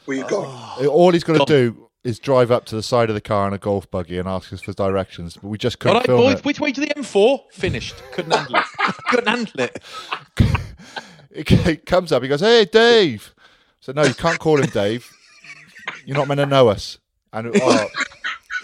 Where 0.05 0.17
you 0.17 0.27
going? 0.27 0.87
All 0.87 1.11
he's 1.11 1.23
got 1.23 1.45
to 1.45 1.45
do, 1.45 1.89
is 2.03 2.19
drive 2.19 2.51
up 2.51 2.63
to 2.63 2.75
the 2.75 2.83
side 2.83 3.09
of 3.09 3.15
the 3.15 3.21
car 3.21 3.47
in 3.49 3.53
a 3.53 3.57
golf 3.57 3.91
buggy 3.91 4.17
and 4.17 4.29
ask 4.29 4.53
us 4.53 4.61
for 4.61 4.71
directions, 4.71 5.35
but 5.35 5.49
we 5.49 5.57
just 5.57 5.77
couldn't 5.79 5.97
right, 5.97 6.05
film 6.05 6.21
boys, 6.21 6.35
it. 6.39 6.45
which 6.45 6.59
way 6.61 6.71
to 6.71 6.79
the 6.79 6.87
M4? 6.87 7.51
Finished. 7.51 7.95
Couldn't 8.13 8.31
handle 8.33 8.55
it. 8.55 8.65
Couldn't 9.09 9.27
handle 9.27 9.59
it. 9.59 9.83
It, 11.37 11.51
it 11.67 11.85
comes 11.85 12.11
up. 12.11 12.23
He 12.23 12.29
goes, 12.29 12.41
"Hey, 12.41 12.65
Dave." 12.65 13.33
I 13.37 13.41
said, 13.81 13.95
"No, 13.95 14.03
you 14.03 14.13
can't 14.13 14.39
call 14.39 14.59
him 14.59 14.69
Dave. 14.69 15.11
You're 16.05 16.17
not 16.17 16.27
meant 16.27 16.39
to 16.39 16.45
know 16.45 16.67
us." 16.67 16.97
And 17.31 17.51
oh, 17.61 17.87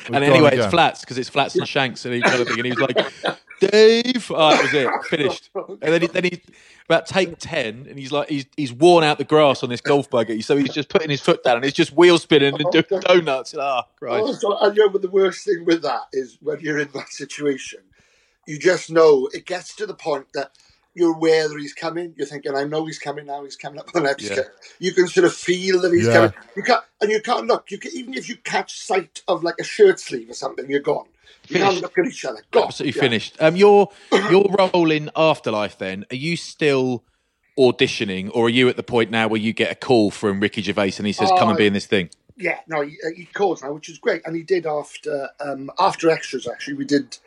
And 0.06 0.14
gone 0.14 0.24
anyway, 0.24 0.58
it's 0.58 0.68
flats 0.68 1.02
because 1.02 1.18
it's 1.18 1.30
flats 1.30 1.56
and 1.56 1.68
shanks 1.68 2.06
and 2.06 2.14
each 2.14 2.26
other 2.26 2.46
thing. 2.46 2.58
And 2.60 2.66
he 2.66 2.72
was 2.72 2.80
like, 2.80 3.42
Dave. 3.60 4.32
Oh, 4.34 4.50
that 4.52 4.62
was 4.64 4.74
it. 4.74 4.90
Finished. 5.06 5.50
And 5.56 5.80
then 5.80 6.02
he, 6.02 6.08
then 6.08 6.24
he 6.26 6.42
about 6.86 7.06
take 7.06 7.38
ten, 7.40 7.86
and 7.90 7.98
he's 7.98 8.12
like, 8.12 8.30
he's 8.30 8.46
he's 8.58 8.74
worn 8.74 9.04
out 9.04 9.18
the 9.18 9.24
grass 9.24 9.64
on 9.64 9.70
this 9.70 9.82
golf 9.82 10.10
buggy, 10.10 10.42
so 10.42 10.58
he's 10.58 10.74
just 10.74 10.90
putting 10.90 11.10
his 11.10 11.22
foot 11.22 11.44
down 11.44 11.56
and 11.56 11.64
he's 11.64 11.74
just 11.74 11.94
wheel 11.94 12.18
spinning 12.18 12.60
and 12.60 12.72
doing 12.72 13.02
donuts. 13.02 13.56
Ah, 13.58 13.86
Christ. 13.98 14.44
Also, 14.44 14.58
I 14.60 14.74
know, 14.74 14.90
but 14.90 15.02
the 15.02 15.10
worst 15.10 15.46
thing 15.46 15.64
with 15.66 15.82
that 15.84 16.02
is 16.12 16.38
when 16.42 16.60
you're 16.60 16.80
in 16.80 16.90
that 16.94 17.10
situation, 17.10 17.80
you 18.46 18.60
just 18.60 18.90
know 18.90 19.30
it 19.34 19.46
gets 19.46 19.76
to 19.76 19.86
the 19.86 19.94
point 19.94 20.28
that 20.34 20.52
you're 20.96 21.16
aware 21.16 21.48
that 21.50 21.58
he's 21.60 21.74
coming. 21.74 22.14
You're 22.18 22.28
thinking, 22.28 22.56
I 22.56 22.66
know 22.66 22.86
he's 22.86 23.00
coming 23.00 23.26
now. 23.26 23.44
He's 23.44 23.56
coming 23.56 23.80
up 23.80 23.92
the 23.94 24.02
next. 24.02 24.30
Yeah. 24.30 24.44
You 24.80 24.94
can 24.94 25.08
sort 25.08 25.26
of 25.26 25.34
feel 25.34 25.82
that 25.82 25.94
he's 25.94 26.08
Yeah. 26.08 26.14
coming. 26.14 26.34
You 26.56 26.64
can't, 26.64 26.84
and 27.02 27.12
you 27.12 27.22
can't 27.22 27.48
look. 27.48 27.72
You 27.72 27.80
can, 27.80 27.92
even 27.94 28.14
if 28.14 28.30
you 28.30 28.38
catch 28.38 28.80
sight 28.80 29.22
of 29.28 29.44
like 29.44 29.56
a 29.60 29.64
shirt 29.64 30.00
sleeve 30.00 30.30
or 30.30 30.34
something, 30.34 30.70
you're 30.70 30.82
gone. 30.82 31.08
You 31.50 31.60
can't 31.60 31.82
look 31.82 31.98
at 31.98 32.06
each 32.06 32.26
other. 32.26 32.42
Gone. 32.52 32.66
Absolutely 32.66 32.98
Yeah. 32.98 33.02
finished. 33.02 33.38
Um, 33.40 33.56
your 33.56 33.90
your 34.32 34.46
role 34.58 34.92
in 34.92 35.10
Afterlife. 35.16 35.78
Then 35.78 36.06
are 36.12 36.16
you 36.16 36.38
still 36.38 37.04
auditioning, 37.58 38.32
or 38.34 38.48
are 38.48 38.50
you 38.50 38.70
at 38.70 38.78
the 38.78 38.84
point 38.84 39.12
now 39.12 39.28
where 39.28 39.42
you 39.42 39.54
get 39.54 39.72
a 39.72 39.76
call 39.76 40.12
from 40.12 40.40
Ricky 40.40 40.62
Gervais 40.62 40.94
and 40.98 41.08
he 41.08 41.14
says, 41.14 41.30
"Come 41.38 41.50
and 41.50 41.58
be 41.58 41.68
in 41.68 41.74
this 41.74 41.86
thing"? 41.86 42.10
Yeah, 42.36 42.60
no, 42.68 42.82
he, 42.82 42.98
he 43.16 43.26
calls 43.26 43.62
now, 43.62 43.74
which 43.74 43.90
is 43.90 44.00
great, 44.00 44.24
and 44.26 44.36
he 44.36 44.44
did 44.44 44.66
after 44.66 45.30
um, 45.40 45.70
after 45.80 46.10
extras. 46.10 46.48
Actually, 46.48 46.76
we 46.76 46.86
did 46.86 47.18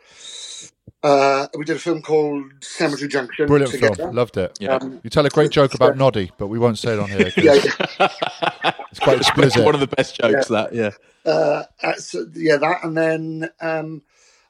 uh, 1.03 1.47
we 1.57 1.63
did 1.63 1.75
a 1.75 1.79
film 1.79 2.01
called 2.01 2.43
Cemetery 2.61 3.07
Junction. 3.07 3.47
Brilliant 3.47 3.71
together. 3.71 3.95
film. 3.95 4.15
Loved 4.15 4.37
it. 4.37 4.57
Yeah. 4.59 4.75
Um, 4.75 4.99
You 5.03 5.09
tell 5.09 5.25
a 5.25 5.29
great 5.29 5.51
joke 5.51 5.73
about 5.73 5.97
Noddy, 5.97 6.31
but 6.37 6.47
we 6.47 6.57
won't 6.57 6.79
say 6.79 6.93
it 6.93 6.99
on 6.99 7.09
here. 7.09 7.31
yeah, 7.37 7.53
yeah. 7.53 8.71
It's 8.89 8.99
quite 8.99 9.17
explicit. 9.17 9.63
One 9.63 9.75
of 9.75 9.79
the 9.79 9.87
best 9.87 10.19
jokes. 10.19 10.47
That 10.47 10.73
yeah. 10.73 10.91
uh, 11.25 11.63
uh, 11.83 11.93
so, 11.93 12.25
yeah, 12.33 12.57
that, 12.57 12.83
and 12.83 12.97
then 12.97 13.49
um, 13.61 14.01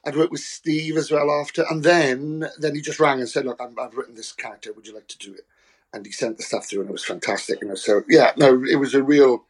I'd 0.06 0.16
worked 0.16 0.32
with 0.32 0.40
Steve 0.40 0.96
as 0.96 1.10
well 1.10 1.30
after, 1.30 1.64
and 1.68 1.84
then 1.84 2.48
then 2.58 2.74
he 2.74 2.80
just 2.80 3.00
rang 3.00 3.18
and 3.20 3.28
said, 3.28 3.44
"Look, 3.44 3.60
I'm, 3.60 3.78
I've 3.78 3.94
written 3.94 4.14
this 4.14 4.32
character. 4.32 4.72
Would 4.72 4.86
you 4.86 4.94
like 4.94 5.08
to 5.08 5.18
do 5.18 5.34
it?" 5.34 5.46
And 5.92 6.06
he 6.06 6.12
sent 6.12 6.38
the 6.38 6.42
stuff 6.42 6.66
through, 6.66 6.80
and 6.80 6.88
it 6.88 6.92
was 6.92 7.04
fantastic. 7.04 7.60
You 7.60 7.68
know, 7.68 7.74
so 7.74 8.02
yeah, 8.08 8.32
no, 8.36 8.64
it 8.64 8.76
was 8.76 8.94
a 8.94 9.02
real, 9.02 9.44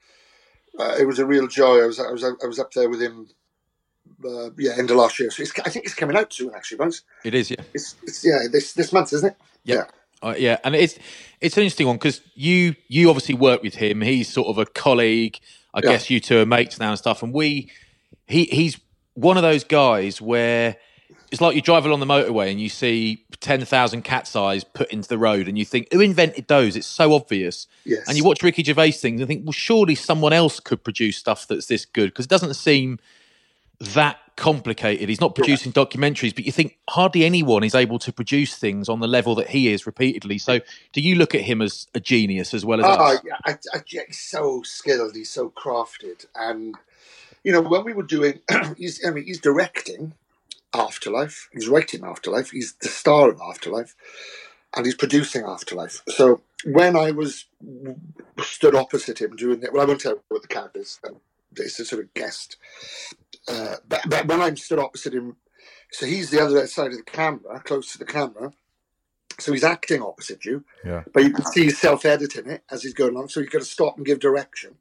uh, 0.79 0.97
it 0.99 1.07
was 1.07 1.21
a 1.21 1.27
real 1.27 1.47
joy. 1.47 1.83
I 1.83 1.87
was 1.87 2.01
I 2.01 2.11
was 2.11 2.25
I 2.25 2.47
was 2.47 2.59
up 2.59 2.73
there 2.73 2.89
with 2.89 3.01
him. 3.01 3.29
Uh, 4.25 4.51
yeah, 4.59 4.73
end 4.77 4.91
of 4.91 4.97
last 4.97 5.19
year. 5.21 5.31
So 5.31 5.43
it's, 5.43 5.53
I 5.61 5.71
think 5.71 5.85
it's 5.85 5.95
coming 5.95 6.17
out 6.17 6.33
soon, 6.33 6.53
actually, 6.55 6.79
Bones. 6.79 7.03
It 7.25 7.35
is. 7.35 7.51
Yeah. 7.51 7.63
It's, 7.75 7.95
it's 8.03 8.25
yeah, 8.25 8.49
this 8.51 8.73
this 8.73 8.93
month, 8.93 9.13
isn't 9.13 9.31
it? 9.31 9.37
Yeah. 9.65 9.85
Uh, 10.21 10.35
yeah, 10.37 10.59
and 10.65 10.75
it's 10.75 10.99
it's 11.41 11.57
an 11.57 11.63
interesting 11.63 11.87
one 11.87 11.97
because 11.97 12.21
you 12.35 12.75
you 12.89 13.09
obviously 13.09 13.37
work 13.37 13.63
with 13.63 13.77
him. 13.77 14.01
He's 14.01 14.29
sort 14.33 14.49
of 14.49 14.59
a 14.59 14.67
colleague. 14.67 15.39
I 15.73 15.81
Yeah. 15.85 15.91
guess 15.93 16.11
you 16.11 16.19
two 16.19 16.41
are 16.41 16.47
mates 16.47 16.81
now 16.81 16.91
and 16.91 16.99
stuff. 16.99 17.23
And 17.23 17.33
we, 17.33 17.71
he 18.27 18.45
he's 18.47 18.81
one 19.15 19.37
of 19.37 19.43
those 19.45 19.63
guys 19.63 20.21
where 20.21 20.77
it's 21.31 21.41
like 21.41 21.55
you 21.55 21.63
drive 21.63 21.85
along 21.87 22.01
the 22.01 22.07
motorway 22.07 22.51
and 22.51 22.61
you 22.61 22.69
see 22.69 23.25
ten 23.41 23.65
thousand 23.65 24.03
cat's 24.03 24.35
eyes 24.35 24.65
put 24.65 24.91
into 24.91 25.09
the 25.09 25.19
road, 25.19 25.47
and 25.47 25.57
you 25.57 25.65
think, 25.65 25.93
who 25.93 26.01
invented 26.01 26.49
those? 26.49 26.75
It's 26.75 26.87
so 26.89 27.13
obvious. 27.13 27.69
Yes. 27.85 28.09
And 28.09 28.17
you 28.17 28.25
watch 28.25 28.43
Ricky 28.43 28.65
Gervais 28.65 28.93
things 28.93 29.21
and 29.21 29.29
think, 29.29 29.45
well, 29.45 29.53
surely 29.53 29.95
someone 29.95 30.33
else 30.33 30.59
could 30.59 30.83
produce 30.83 31.17
stuff 31.19 31.47
that's 31.47 31.67
this 31.67 31.85
good 31.85 32.07
because 32.11 32.25
it 32.25 32.31
doesn't 32.31 32.55
seem 32.55 32.99
that 33.81 34.19
complicated. 34.37 35.09
He's 35.09 35.21
not 35.21 35.35
producing 35.35 35.73
documentaries, 35.73 36.35
but 36.35 36.45
you 36.47 36.53
think 36.53 36.79
hardly 36.91 37.25
anyone 37.25 37.65
is 37.65 37.75
able 37.75 37.99
to 38.01 38.13
produce 38.13 38.57
things 38.57 38.89
on 38.89 39.01
the 39.01 39.09
level 39.09 39.35
that 39.37 39.51
he 39.51 39.73
is 39.73 39.87
repeatedly. 39.87 40.39
So, 40.39 40.61
do 40.93 41.01
you 41.01 41.17
look 41.17 41.35
at 41.35 41.43
him 41.43 41.63
as 41.63 41.89
a 41.95 42.01
genius 42.01 42.55
as 42.55 42.65
well 42.65 42.81
as 42.81 42.87
Oh, 42.87 43.19
yeah, 43.25 43.39
I, 43.47 43.53
I, 43.75 43.83
yeah, 43.89 44.03
he's 44.07 44.21
so 44.21 44.63
skilled. 44.63 45.17
He's 45.17 45.31
so 45.31 45.51
crafted, 45.51 46.27
and 46.37 46.77
you 47.45 47.53
know 47.53 47.63
when 47.63 47.85
we 47.85 47.93
were 47.95 48.05
doing, 48.05 48.41
he's 48.79 49.05
I 49.07 49.11
mean 49.11 49.25
he's 49.25 49.41
directing 49.41 50.15
Afterlife, 50.75 51.49
he's 51.53 51.69
writing 51.69 52.05
Afterlife, 52.05 52.51
he's 52.51 52.75
the 52.83 52.89
star 52.89 53.31
of 53.31 53.41
Afterlife, 53.41 53.97
and 54.77 54.87
he's 54.87 54.95
producing 54.97 55.45
Afterlife. 55.45 56.03
So 56.09 56.43
when 56.65 56.97
I 56.97 57.11
was 57.13 57.47
stood 58.43 58.75
opposite 58.77 59.21
him 59.21 59.37
doing 59.37 59.63
it, 59.63 59.73
well, 59.73 59.83
I 59.83 59.87
won't 59.87 60.01
tell 60.01 60.15
you 60.15 60.23
what 60.29 60.43
the 60.43 60.49
card 60.49 60.73
is. 60.77 61.01
um, 61.07 61.17
It's 61.57 61.81
a 61.81 61.85
sort 61.85 62.05
of 62.05 62.15
guest, 62.15 62.57
uh, 63.49 63.77
but, 63.89 64.03
but 64.09 64.27
when 64.29 64.41
I'm 64.43 64.57
stood 64.57 64.79
opposite 64.81 65.15
him, 65.15 65.37
so 65.93 66.07
he's 66.07 66.31
the 66.31 66.43
other 66.43 66.67
side 66.67 66.93
of 66.93 66.99
the 66.99 67.03
camera, 67.05 67.61
close 67.65 67.93
to 67.93 67.99
the 67.99 68.07
camera. 68.07 68.53
So 69.39 69.53
he's 69.53 69.65
acting 69.65 70.03
opposite 70.03 70.45
you, 70.45 70.65
Yeah. 70.85 71.05
but 71.13 71.25
you 71.25 71.31
can 71.33 71.45
see 71.47 71.65
he's 71.65 71.79
self-editing 71.81 72.49
it 72.51 72.65
as 72.71 72.83
he's 72.83 72.95
going 72.95 73.15
along. 73.15 73.29
So 73.29 73.41
you've 73.41 73.51
got 73.51 73.61
to 73.61 73.65
stop 73.67 73.97
and 73.97 74.07
give 74.07 74.21
direction. 74.21 74.77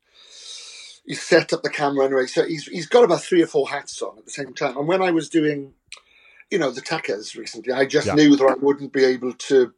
He's 1.06 1.22
set 1.22 1.54
up 1.54 1.64
the 1.64 1.70
camera 1.70 2.06
anyway, 2.06 2.28
so 2.28 2.46
he's 2.46 2.66
he's 2.68 2.88
got 2.88 3.04
about 3.06 3.24
three 3.24 3.42
or 3.44 3.48
four 3.48 3.70
hats 3.70 4.02
on 4.02 4.18
at 4.18 4.26
the 4.26 4.32
same 4.32 4.54
time. 4.54 4.78
And 4.78 4.88
when 4.88 5.02
I 5.02 5.12
was 5.12 5.30
doing, 5.30 5.74
you 6.52 6.60
know, 6.60 6.72
the 6.72 6.82
Tuckers 6.82 7.36
recently, 7.36 7.74
I 7.74 7.86
just 7.86 8.08
Yeah. 8.08 8.16
knew 8.16 8.36
that 8.36 8.46
I 8.46 8.56
wouldn't 8.56 8.94
be 8.94 9.06
able 9.06 9.34
to. 9.34 9.74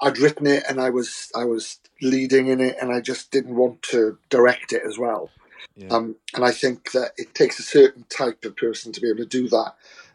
I'd 0.00 0.18
written 0.18 0.46
it 0.46 0.64
and 0.68 0.80
I 0.80 0.90
was 0.90 1.30
I 1.36 1.44
was 1.44 1.78
leading 2.02 2.48
in 2.48 2.60
it, 2.60 2.76
and 2.80 2.92
I 2.92 3.00
just 3.00 3.30
didn't 3.30 3.56
want 3.56 3.82
to 3.84 4.18
direct 4.30 4.72
it 4.72 4.82
as 4.86 4.98
well. 4.98 5.32
Yeah. 5.80 5.88
Um, 5.96 6.16
and 6.34 6.44
I 6.44 6.50
think 6.52 6.92
that 6.92 7.12
it 7.16 7.34
takes 7.34 7.58
a 7.58 7.62
certain 7.62 8.04
type 8.10 8.44
of 8.44 8.56
person 8.56 8.92
to 8.92 9.00
be 9.00 9.08
able 9.08 9.18
to 9.18 9.26
do 9.26 9.48
that 9.48 9.72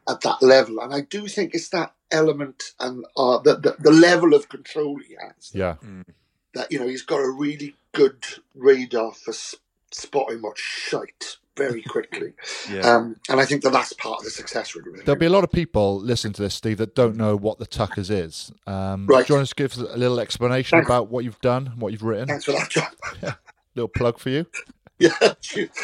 at 0.07 0.21
that 0.21 0.41
level. 0.43 0.79
And 0.79 0.93
I 0.93 1.01
do 1.01 1.27
think 1.27 1.55
it's 1.55 1.69
that 1.69 1.93
element 2.11 2.73
and 2.79 3.03
uh, 3.17 3.39
the, 3.39 3.55
the 3.55 3.75
the 3.79 3.91
level 3.91 4.35
of 4.35 4.47
control 4.47 4.99
he 4.99 5.15
has 5.19 5.51
Yeah. 5.53 5.75
that 6.53 6.71
you 6.71 6.77
know 6.79 6.87
he's 6.87 7.01
got 7.01 7.17
a 7.19 7.29
really 7.29 7.75
good 7.93 8.23
radar 8.53 9.11
for 9.13 9.31
s- 9.31 9.55
spotting 9.91 10.43
what's 10.43 10.61
shite 10.61 11.37
very 11.57 11.81
quickly. 11.81 12.33
Yeah. 12.71 12.81
um, 12.95 13.15
and 13.29 13.39
I 13.39 13.45
think 13.45 13.63
that 13.63 13.71
that's 13.73 13.93
part 13.93 14.19
of 14.19 14.25
the 14.25 14.29
success 14.31 14.75
really. 14.75 14.91
with. 14.91 15.05
There'll 15.05 15.19
be 15.19 15.25
a 15.25 15.29
lot 15.31 15.43
of 15.43 15.51
people 15.51 15.99
listening 15.99 16.33
to 16.33 16.41
this, 16.43 16.53
Steve, 16.55 16.77
that 16.79 16.93
don't 16.95 17.15
know 17.15 17.35
what 17.35 17.57
the 17.59 17.65
Tuckers 17.65 18.09
is. 18.11 18.51
Um, 18.67 19.07
Right. 19.07 19.25
Do 19.25 19.33
you 19.33 19.37
want 19.39 19.49
to 19.49 19.55
give 19.55 19.71
us 19.71 19.77
a 19.77 19.97
little 19.97 20.19
explanation 20.19 20.77
Thanks. 20.77 20.87
about 20.87 21.09
what 21.09 21.23
you've 21.23 21.41
done, 21.41 21.73
what 21.77 21.91
you've 21.91 22.03
written? 22.03 22.27
Thanks 22.27 22.45
for 22.45 22.51
that, 22.53 22.69
John. 22.69 22.87
Little 23.75 23.87
plug 23.89 24.19
for 24.19 24.29
you. 24.29 24.45
Yeah, 24.99 25.33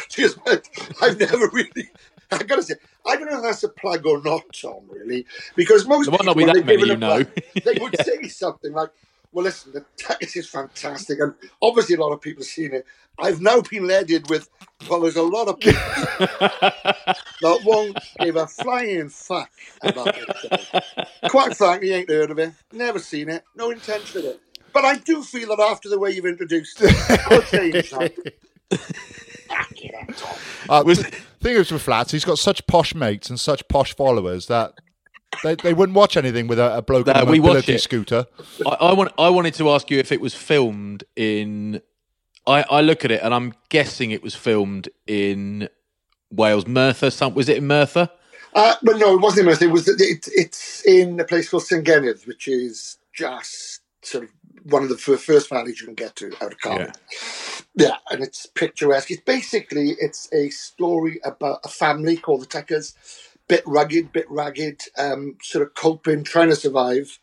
cheers 0.08 0.36
mate. 0.46 0.68
I've 1.02 1.20
never 1.20 1.48
really. 1.52 1.90
I 2.30 2.42
gotta 2.44 2.62
say, 2.62 2.74
I 3.06 3.16
don't 3.16 3.30
know 3.30 3.36
if 3.38 3.42
that's 3.42 3.62
a 3.62 3.68
plug 3.68 4.06
or 4.06 4.22
not, 4.22 4.42
Tom. 4.54 4.84
Really, 4.88 5.26
because 5.54 5.86
most 5.86 6.06
There 6.10 6.18
people, 6.18 6.34
be 6.34 6.44
when 6.44 6.46
that 6.46 6.54
they're 6.54 6.64
many 6.64 6.84
you 6.88 6.96
know. 6.96 7.24
plug, 7.24 7.28
they 7.64 7.74
would 7.78 7.96
say 8.04 8.22
something 8.28 8.72
like, 8.72 8.90
"Well, 9.32 9.44
listen, 9.44 9.72
the 9.72 9.84
text 9.98 10.36
is 10.36 10.48
fantastic," 10.48 11.20
and 11.20 11.34
obviously 11.60 11.96
a 11.96 12.00
lot 12.00 12.12
of 12.12 12.22
people 12.22 12.42
have 12.42 12.48
seen 12.48 12.72
it. 12.72 12.86
I've 13.18 13.40
now 13.42 13.60
been 13.60 13.86
led 13.86 14.10
with, 14.30 14.48
well, 14.88 15.00
there's 15.02 15.16
a 15.16 15.22
lot 15.22 15.48
of 15.48 15.60
people 15.60 15.80
that 16.18 17.60
won't 17.64 17.98
give 18.18 18.36
a 18.36 18.46
flying 18.46 19.10
fuck 19.10 19.50
about 19.82 20.16
it. 20.16 20.84
Quite 21.28 21.54
frankly, 21.56 21.88
you 21.90 21.94
ain't 21.96 22.08
heard 22.10 22.30
of 22.30 22.38
it, 22.38 22.54
never 22.72 22.98
seen 22.98 23.28
it, 23.28 23.44
no 23.54 23.70
intention 23.70 24.20
of 24.20 24.24
it. 24.24 24.40
But 24.72 24.86
I 24.86 24.96
do 24.96 25.22
feel 25.22 25.48
that 25.54 25.60
after 25.60 25.90
the 25.90 25.98
way 25.98 26.12
you've 26.12 26.24
introduced 26.26 26.78
it, 26.80 26.96
I'll 28.72 28.78
change 28.78 29.12
that. 29.48 29.48
Fuck 29.48 29.84
it 29.84 29.94
up, 29.94 30.16
Tom. 30.16 30.36
Uh, 30.68 30.82
Was- 30.84 30.98
the 31.02 31.10
thing 31.48 31.56
is 31.56 31.72
with 31.72 31.82
Flats, 31.82 32.12
he's 32.12 32.24
got 32.24 32.38
such 32.38 32.66
posh 32.66 32.94
mates 32.94 33.28
and 33.30 33.38
such 33.38 33.66
posh 33.68 33.94
followers 33.94 34.46
that 34.46 34.74
they, 35.42 35.54
they 35.56 35.74
wouldn't 35.74 35.96
watch 35.96 36.16
anything 36.16 36.46
with 36.46 36.58
a, 36.58 36.78
a 36.78 36.82
bloke 36.82 37.06
No, 37.06 37.14
on 37.14 37.22
a 37.22 37.26
mobility 37.36 37.78
scooter. 37.78 38.26
I, 38.66 38.70
I 38.70 38.92
want. 38.92 39.12
I 39.18 39.28
wanted 39.30 39.54
to 39.54 39.70
ask 39.70 39.90
you 39.90 39.98
if 39.98 40.12
it 40.12 40.20
was 40.20 40.34
filmed 40.34 41.04
in. 41.16 41.80
I, 42.46 42.64
I 42.70 42.80
look 42.80 43.04
at 43.04 43.10
it 43.10 43.22
and 43.22 43.32
I'm 43.32 43.54
guessing 43.68 44.10
it 44.10 44.22
was 44.22 44.34
filmed 44.34 44.88
in 45.06 45.68
Wales, 46.30 46.66
Merthyr. 46.66 47.10
Some 47.10 47.34
was 47.34 47.48
it 47.48 47.58
in 47.58 47.66
Merthyr? 47.66 48.10
Uh, 48.54 48.74
but 48.82 48.98
no, 48.98 49.14
it 49.14 49.20
wasn't 49.20 49.40
in 49.40 49.46
Merthyr. 49.46 49.64
It 49.66 49.72
was 49.72 49.88
it, 49.88 50.28
it's 50.32 50.84
in 50.86 51.18
a 51.20 51.24
place 51.24 51.48
called 51.48 51.62
Senghenydd, 51.62 52.26
which 52.26 52.48
is 52.48 52.98
just 53.14 53.80
sort 54.02 54.24
of 54.24 54.30
one 54.64 54.82
of 54.82 54.88
the 54.88 54.96
first 54.96 55.48
valleys 55.48 55.80
you 55.80 55.86
can 55.86 55.94
get 55.94 56.16
to 56.16 56.32
out 56.40 56.52
of 56.52 56.60
Cardiff. 56.60 57.66
Yeah. 57.74 57.96
and 58.10 58.22
it's 58.22 58.46
picturesque. 58.46 59.10
It's 59.10 59.22
basically 59.22 59.96
it's 59.98 60.32
a 60.32 60.50
story 60.50 61.20
about 61.24 61.60
a 61.64 61.68
family 61.68 62.16
called 62.16 62.42
the 62.42 62.46
Tuckers, 62.46 62.94
bit 63.48 63.62
rugged, 63.66 64.12
bit 64.12 64.30
ragged, 64.30 64.82
um, 64.98 65.36
sort 65.42 65.66
of 65.66 65.74
coping, 65.74 66.24
trying 66.24 66.50
to 66.50 66.56
survive 66.56 67.18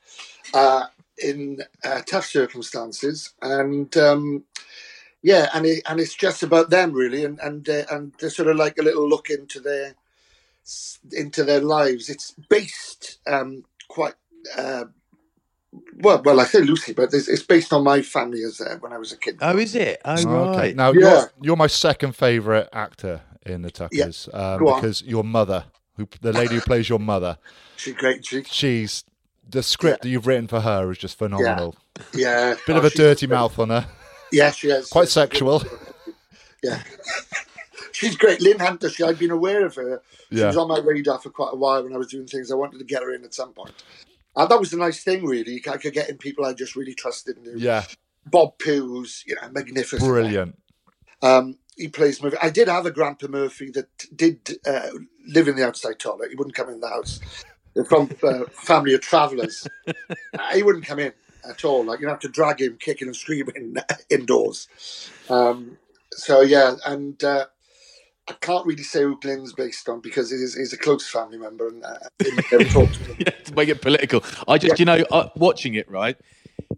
uh, 0.53 0.85
in 1.17 1.61
uh, 1.83 2.01
tough 2.05 2.25
circumstances, 2.25 3.33
and. 3.41 3.95
Um, 3.97 4.43
yeah, 5.21 5.49
and 5.53 5.65
it, 5.65 5.83
and 5.85 5.99
it's 5.99 6.15
just 6.15 6.43
about 6.43 6.69
them 6.69 6.93
really, 6.93 7.25
and 7.25 7.39
and 7.39 7.67
uh, 7.67 7.83
and 7.91 8.13
they're 8.19 8.29
sort 8.29 8.47
of 8.47 8.55
like 8.55 8.77
a 8.77 8.81
little 8.81 9.07
look 9.07 9.29
into 9.29 9.59
their 9.59 9.95
into 11.11 11.43
their 11.43 11.61
lives. 11.61 12.09
It's 12.09 12.31
based 12.49 13.19
um, 13.27 13.65
quite 13.89 14.15
uh, 14.57 14.85
well. 16.01 16.21
Well, 16.23 16.39
I 16.39 16.45
say 16.45 16.61
Lucy, 16.61 16.93
but 16.93 17.13
it's, 17.13 17.27
it's 17.27 17.43
based 17.43 17.71
on 17.73 17.83
my 17.83 18.01
family 18.01 18.43
as 18.43 18.59
uh, 18.61 18.77
when 18.79 18.93
I 18.93 18.97
was 18.97 19.11
a 19.11 19.17
kid. 19.17 19.37
Oh, 19.41 19.57
is 19.57 19.75
it? 19.75 20.01
Oh, 20.05 20.13
Okay. 20.13 20.57
right. 20.57 20.75
Now 20.75 20.91
Yeah. 20.91 20.99
you're 20.99 21.31
you're 21.41 21.55
my 21.57 21.67
second 21.67 22.15
favourite 22.15 22.67
actor 22.73 23.21
in 23.45 23.61
the 23.61 23.71
Tuckers 23.71 24.27
um, 24.33 24.59
Go 24.59 24.69
on. 24.69 24.81
because 24.81 25.01
your 25.03 25.23
mother, 25.23 25.65
who 25.97 26.07
the 26.21 26.33
lady 26.33 26.55
who 26.55 26.61
plays 26.61 26.89
your 26.89 26.99
mother, 26.99 27.37
She's 27.77 27.93
great. 27.95 28.25
She, 28.25 28.43
she's 28.43 29.03
the 29.49 29.63
script 29.63 30.03
that 30.03 30.09
you've 30.09 30.27
written 30.27 30.47
for 30.47 30.59
her 30.61 30.91
is 30.91 30.97
just 30.97 31.17
phenomenal. 31.17 31.75
yeah. 32.13 32.55
Bit 32.67 32.75
Oh, 32.75 32.79
of 32.79 32.85
a 32.85 32.89
she's- 32.89 32.97
dirty 32.97 33.27
mouth 33.27 33.57
on 33.57 33.69
her, 33.69 33.87
Yeah, 34.31 34.51
she 34.51 34.67
is. 34.69 34.89
quite 34.89 35.07
sexual. 35.09 35.63
Yeah. 36.63 36.83
She's 37.91 38.15
great. 38.15 38.41
Lynn 38.41 38.59
Hunter, 38.59 38.89
she, 38.89 39.03
I'd 39.03 39.19
been 39.19 39.31
aware 39.31 39.65
of 39.65 39.75
her. 39.75 40.01
She 40.31 40.37
Yeah. 40.39 40.47
was 40.47 40.57
on 40.57 40.67
my 40.69 40.79
radar 40.79 41.19
for 41.19 41.29
quite 41.31 41.49
a 41.53 41.55
while 41.55 41.83
when 41.83 41.93
I 41.93 41.97
was 41.97 42.07
doing 42.07 42.27
things. 42.27 42.49
I 42.51 42.55
wanted 42.55 42.77
to 42.79 42.85
get 42.85 43.01
her 43.01 43.13
in 43.13 43.23
at 43.25 43.33
some 43.33 43.51
point. 43.51 43.71
And 44.39 44.49
that 44.49 44.59
was 44.59 44.71
a 44.71 44.77
nice 44.77 45.03
thing, 45.03 45.25
really. 45.25 45.61
I 45.69 45.77
could 45.77 45.93
get 45.93 46.09
in 46.09 46.17
people 46.17 46.45
I 46.45 46.53
just 46.53 46.75
really 46.75 46.93
trusted. 46.93 47.37
And 47.37 47.45
knew. 47.45 47.57
Yeah, 47.57 47.83
Bob 48.25 48.57
Pugh's, 48.57 49.23
you 49.27 49.35
know, 49.35 49.49
magnificent. 49.51 50.01
brilliant. 50.01 50.57
Um, 51.21 51.57
he 51.75 51.89
plays 51.89 52.23
Murphy. 52.23 52.37
I 52.41 52.49
did 52.49 52.69
have 52.69 52.85
a 52.85 52.91
Grandpa 52.91 53.27
Murphy 53.27 53.69
that 53.71 53.89
did 54.15 54.57
uh, 54.65 54.91
live 55.27 55.49
in 55.49 55.57
the 55.57 55.65
outside 55.65 55.99
toilet. 55.99 56.29
He 56.29 56.35
wouldn't 56.35 56.55
come 56.55 56.69
in 56.69 56.79
the 56.79 56.87
house. 56.87 57.19
From 57.87 58.09
uh, 58.23 58.45
family 58.51 58.93
of 58.93 59.01
travellers. 59.01 59.67
Uh, 59.87 60.53
he 60.53 60.63
wouldn't 60.63 60.85
come 60.85 60.99
in 60.99 61.13
at 61.47 61.63
all. 61.63 61.85
Like 61.85 61.99
you'd 61.99 62.09
have 62.09 62.19
to 62.19 62.29
drag 62.29 62.61
him, 62.61 62.77
kicking 62.79 63.07
and 63.07 63.15
screaming 63.15 63.75
indoors. 64.09 64.67
Um, 65.29 65.77
so 66.11 66.41
yeah, 66.41 66.75
and 66.85 67.21
uh, 67.23 67.45
I 68.29 68.33
can't 68.33 68.65
really 68.65 68.83
say 68.83 69.01
who 69.01 69.19
Glenn's 69.19 69.53
based 69.53 69.89
on 69.89 70.01
because 70.01 70.29
he's, 70.29 70.55
he's 70.55 70.71
a 70.71 70.77
close 70.77 71.09
family 71.09 71.39
member 71.39 71.67
and 71.67 71.83
uh, 71.83 71.97
never 72.51 72.63
talked 72.63 72.93
to 72.93 73.03
him. 73.05 73.15
yeah, 73.19 73.31
to 73.31 73.55
make 73.55 73.69
it 73.69 73.81
political. 73.81 74.23
I 74.47 74.59
just, 74.59 74.79
you 74.79 74.85
know, 74.85 75.03
uh, 75.11 75.29
watching 75.35 75.73
it, 75.73 75.89
right? 75.89 76.15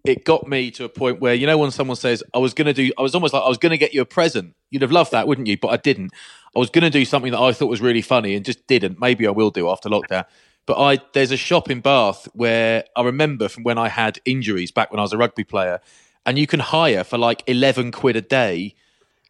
It 0.05 0.23
got 0.23 0.47
me 0.47 0.71
to 0.71 0.85
a 0.85 0.89
point 0.89 1.19
where, 1.19 1.33
you 1.33 1.45
know, 1.45 1.57
when 1.57 1.71
someone 1.71 1.97
says, 1.97 2.23
I 2.33 2.37
was 2.37 2.53
going 2.53 2.67
to 2.67 2.73
do, 2.73 2.91
I 2.97 3.01
was 3.01 3.13
almost 3.13 3.33
like, 3.33 3.43
I 3.43 3.49
was 3.49 3.57
going 3.57 3.71
to 3.71 3.77
get 3.77 3.93
you 3.93 3.99
a 3.99 4.05
present. 4.05 4.55
You'd 4.69 4.81
have 4.81 4.91
loved 4.91 5.11
that, 5.11 5.27
wouldn't 5.27 5.47
you? 5.47 5.57
But 5.57 5.69
I 5.69 5.77
didn't. 5.77 6.13
I 6.55 6.59
was 6.59 6.69
going 6.69 6.83
to 6.83 6.89
do 6.89 7.03
something 7.03 7.33
that 7.33 7.39
I 7.39 7.51
thought 7.51 7.67
was 7.67 7.81
really 7.81 8.01
funny 8.01 8.33
and 8.35 8.45
just 8.45 8.65
didn't. 8.67 8.99
Maybe 8.99 9.27
I 9.27 9.31
will 9.31 9.51
do 9.51 9.69
after 9.69 9.89
lockdown. 9.89 10.25
But 10.65 10.79
I, 10.79 10.99
there's 11.13 11.31
a 11.31 11.37
shop 11.37 11.69
in 11.69 11.81
Bath 11.81 12.29
where 12.33 12.85
I 12.95 13.01
remember 13.03 13.49
from 13.49 13.63
when 13.63 13.77
I 13.77 13.89
had 13.89 14.19
injuries 14.23 14.71
back 14.71 14.91
when 14.91 14.99
I 14.99 15.03
was 15.03 15.11
a 15.11 15.17
rugby 15.17 15.43
player, 15.43 15.81
and 16.25 16.39
you 16.39 16.47
can 16.47 16.61
hire 16.61 17.03
for 17.03 17.17
like 17.17 17.43
11 17.47 17.91
quid 17.91 18.15
a 18.15 18.21
day 18.21 18.75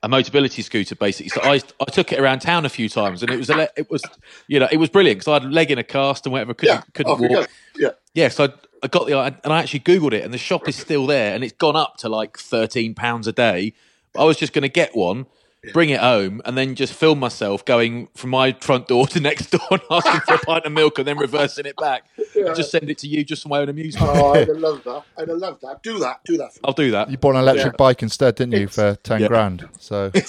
a 0.03 0.09
mobility 0.09 0.61
scooter 0.61 0.95
basically. 0.95 1.29
So 1.29 1.41
I 1.43 1.61
I 1.79 1.85
took 1.91 2.11
it 2.11 2.19
around 2.19 2.39
town 2.39 2.65
a 2.65 2.69
few 2.69 2.89
times, 2.89 3.21
and 3.21 3.31
it 3.31 3.37
was 3.37 3.49
a 3.49 3.55
le- 3.55 3.69
it 3.77 3.89
was 3.89 4.03
you 4.47 4.59
know 4.59 4.67
it 4.71 4.77
was 4.77 4.89
brilliant 4.89 5.19
because 5.19 5.29
I 5.29 5.33
had 5.33 5.43
a 5.43 5.53
leg 5.53 5.71
in 5.71 5.77
a 5.77 5.83
cast 5.83 6.25
and 6.25 6.33
whatever 6.33 6.53
couldn't 6.53 6.75
Yeah, 6.75 6.83
couldn't 6.93 7.19
walk. 7.19 7.31
go. 7.31 7.45
Yeah. 7.77 7.89
Yeah, 8.13 8.27
so 8.29 8.45
I, 8.45 8.49
I 8.83 8.87
got 8.87 9.07
the 9.07 9.17
and 9.19 9.53
I 9.53 9.59
actually 9.59 9.81
googled 9.81 10.13
it, 10.13 10.23
and 10.23 10.33
the 10.33 10.37
shop 10.39 10.67
is 10.67 10.75
still 10.75 11.05
there, 11.05 11.33
and 11.35 11.43
it's 11.43 11.53
gone 11.53 11.75
up 11.75 11.97
to 11.97 12.09
like 12.09 12.37
thirteen 12.37 12.93
pounds 12.95 13.27
a 13.27 13.31
day. 13.31 13.73
I 14.17 14.23
was 14.25 14.35
just 14.37 14.51
going 14.53 14.63
to 14.63 14.69
get 14.69 14.95
one, 14.95 15.27
bring 15.73 15.89
it 15.89 15.99
home, 15.99 16.41
and 16.45 16.57
then 16.57 16.75
just 16.75 16.93
film 16.93 17.19
myself 17.19 17.63
going 17.65 18.07
from 18.15 18.31
my 18.31 18.53
front 18.53 18.87
door 18.87 19.07
to 19.09 19.19
next 19.19 19.51
door 19.51 19.61
and 19.71 19.81
asking 19.91 20.21
for 20.21 20.35
a 20.35 20.39
pint 20.39 20.65
of 20.65 20.71
milk, 20.71 20.97
and 20.99 21.07
then 21.07 21.17
reversing 21.17 21.65
it 21.65 21.75
back. 21.77 22.05
I'll 22.47 22.55
just 22.55 22.71
send 22.71 22.89
it 22.89 22.97
to 22.99 23.07
you 23.07 23.23
just 23.23 23.43
for 23.43 23.49
my 23.49 23.59
own 23.59 23.69
amusement. 23.69 24.09
Oh, 24.15 24.33
I'd 24.33 24.47
have 24.47 24.57
loved 24.57 24.83
that. 24.85 25.03
I'd 25.17 25.27
have 25.29 25.37
loved 25.37 25.61
that. 25.61 25.83
Do 25.83 25.99
that. 25.99 26.21
Do 26.25 26.37
that. 26.37 26.53
For 26.53 26.59
me. 26.59 26.61
I'll 26.65 26.73
do 26.73 26.91
that. 26.91 27.09
You 27.11 27.17
bought 27.17 27.35
an 27.35 27.41
electric 27.41 27.77
bike 27.77 28.01
instead, 28.03 28.35
didn't 28.35 28.53
you, 28.59 28.67
for 28.67 28.95
ten 29.03 29.21
Yeah. 29.21 29.27
grand? 29.27 29.69
So 29.79 30.11
uh, 30.15 30.21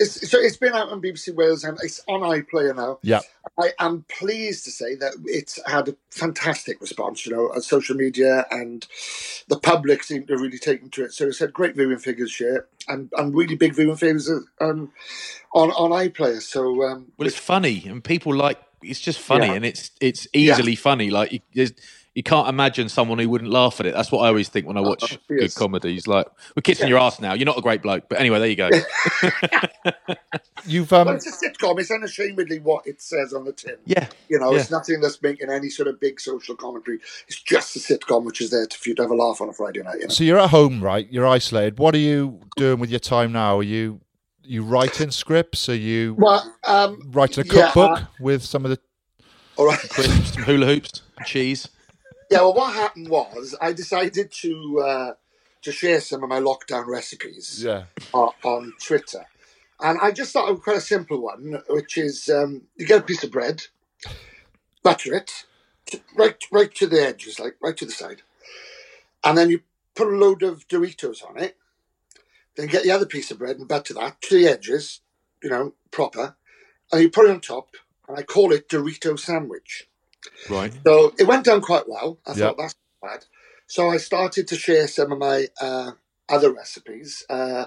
It's, 0.00 0.28
so 0.30 0.38
it's 0.38 0.56
been 0.56 0.72
out 0.74 0.88
on 0.90 1.00
BBC 1.00 1.34
Wales 1.34 1.62
and 1.64 1.78
it's 1.82 2.00
on 2.08 2.20
iPlayer 2.20 2.74
now. 2.74 2.98
yeah, 3.02 3.20
I 3.58 3.72
am 3.78 4.04
pleased 4.08 4.64
to 4.64 4.70
say 4.70 4.94
that 4.96 5.12
it's 5.26 5.60
had 5.66 5.88
a 5.88 5.96
fantastic 6.10 6.80
response, 6.80 7.24
you 7.26 7.32
know, 7.34 7.50
on 7.52 7.62
social 7.62 7.94
media 7.96 8.46
and 8.50 8.86
the 9.48 9.58
public 9.60 10.02
seem 10.02 10.26
to 10.26 10.36
really 10.36 10.58
taken 10.58 10.90
to 10.90 11.04
it. 11.04 11.12
So 11.12 11.26
it's 11.26 11.38
had 11.38 11.52
great 11.52 11.76
viewing 11.76 11.98
figures 11.98 12.34
here 12.34 12.66
and, 12.88 13.10
and 13.16 13.34
really 13.44 13.56
big 13.56 13.74
viewing 13.74 13.96
figures 13.96 14.30
um, 14.60 14.90
on 15.52 15.70
on 15.70 15.90
iPlayer. 15.90 16.40
So 16.42 16.82
um, 16.84 17.12
Well, 17.18 17.26
it's 17.28 17.38
funny, 17.38 17.84
and 17.86 18.02
people 18.02 18.34
like 18.34 18.58
it's 18.82 19.00
just 19.00 19.18
funny, 19.18 19.46
Yeah. 19.46 19.54
and 19.54 19.64
it's 19.64 19.90
it's 20.00 20.26
easily 20.32 20.76
funny. 20.76 21.10
Like 21.10 21.32
you, 21.32 21.40
there's, 21.54 21.72
you 22.14 22.22
can't 22.22 22.48
imagine 22.48 22.88
someone 22.88 23.18
who 23.18 23.28
wouldn't 23.28 23.50
laugh 23.50 23.80
at 23.80 23.86
it. 23.86 23.94
That's 23.94 24.12
what 24.12 24.20
I 24.20 24.28
always 24.28 24.48
think 24.48 24.66
when 24.66 24.76
I 24.76 24.80
watch 24.80 25.18
yes. 25.28 25.52
good 25.54 25.54
comedies. 25.54 26.06
Like 26.06 26.26
we're 26.56 26.62
kissing 26.62 26.88
your 26.88 26.98
ass 26.98 27.18
now. 27.20 27.34
You're 27.34 27.46
not 27.46 27.58
a 27.58 27.62
great 27.62 27.82
bloke, 27.82 28.08
but 28.08 28.20
anyway, 28.20 28.38
there 28.38 28.48
you 28.48 28.56
go. 28.56 28.70
you've 30.66 30.90
well, 30.92 31.08
um, 31.08 31.16
it's 31.16 31.26
a 31.26 31.32
sitcom. 31.48 31.80
It's 31.80 31.90
unashamedly 31.90 32.60
what 32.60 32.86
it 32.86 33.02
says 33.02 33.32
on 33.32 33.44
the 33.44 33.52
tin. 33.52 33.76
yeah, 33.84 34.06
You 34.28 34.38
know, 34.38 34.52
Yeah. 34.52 34.60
it's 34.60 34.70
nothing 34.70 35.00
that's 35.00 35.20
making 35.22 35.50
any 35.50 35.68
sort 35.70 35.88
of 35.88 35.98
big 35.98 36.20
social 36.20 36.54
commentary. 36.54 37.00
It's 37.26 37.40
just 37.42 37.74
a 37.76 37.80
sitcom 37.80 38.24
which 38.24 38.40
is 38.40 38.50
there 38.50 38.66
to, 38.66 38.78
for 38.78 38.88
you 38.88 38.94
to 38.94 39.02
have 39.02 39.10
a 39.10 39.14
laugh 39.16 39.40
on 39.40 39.48
a 39.48 39.52
Friday 39.52 39.82
night. 39.82 39.96
You 39.96 40.02
know? 40.02 40.08
so 40.08 40.22
you're 40.24 40.38
at 40.38 40.50
home, 40.50 40.82
right? 40.82 41.10
You're 41.10 41.26
isolated. 41.26 41.78
What 41.78 41.94
are 41.94 41.98
you 41.98 42.40
doing 42.56 42.78
with 42.78 42.90
your 42.90 43.00
time 43.00 43.32
now? 43.32 43.58
Are 43.58 43.62
you 43.64 44.00
you 44.46 44.62
writing 44.62 45.10
scripts? 45.10 45.68
Are 45.68 45.74
you 45.74 46.14
Well, 46.18 46.54
um, 46.64 47.00
writing 47.12 47.42
a 47.44 47.46
yeah, 47.46 47.64
cookbook 47.72 47.98
uh, 48.02 48.04
with 48.20 48.42
some 48.44 48.64
of 48.64 48.70
the? 48.70 48.78
all 49.56 49.66
right. 49.66 49.78
crisps, 49.78 50.34
some 50.34 50.42
hula 50.44 50.66
hoops, 50.66 51.02
cheese. 51.24 51.68
Yeah, 52.30 52.40
well, 52.40 52.54
what 52.54 52.74
happened 52.74 53.08
was 53.08 53.54
I 53.60 53.72
decided 53.72 54.32
to 54.42 54.80
uh, 54.80 55.14
to 55.62 55.72
share 55.72 56.00
some 56.00 56.22
of 56.22 56.28
my 56.28 56.40
lockdown 56.40 56.86
recipes 56.86 57.62
Yeah, 57.64 57.84
on, 58.12 58.30
on 58.44 58.72
Twitter, 58.82 59.26
and 59.80 59.98
I 60.02 60.12
just 60.12 60.32
thought 60.32 60.50
of 60.50 60.62
quite 60.62 60.78
a 60.78 60.82
simple 60.82 61.22
one, 61.22 61.62
which 61.68 61.98
is 61.98 62.28
um, 62.28 62.62
you 62.76 62.86
get 62.86 63.00
a 63.00 63.04
piece 63.04 63.24
of 63.24 63.30
bread, 63.32 63.64
butter 64.82 65.14
it, 65.14 65.46
to, 65.86 66.00
right 66.16 66.36
right 66.52 66.74
to 66.76 66.86
the 66.86 67.02
edges, 67.02 67.40
like 67.40 67.56
right 67.62 67.76
to 67.76 67.86
the 67.86 67.92
side, 67.92 68.22
and 69.24 69.38
then 69.38 69.50
you 69.50 69.60
put 69.94 70.08
a 70.08 70.16
load 70.16 70.42
of 70.42 70.68
Doritos 70.68 71.24
on 71.28 71.38
it. 71.38 71.56
Then 72.56 72.68
get 72.68 72.84
the 72.84 72.92
other 72.92 73.06
piece 73.06 73.30
of 73.30 73.38
bread 73.38 73.58
and 73.58 73.68
butter 73.68 73.94
that 73.94 74.20
to 74.22 74.36
the 74.36 74.48
edges, 74.48 75.00
you 75.42 75.50
know, 75.50 75.74
proper, 75.90 76.36
and 76.92 77.02
you 77.02 77.10
put 77.10 77.26
it 77.26 77.32
on 77.32 77.40
top. 77.40 77.76
And 78.08 78.18
I 78.18 78.22
call 78.22 78.52
it 78.52 78.68
Dorito 78.68 79.18
sandwich. 79.18 79.88
Right. 80.50 80.72
So 80.86 81.14
it 81.18 81.26
went 81.26 81.44
down 81.44 81.60
quite 81.60 81.88
well. 81.88 82.18
I 82.26 82.32
Yeah. 82.32 82.36
thought 82.48 82.58
that's 82.58 82.74
not 83.02 83.10
bad. 83.12 83.26
So 83.66 83.90
I 83.90 83.98
started 83.98 84.48
to 84.48 84.56
share 84.56 84.88
some 84.88 85.12
of 85.12 85.18
my 85.18 85.48
uh, 85.60 85.92
other 86.28 86.52
recipes. 86.52 87.24
Uh, 87.30 87.66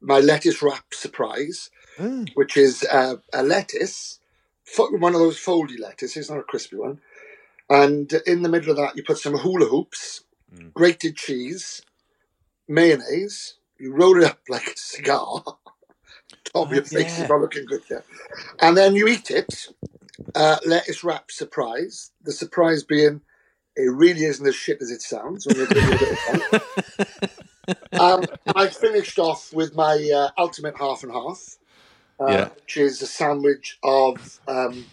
my 0.00 0.20
lettuce 0.20 0.62
wrap 0.62 0.94
surprise, 0.94 1.70
Mm. 1.98 2.30
which 2.34 2.56
is 2.56 2.84
uh, 2.90 3.16
a 3.32 3.42
lettuce, 3.42 4.20
one 5.00 5.14
of 5.14 5.20
those 5.20 5.38
foldy 5.38 5.78
lettuces, 5.78 6.16
It's 6.16 6.30
not 6.30 6.40
a 6.40 6.44
crispy 6.44 6.76
one. 6.76 7.00
And 7.70 8.12
in 8.26 8.42
the 8.42 8.48
middle 8.48 8.70
of 8.70 8.76
that, 8.78 8.96
you 8.96 9.04
put 9.04 9.18
some 9.18 9.38
hula 9.38 9.66
hoops, 9.66 10.24
grated 10.74 11.16
cheese, 11.16 11.82
mayonnaise. 12.68 13.54
You 13.78 13.94
roll 13.94 14.18
it 14.18 14.24
up 14.24 14.40
like 14.48 14.68
a 14.68 14.76
cigar. 14.76 15.42
Top 16.44 16.68
of 16.68 16.72
your 16.72 16.84
face 16.84 17.18
yeah. 17.18 17.24
is 17.24 17.28
not 17.30 17.40
looking 17.40 17.66
good 17.66 17.82
there. 17.88 18.04
And 18.60 18.76
then 18.76 18.94
you 18.96 19.08
eat 19.08 19.30
it 19.30 19.68
uh, 20.34 20.58
lettuce 20.66 21.04
wrap 21.04 21.30
surprise. 21.30 22.10
The 22.22 22.32
surprise 22.32 22.82
being 22.82 23.20
it 23.76 23.90
really 23.90 24.24
isn't 24.24 24.46
as 24.46 24.54
shit 24.54 24.78
as 24.80 24.90
it 24.90 25.02
sounds. 25.02 25.46
When 25.46 25.56
you're 25.56 25.66
doing 25.66 25.86
it. 25.90 26.62
um, 28.00 28.24
I 28.54 28.68
finished 28.68 29.18
off 29.18 29.52
with 29.52 29.74
my 29.74 30.10
uh, 30.14 30.30
ultimate 30.40 30.76
half 30.76 31.02
and 31.02 31.12
half, 31.12 31.56
uh, 32.20 32.26
Yeah. 32.30 32.48
which 32.50 32.76
is 32.76 33.02
a 33.02 33.06
sandwich 33.06 33.78
of 33.82 34.38
um, 34.46 34.86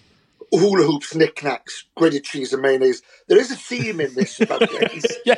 hula 0.52 0.84
hoops, 0.84 1.14
knickknacks, 1.14 1.86
grated 1.96 2.24
cheese, 2.24 2.54
and 2.54 2.62
mayonnaise. 2.62 3.02
There 3.28 3.38
is 3.40 3.52
a 3.52 3.56
theme 3.56 4.00
in 4.00 4.14
this. 4.16 4.40
Yeah. 5.26 5.36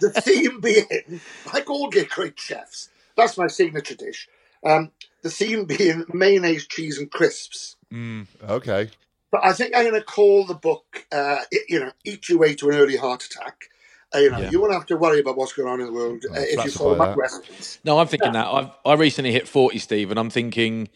The 0.00 0.10
theme 0.10 0.60
being, 0.60 1.20
like 1.52 1.70
all 1.70 1.88
good 1.88 2.08
great 2.10 2.38
chefs, 2.38 2.88
that's 3.16 3.38
my 3.38 3.46
signature 3.46 3.94
dish. 3.94 4.28
Um, 4.64 4.90
the 5.22 5.30
theme 5.30 5.64
being 5.64 6.04
mayonnaise, 6.12 6.66
cheese, 6.66 6.98
and 6.98 7.10
crisps. 7.10 7.76
okay. 8.42 8.90
But 9.32 9.44
I 9.44 9.54
think 9.54 9.74
I'm 9.74 9.82
going 9.88 9.98
to 9.98 10.04
call 10.04 10.44
the 10.44 10.54
book, 10.54 11.06
uh, 11.10 11.38
you 11.68 11.80
know, 11.80 11.90
Eat 12.04 12.28
Your 12.28 12.38
Way 12.38 12.54
to 12.56 12.68
an 12.68 12.76
Early 12.76 12.96
Heart 12.96 13.24
Attack. 13.24 13.64
Uh, 14.14 14.18
you 14.18 14.30
know, 14.30 14.38
Yeah. 14.38 14.50
you 14.50 14.60
won't 14.60 14.74
have 14.74 14.84
to 14.86 14.96
worry 14.96 15.20
about 15.20 15.38
what's 15.38 15.54
going 15.54 15.68
on 15.68 15.80
in 15.80 15.86
the 15.86 15.92
world 15.92 16.22
uh, 16.30 16.34
if 16.36 16.62
you 16.66 16.70
follow 16.70 16.96
my 16.96 17.06
that. 17.06 17.16
recipes. 17.16 17.78
No, 17.82 17.98
I'm 17.98 18.06
thinking 18.06 18.32
that. 18.32 18.46
I've, 18.46 18.68
I 18.84 18.92
recently 18.94 19.32
hit 19.32 19.48
40, 19.48 19.78
Steve, 19.78 20.10
and 20.10 20.20
I'm 20.20 20.28
thinking, 20.28 20.90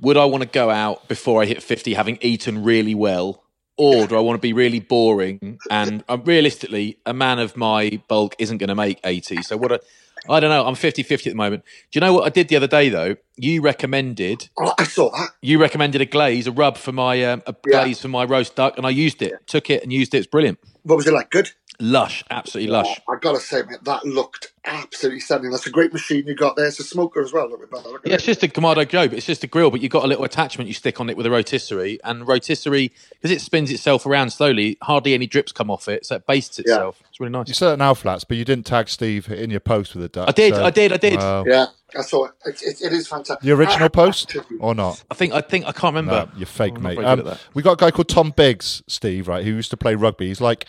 would 0.00 0.16
I 0.16 0.24
want 0.24 0.44
to 0.44 0.48
go 0.48 0.70
out 0.70 1.08
before 1.08 1.42
I 1.42 1.46
hit 1.46 1.60
50 1.60 1.94
having 1.94 2.18
eaten 2.20 2.62
really 2.62 2.94
well? 2.94 3.42
Or 3.76 4.06
do 4.08 4.16
I 4.16 4.20
want 4.20 4.36
to 4.36 4.40
be 4.40 4.52
really 4.52 4.80
boring? 4.80 5.58
And 5.70 6.02
uh, 6.08 6.18
realistically, 6.24 6.98
a 7.06 7.14
man 7.14 7.38
of 7.38 7.56
my 7.56 8.00
bulk 8.08 8.34
isn't 8.38 8.58
going 8.58 8.68
to 8.68 8.74
make 8.74 8.98
80. 9.04 9.42
So, 9.42 9.56
what 9.56 9.70
a, 9.70 9.80
I 10.28 10.40
don't 10.40 10.50
know. 10.50 10.66
I'm 10.66 10.74
50 10.74 11.02
50 11.02 11.30
at 11.30 11.32
the 11.32 11.36
moment. 11.36 11.64
Do 11.90 11.96
you 11.96 12.00
know 12.00 12.12
what 12.12 12.24
I 12.24 12.28
did 12.30 12.48
the 12.48 12.56
other 12.56 12.66
day, 12.66 12.88
though? 12.88 13.16
You 13.36 13.60
recommended. 13.60 14.48
Oh, 14.58 14.72
I 14.78 14.84
saw 14.84 15.10
that. 15.10 15.30
You 15.42 15.60
recommended 15.60 16.00
a 16.00 16.06
glaze, 16.06 16.46
a 16.46 16.52
rub 16.52 16.76
for 16.76 16.92
my 16.92 17.22
um, 17.24 17.42
a 17.46 17.54
Yeah. 17.66 17.82
glaze 17.84 18.00
for 18.00 18.08
my 18.08 18.24
roast 18.24 18.56
duck, 18.56 18.76
and 18.76 18.86
I 18.86 18.90
used 18.90 19.22
it. 19.22 19.34
Took 19.46 19.70
it 19.70 19.82
and 19.82 19.92
used 19.92 20.14
it. 20.14 20.18
It's 20.18 20.26
brilliant. 20.26 20.58
What 20.82 20.96
was 20.96 21.06
it 21.06 21.12
like? 21.12 21.30
Good? 21.30 21.50
Lush, 21.80 22.24
absolutely 22.30 22.72
lush. 22.72 23.00
I 23.08 23.16
gotta 23.20 23.40
say, 23.40 23.62
mate, 23.62 23.84
that 23.84 24.04
looked 24.04 24.52
absolutely 24.64 25.20
stunning. 25.20 25.50
That's 25.50 25.66
a 25.66 25.70
great 25.70 25.92
machine 25.92 26.26
you 26.26 26.34
got 26.34 26.56
there. 26.56 26.66
It's 26.66 26.78
a 26.80 26.84
smoker 26.84 27.20
as 27.22 27.32
well. 27.32 27.48
Look 27.48 27.62
at 27.62 27.70
that. 27.70 27.86
Look 27.86 28.06
Yeah, 28.06 28.14
it's 28.14 28.24
it. 28.24 28.26
just 28.26 28.42
a 28.42 28.48
Kamado 28.48 28.88
Globe. 28.88 29.12
It's 29.14 29.24
just 29.26 29.44
a 29.44 29.46
grill, 29.46 29.70
but 29.70 29.80
you've 29.80 29.92
got 29.92 30.04
a 30.04 30.06
little 30.06 30.24
attachment 30.24 30.68
you 30.68 30.74
stick 30.74 31.00
on 31.00 31.08
it 31.08 31.16
with 31.16 31.24
a 31.26 31.30
rotisserie, 31.30 31.98
and 32.04 32.26
rotisserie 32.26 32.92
because 33.10 33.30
it 33.30 33.40
spins 33.40 33.70
itself 33.70 34.04
around 34.06 34.30
slowly. 34.30 34.76
Hardly 34.82 35.14
any 35.14 35.26
drips 35.26 35.52
come 35.52 35.70
off 35.70 35.88
it, 35.88 36.04
so 36.04 36.16
it 36.16 36.26
bastes 36.26 36.58
itself. 36.58 37.00
It's 37.08 37.20
really 37.20 37.30
nice. 37.32 37.46
You 37.48 37.52
nice. 37.52 37.58
said 37.58 37.72
it 37.74 37.76
now, 37.78 37.94
flats, 37.94 38.24
but 38.24 38.36
you 38.36 38.44
didn't 38.44 38.66
tag 38.66 38.88
Steve 38.88 39.30
in 39.30 39.50
your 39.50 39.60
post 39.60 39.94
with 39.94 40.04
a 40.04 40.08
duck. 40.08 40.28
I 40.28 40.32
did, 40.32 40.54
so- 40.54 40.64
I 40.64 40.70
did, 40.70 40.92
I 40.92 40.96
did. 40.96 41.18
Wow. 41.18 41.44
Yeah, 41.46 41.66
I 41.96 42.02
saw 42.02 42.26
it. 42.26 42.32
It, 42.44 42.62
it, 42.62 42.82
it 42.82 42.92
is 42.92 43.08
fantastic. 43.08 43.40
The 43.40 43.52
original 43.52 43.84
I- 43.84 43.88
post 43.88 44.36
or 44.60 44.74
not? 44.74 45.02
I 45.10 45.14
think, 45.14 45.32
I 45.32 45.40
think, 45.40 45.64
I 45.66 45.72
can't 45.72 45.94
remember. 45.94 46.28
No, 46.30 46.38
you're 46.38 46.46
fake, 46.46 46.74
I'm 46.76 46.82
mate. 46.82 46.98
Um, 46.98 47.18
good 47.20 47.26
at 47.28 47.32
that. 47.36 47.40
we 47.54 47.62
got 47.62 47.72
a 47.72 47.76
guy 47.76 47.90
called 47.90 48.08
Tom 48.08 48.32
Biggs, 48.36 48.82
Steve, 48.88 49.28
right, 49.28 49.44
who 49.44 49.52
used 49.52 49.70
to 49.70 49.76
play 49.76 49.94
rugby. 49.94 50.28
He's 50.28 50.40
like 50.40 50.66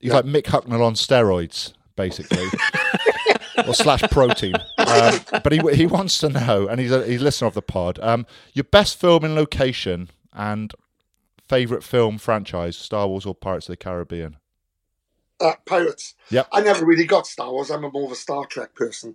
he's 0.00 0.12
like 0.12 0.24
Mick 0.24 0.44
Hucknall 0.44 0.84
on 0.84 0.94
steroids, 0.94 1.72
basically, 1.96 2.46
or 3.66 3.74
slash 3.74 4.02
protein. 4.10 4.54
Um, 4.78 5.20
but 5.42 5.52
he 5.52 5.60
he 5.74 5.86
wants 5.86 6.18
to 6.18 6.28
know, 6.28 6.66
and 6.68 6.80
he's 6.80 6.92
a 6.92 7.04
he's 7.06 7.20
a 7.20 7.24
listener 7.24 7.48
of 7.48 7.54
the 7.54 7.62
pod. 7.62 7.98
Um, 8.02 8.26
your 8.54 8.64
best 8.64 8.98
film 9.00 9.24
in 9.24 9.34
location 9.34 10.10
and 10.32 10.72
favorite 11.48 11.82
film 11.82 12.18
franchise, 12.18 12.76
Star 12.76 13.08
Wars 13.08 13.26
or 13.26 13.34
Pirates 13.34 13.68
of 13.68 13.72
the 13.72 13.76
Caribbean? 13.76 14.36
uh, 15.40 15.54
Pirates. 15.64 16.14
Yep. 16.30 16.48
I 16.52 16.60
never 16.60 16.84
really 16.84 17.06
got 17.06 17.26
Star 17.26 17.50
Wars. 17.50 17.70
I'm 17.70 17.82
a 17.84 17.90
more 17.90 18.04
of 18.04 18.12
a 18.12 18.16
Star 18.16 18.44
Trek 18.46 18.74
person, 18.74 19.14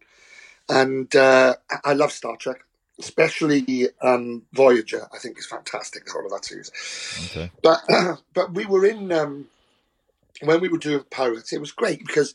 and 0.68 1.16
uh, 1.16 1.56
I- 1.70 1.92
I 1.92 1.94
love 1.94 2.12
Star 2.12 2.36
Trek, 2.36 2.66
especially 3.00 3.88
um, 4.02 4.42
Voyager. 4.54 5.08
I 5.14 5.20
think 5.20 5.38
is 5.38 5.46
fantastic. 5.46 6.14
All 6.16 6.26
of 6.26 6.32
that 6.32 6.44
series. 6.46 6.72
Okay. 7.30 7.52
But 7.64 7.80
but 8.34 8.54
we 8.54 8.66
were 8.66 8.86
in 8.86 9.12
um, 9.12 9.46
when 10.42 10.62
we 10.62 10.70
were 10.70 10.78
doing 10.78 11.04
Pirates. 11.10 11.54
It 11.54 11.60
was 11.60 11.72
great 11.72 12.00
because 12.00 12.34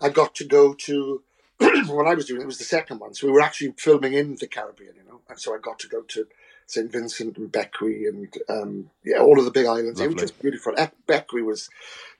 I 0.00 0.08
got 0.08 0.34
to 0.36 0.44
go 0.44 0.74
to 0.74 1.22
when 1.58 2.06
I 2.06 2.14
was 2.14 2.26
doing 2.26 2.40
it, 2.40 2.44
it 2.44 2.46
was 2.46 2.58
the 2.58 2.64
second 2.64 3.00
one. 3.00 3.14
So 3.14 3.26
we 3.26 3.32
were 3.32 3.40
actually 3.40 3.74
filming 3.76 4.14
in 4.14 4.36
the 4.36 4.46
Caribbean, 4.46 4.94
you 4.96 5.04
know, 5.08 5.20
and 5.28 5.38
so 5.40 5.54
I 5.54 5.58
got 5.58 5.78
to 5.80 5.88
go 5.88 6.02
to 6.02 6.26
St 6.66 6.92
Vincent 6.92 7.36
and 7.38 7.50
Bequia 7.50 8.10
and 8.10 8.38
um, 8.48 8.90
yeah, 9.04 9.18
all 9.18 9.38
of 9.38 9.44
the 9.44 9.50
big 9.50 9.66
islands. 9.66 10.00
It 10.00 10.06
was 10.06 10.16
just 10.16 10.40
beautiful. 10.40 10.74
Bequia 11.08 11.44
was 11.44 11.68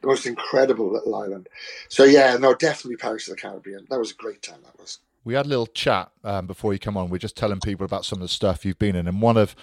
the 0.01 0.09
most 0.09 0.27
incredible 0.27 0.91
little 0.93 1.15
island. 1.15 1.49
So 1.89 2.05
yeah, 2.05 2.37
no, 2.37 2.55
definitely 2.55 2.97
Pirates 2.97 3.29
of 3.29 3.37
the 3.37 3.41
Caribbean. 3.41 3.87
That 3.91 3.99
was 3.99 4.11
a 4.11 4.15
great 4.15 4.43
time. 4.43 4.61
That 4.65 4.79
was. 4.81 4.99
We 5.25 5.35
had 5.35 5.47
a 5.47 5.49
little 5.49 5.67
chat 5.67 6.11
um, 6.25 6.47
before 6.47 6.73
you 6.73 6.79
come 6.79 6.97
on. 6.97 7.11
We're 7.11 7.19
just 7.19 7.37
telling 7.37 7.61
people 7.61 7.85
about 7.85 8.07
some 8.07 8.19
of 8.19 8.23
the 8.23 8.29
stuff 8.29 8.65
you've 8.65 8.79
been 8.79 8.97
in, 8.97 9.07
and 9.07 9.21
one 9.21 9.37
of 9.37 9.55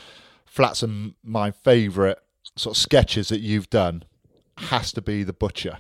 Flats 0.46 0.84
and 0.84 1.16
my 1.24 1.50
favourite 1.52 2.18
sort 2.56 2.78
of 2.78 2.82
sketches 2.82 3.30
that 3.30 3.40
you've 3.40 3.70
done 3.70 4.04
has 4.58 4.92
to 4.94 5.02
be 5.02 5.24
the 5.24 5.34
butcher. 5.34 5.78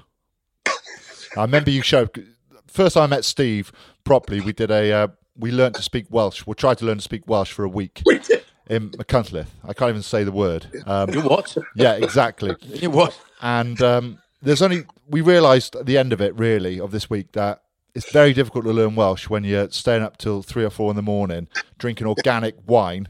I 1.37 1.41
remember 1.41 1.69
you 1.71 1.81
showed 1.81 2.25
first 2.67 2.93
time 2.95 3.03
I 3.03 3.07
met 3.07 3.25
Steve 3.25 3.71
properly. 4.03 4.39
We 4.41 4.53
did 4.53 4.71
a 4.71 4.91
uh, 4.91 5.07
we 5.37 5.51
learned 5.51 5.75
to 5.75 5.81
speak 5.81 6.05
Welsh. 6.09 6.45
We 6.45 6.53
tried 6.55 6.77
to 6.79 6.85
learn 6.85 6.97
to 6.97 7.03
speak 7.03 7.27
Welsh 7.27 7.51
for 7.51 7.65
a 7.65 7.69
week 7.69 8.01
We 8.05 8.19
did. 8.19 8.43
in 8.69 8.91
Machynlleth. 8.91 9.47
I 9.63 9.73
can't 9.73 9.89
even 9.89 10.01
say 10.03 10.23
the 10.23 10.31
word. 10.31 10.67
Um, 10.85 11.09
You 11.13 11.21
what? 11.21 11.55
yeah, 11.75 11.93
exactly. 11.93 12.55
You 12.61 12.89
what? 12.89 13.19
And 13.41 13.81
um, 13.81 14.19
there's 14.41 14.61
only 14.61 14.85
we 15.07 15.21
realised 15.21 15.75
at 15.75 15.85
the 15.85 15.97
end 15.97 16.13
of 16.13 16.21
it, 16.21 16.33
really, 16.35 16.79
of 16.79 16.91
this 16.91 17.09
week 17.09 17.33
that 17.33 17.61
it's 17.93 18.11
very 18.11 18.33
difficult 18.33 18.65
to 18.65 18.71
learn 18.71 18.95
Welsh 18.95 19.29
when 19.29 19.43
you're 19.43 19.69
staying 19.71 20.03
up 20.03 20.17
till 20.17 20.41
three 20.41 20.63
or 20.65 20.69
four 20.69 20.89
in 20.89 20.95
the 20.95 21.01
morning 21.01 21.47
drinking 21.77 22.07
organic 22.07 22.55
wine, 22.65 23.09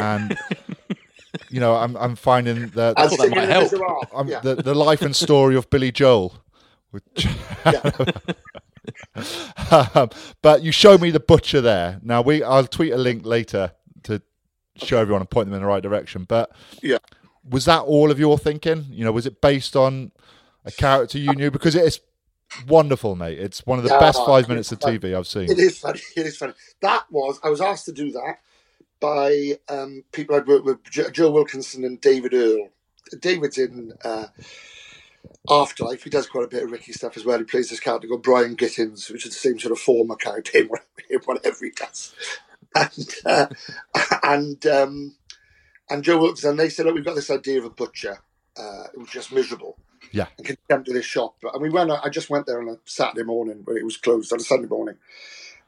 and 0.00 0.36
you 1.50 1.60
know 1.60 1.76
I'm 1.76 1.96
I'm 1.96 2.16
finding 2.16 2.68
that 2.70 2.94
And 2.98 3.10
that 3.10 3.30
might 3.30 3.48
help. 3.48 3.72
I'm, 4.14 4.28
yeah. 4.28 4.40
the 4.40 4.56
the 4.56 4.74
life 4.74 5.02
and 5.02 5.14
story 5.14 5.56
of 5.56 5.68
Billy 5.70 5.92
Joel. 5.92 6.34
Which, 6.90 7.26
um, 9.70 10.10
but 10.42 10.62
you 10.62 10.72
showed 10.72 11.00
me 11.00 11.10
the 11.10 11.20
butcher 11.20 11.60
there. 11.60 12.00
Now 12.02 12.22
we 12.22 12.42
I'll 12.42 12.66
tweet 12.66 12.92
a 12.92 12.98
link 12.98 13.24
later 13.24 13.72
to 14.04 14.22
show 14.76 14.98
everyone 14.98 15.22
and 15.22 15.30
point 15.30 15.46
them 15.46 15.54
in 15.54 15.62
the 15.62 15.68
right 15.68 15.82
direction. 15.82 16.24
But 16.24 16.50
Yeah. 16.82 16.98
was 17.48 17.64
that 17.66 17.80
all 17.82 18.10
of 18.10 18.18
your 18.18 18.38
thinking? 18.38 18.86
You 18.90 19.04
know, 19.04 19.12
was 19.12 19.26
it 19.26 19.40
based 19.40 19.76
on 19.76 20.12
a 20.64 20.72
character 20.72 21.18
you 21.18 21.32
knew? 21.34 21.50
Because 21.50 21.74
it 21.74 21.84
is 21.84 22.00
wonderful, 22.66 23.14
mate. 23.14 23.38
It's 23.38 23.64
one 23.66 23.78
of 23.78 23.84
the 23.84 23.90
Yeah, 23.90 24.00
best 24.00 24.18
five 24.26 24.48
minutes 24.48 24.72
of. 24.72 24.80
TV 24.80 25.16
I've 25.16 25.26
seen. 25.26 25.50
It 25.50 25.58
is 25.58 25.78
funny. 25.78 26.00
It 26.16 26.26
is 26.26 26.36
funny. 26.36 26.54
That 26.82 27.04
was 27.10 27.38
I 27.44 27.50
was 27.50 27.60
asked 27.60 27.84
to 27.86 27.92
do 27.92 28.10
that 28.12 28.36
by 29.00 29.58
um, 29.68 30.04
people 30.12 30.36
I'd 30.36 30.46
worked 30.46 30.64
with, 30.64 30.84
Joe 31.12 31.30
Wilkinson 31.30 31.84
and 31.84 32.00
David 32.00 32.34
Earl. 32.34 32.68
David's 33.20 33.58
in 33.58 33.94
uh, 34.04 34.26
Afterlife. 35.48 36.04
He 36.04 36.10
does 36.10 36.28
quite 36.28 36.44
a 36.44 36.48
bit 36.48 36.62
of 36.62 36.70
Ricky 36.70 36.92
stuff 36.92 37.16
as 37.16 37.24
well. 37.24 37.38
He 37.38 37.44
plays 37.44 37.70
this 37.70 37.80
character 37.80 38.08
called 38.08 38.22
Brian 38.22 38.56
Gittins, 38.56 39.10
which 39.10 39.26
is 39.26 39.32
the 39.32 39.40
same 39.40 39.58
sort 39.58 39.72
of 39.72 39.78
former 39.78 40.16
character 40.16 40.58
in 40.58 40.68
whatever, 41.24 41.56
he 41.64 41.70
does. 41.70 42.14
And 42.74 43.14
uh, 43.26 43.46
and 44.22 44.66
um, 44.66 45.16
and 45.90 46.04
Joe 46.04 46.18
Wilkinson. 46.18 46.56
They 46.56 46.68
said, 46.68 46.86
"Look, 46.86 46.94
we've 46.94 47.04
got 47.04 47.16
this 47.16 47.30
idea 47.30 47.58
of 47.58 47.64
a 47.64 47.70
butcher. 47.70 48.18
Uh, 48.56 48.84
it 48.94 48.98
was 48.98 49.10
just 49.10 49.32
miserable." 49.32 49.78
Yeah. 50.12 50.26
and 50.38 50.46
can 50.46 50.56
come 50.68 50.84
to 50.84 50.92
this 50.92 51.04
shop. 51.04 51.36
And 51.42 51.62
we 51.62 51.70
went. 51.70 51.90
I 51.90 52.08
just 52.08 52.30
went 52.30 52.46
there 52.46 52.60
on 52.60 52.68
a 52.68 52.78
Saturday 52.84 53.24
morning 53.24 53.62
but 53.64 53.76
it 53.76 53.84
was 53.84 53.96
closed 53.96 54.32
on 54.32 54.40
a 54.40 54.42
Sunday 54.42 54.68
morning, 54.68 54.96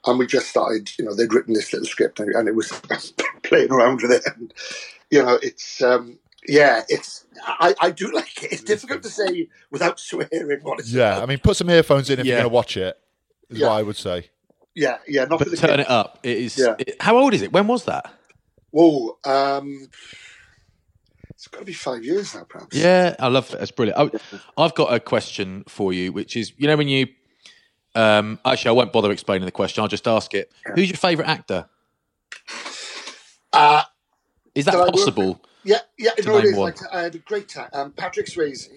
and 0.06 0.18
we 0.18 0.26
just 0.26 0.48
started. 0.48 0.90
You 0.98 1.04
know, 1.04 1.14
they'd 1.14 1.32
written 1.32 1.54
this 1.54 1.72
little 1.72 1.86
script, 1.86 2.20
and, 2.20 2.34
and 2.34 2.48
it 2.48 2.54
was 2.54 2.70
playing 3.42 3.70
around 3.72 4.02
with 4.02 4.12
it. 4.12 4.22
And 4.36 4.52
you 5.10 5.22
know, 5.22 5.38
it's 5.42 5.82
um, 5.82 6.18
yeah, 6.48 6.82
it's 6.88 7.24
I, 7.46 7.74
I 7.80 7.90
do 7.90 8.10
like 8.12 8.42
it. 8.42 8.52
It's 8.52 8.62
difficult 8.64 9.02
to 9.04 9.08
say 9.10 9.48
without 9.70 9.98
swearing 10.00 10.60
what 10.62 10.80
it's 10.80 10.92
Yeah, 10.92 11.20
I 11.20 11.26
mean, 11.26 11.38
put 11.38 11.56
some 11.56 11.70
earphones 11.70 12.10
in 12.10 12.18
if 12.20 12.26
you're 12.26 12.36
going 12.36 12.44
to 12.44 12.48
watch 12.48 12.76
it. 12.76 12.98
Is 13.50 13.58
Yeah. 13.58 13.68
what 13.68 13.74
I 13.74 13.82
would 13.82 13.96
say. 13.96 14.30
yeah, 14.74 14.98
yeah. 15.06 15.24
Not 15.26 15.38
for 15.38 15.44
But 15.44 15.50
the 15.50 15.56
turn 15.58 15.76
kids. 15.76 15.82
it 15.82 15.90
up. 15.90 16.18
It 16.22 16.36
is. 16.38 16.58
Yeah. 16.58 16.74
it- 16.78 16.96
how 17.00 17.18
old 17.18 17.34
is 17.34 17.42
it? 17.42 17.52
When 17.52 17.66
was 17.66 17.84
that? 17.84 18.10
Whoa, 18.70 19.18
um, 19.26 19.88
it's 21.30 21.46
got 21.48 21.58
to 21.58 21.64
be 21.66 21.74
five 21.74 22.04
years 22.04 22.34
now, 22.34 22.44
perhaps. 22.48 22.74
Yeah, 22.74 23.14
I 23.18 23.28
love 23.28 23.52
it. 23.52 23.58
That's 23.58 23.70
brilliant. 23.70 24.14
I, 24.56 24.62
I've 24.62 24.74
got 24.74 24.94
a 24.94 24.98
question 25.00 25.64
for 25.68 25.92
you, 25.92 26.10
which 26.12 26.36
is, 26.36 26.52
you 26.56 26.66
know, 26.68 26.76
when 26.76 26.88
you, 26.88 27.08
um, 27.94 28.38
actually, 28.44 28.70
I 28.70 28.72
won't 28.72 28.92
bother 28.92 29.10
explaining 29.12 29.46
the 29.46 29.52
question. 29.52 29.82
I'll 29.82 29.88
just 29.88 30.08
ask 30.08 30.34
it. 30.34 30.52
Who's 30.74 30.88
your 30.90 30.96
favourite 30.98 31.28
actor? 31.28 31.68
Uh, 33.52 33.82
Is 34.54 34.66
that 34.66 34.74
So 34.74 34.82
I 34.82 34.90
possible? 34.90 35.40
yeah, 35.64 35.78
yeah. 35.98 36.10
No, 36.26 36.38
it 36.38 36.46
is. 36.46 36.56
one. 36.56 36.72
Like, 36.72 36.78
I 36.92 37.02
had 37.02 37.14
a 37.14 37.18
great 37.18 37.48
time. 37.48 37.70
Um, 37.72 37.92
Patrick 37.92 38.26
Swayze. 38.26 38.68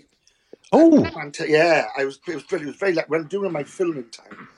Oh, 0.71 1.03
Fanta- 1.15 1.47
yeah, 1.49 1.85
I 1.97 2.05
was. 2.05 2.19
It 2.27 2.35
was 2.35 2.43
brilliant. 2.43 2.69
It 2.69 2.73
was 2.73 2.79
very 2.79 2.93
like 2.93 3.09
when 3.09 3.27
doing 3.27 3.51
my 3.51 3.63
filming 3.63 4.09
time. 4.09 4.49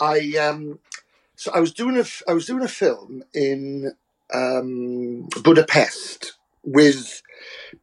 I 0.00 0.32
um, 0.40 0.80
so 1.36 1.52
I 1.54 1.60
was 1.60 1.72
doing 1.72 1.96
a 1.98 2.04
I 2.28 2.34
was 2.34 2.46
doing 2.46 2.62
a 2.64 2.68
film 2.68 3.24
in 3.34 3.92
um, 4.34 5.28
Budapest 5.42 6.34
with 6.64 7.22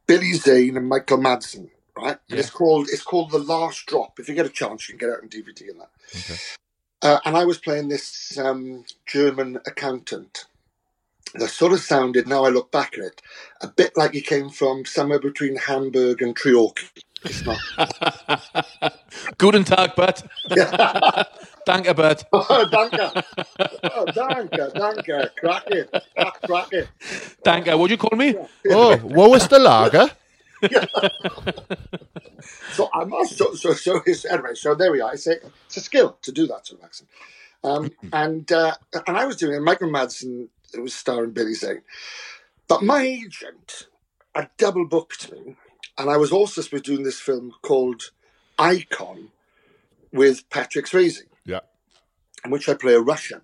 Billy 0.06 0.34
Zane 0.34 0.76
and 0.76 0.88
Michael 0.88 1.18
Madsen. 1.18 1.70
Right, 2.00 2.16
and 2.30 2.38
it's 2.38 2.50
called 2.50 2.88
it's 2.92 3.02
called 3.02 3.32
The 3.32 3.38
Last 3.40 3.86
Drop. 3.86 4.20
If 4.20 4.28
you 4.28 4.34
get 4.36 4.46
a 4.46 4.50
chance, 4.50 4.88
you 4.88 4.96
can 4.96 5.08
get 5.08 5.12
it 5.12 5.16
out 5.16 5.22
on 5.24 5.28
DVD 5.28 5.70
and 5.70 5.80
that. 5.80 5.90
Uh, 7.02 7.18
and 7.24 7.36
I 7.36 7.44
was 7.44 7.58
playing 7.58 7.88
this 7.88 8.38
um, 8.38 8.84
German 9.06 9.58
accountant. 9.66 10.44
That 11.34 11.48
sort 11.48 11.72
of 11.72 11.80
sounded, 11.80 12.26
now 12.26 12.44
I 12.44 12.48
look 12.48 12.70
back 12.72 12.94
at 12.94 13.04
it, 13.04 13.22
a 13.60 13.66
bit 13.68 13.96
like 13.96 14.12
he 14.12 14.22
came 14.22 14.48
from 14.48 14.84
somewhere 14.86 15.18
between 15.18 15.56
Hamburg 15.56 16.22
and 16.22 16.34
Treorchy. 16.34 16.88
It's 17.24 17.44
not. 17.44 17.58
Guten 19.38 19.64
Tag, 19.64 19.94
Bert. 19.96 20.22
Danke, 21.66 21.94
Bert. 21.94 22.24
Oh, 22.32 22.64
danke. 22.70 23.24
Oh, 23.82 24.06
danke, 24.06 24.72
danke. 24.74 25.30
Cracking. 25.36 25.84
Cracking. 26.46 26.88
Danke. 27.44 27.76
What 27.76 27.88
do 27.88 27.94
you 27.94 27.98
call 27.98 28.16
me? 28.16 28.34
Oh, 28.70 28.96
what 28.98 29.30
was 29.30 29.48
the 29.48 29.58
lager? 29.58 30.08
So 32.72 32.88
I 32.94 33.04
must. 33.04 33.36
So, 33.36 33.54
so, 33.54 33.72
so 33.74 34.00
it's, 34.06 34.24
anyway, 34.24 34.54
so 34.54 34.74
there 34.74 34.92
we 34.92 35.00
are. 35.00 35.12
It's 35.12 35.26
a, 35.26 35.32
it's 35.66 35.76
a 35.76 35.80
skill 35.80 36.16
to 36.22 36.30
do 36.32 36.46
that 36.46 36.66
sort 36.66 36.80
of 36.80 36.84
accent. 36.86 37.08
Um, 37.64 37.90
and 38.12 38.50
uh, 38.52 38.74
and 39.06 39.16
I 39.16 39.26
was 39.26 39.36
doing 39.36 39.54
it. 39.54 39.60
Michael 39.60 39.88
Madsen 39.90 40.48
was 40.80 40.94
starring 40.94 41.32
Billy 41.32 41.54
Zane, 41.54 41.82
but 42.68 42.82
my 42.82 43.02
agent 43.02 43.88
had 44.34 44.50
double 44.56 44.86
booked 44.86 45.32
me, 45.32 45.56
and 45.98 46.08
I 46.08 46.16
was 46.16 46.30
also 46.30 46.62
supposed 46.62 46.84
to 46.84 46.90
be 46.92 46.94
doing 46.94 47.04
this 47.04 47.18
film 47.20 47.52
called 47.62 48.12
Icon 48.58 49.30
with 50.12 50.48
Patrick 50.48 50.86
Swayze, 50.86 51.18
Yeah. 51.44 51.60
in 52.44 52.52
which 52.52 52.68
I 52.68 52.74
play 52.74 52.94
a 52.94 53.00
Russian. 53.00 53.40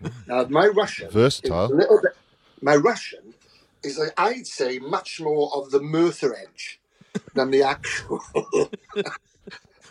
Now, 0.26 0.44
my 0.48 0.66
Russian 0.68 1.10
Versatile. 1.10 1.66
is 1.66 1.70
a 1.72 1.74
little 1.74 2.00
bit. 2.00 2.12
My 2.62 2.76
Russian 2.76 3.34
is, 3.82 3.98
like, 3.98 4.12
I'd 4.18 4.46
say, 4.46 4.78
much 4.78 5.20
more 5.20 5.50
of 5.54 5.70
the 5.70 5.80
Merthyr 5.80 6.34
edge 6.36 6.80
than 7.34 7.50
the 7.50 7.62
actual. 7.62 8.20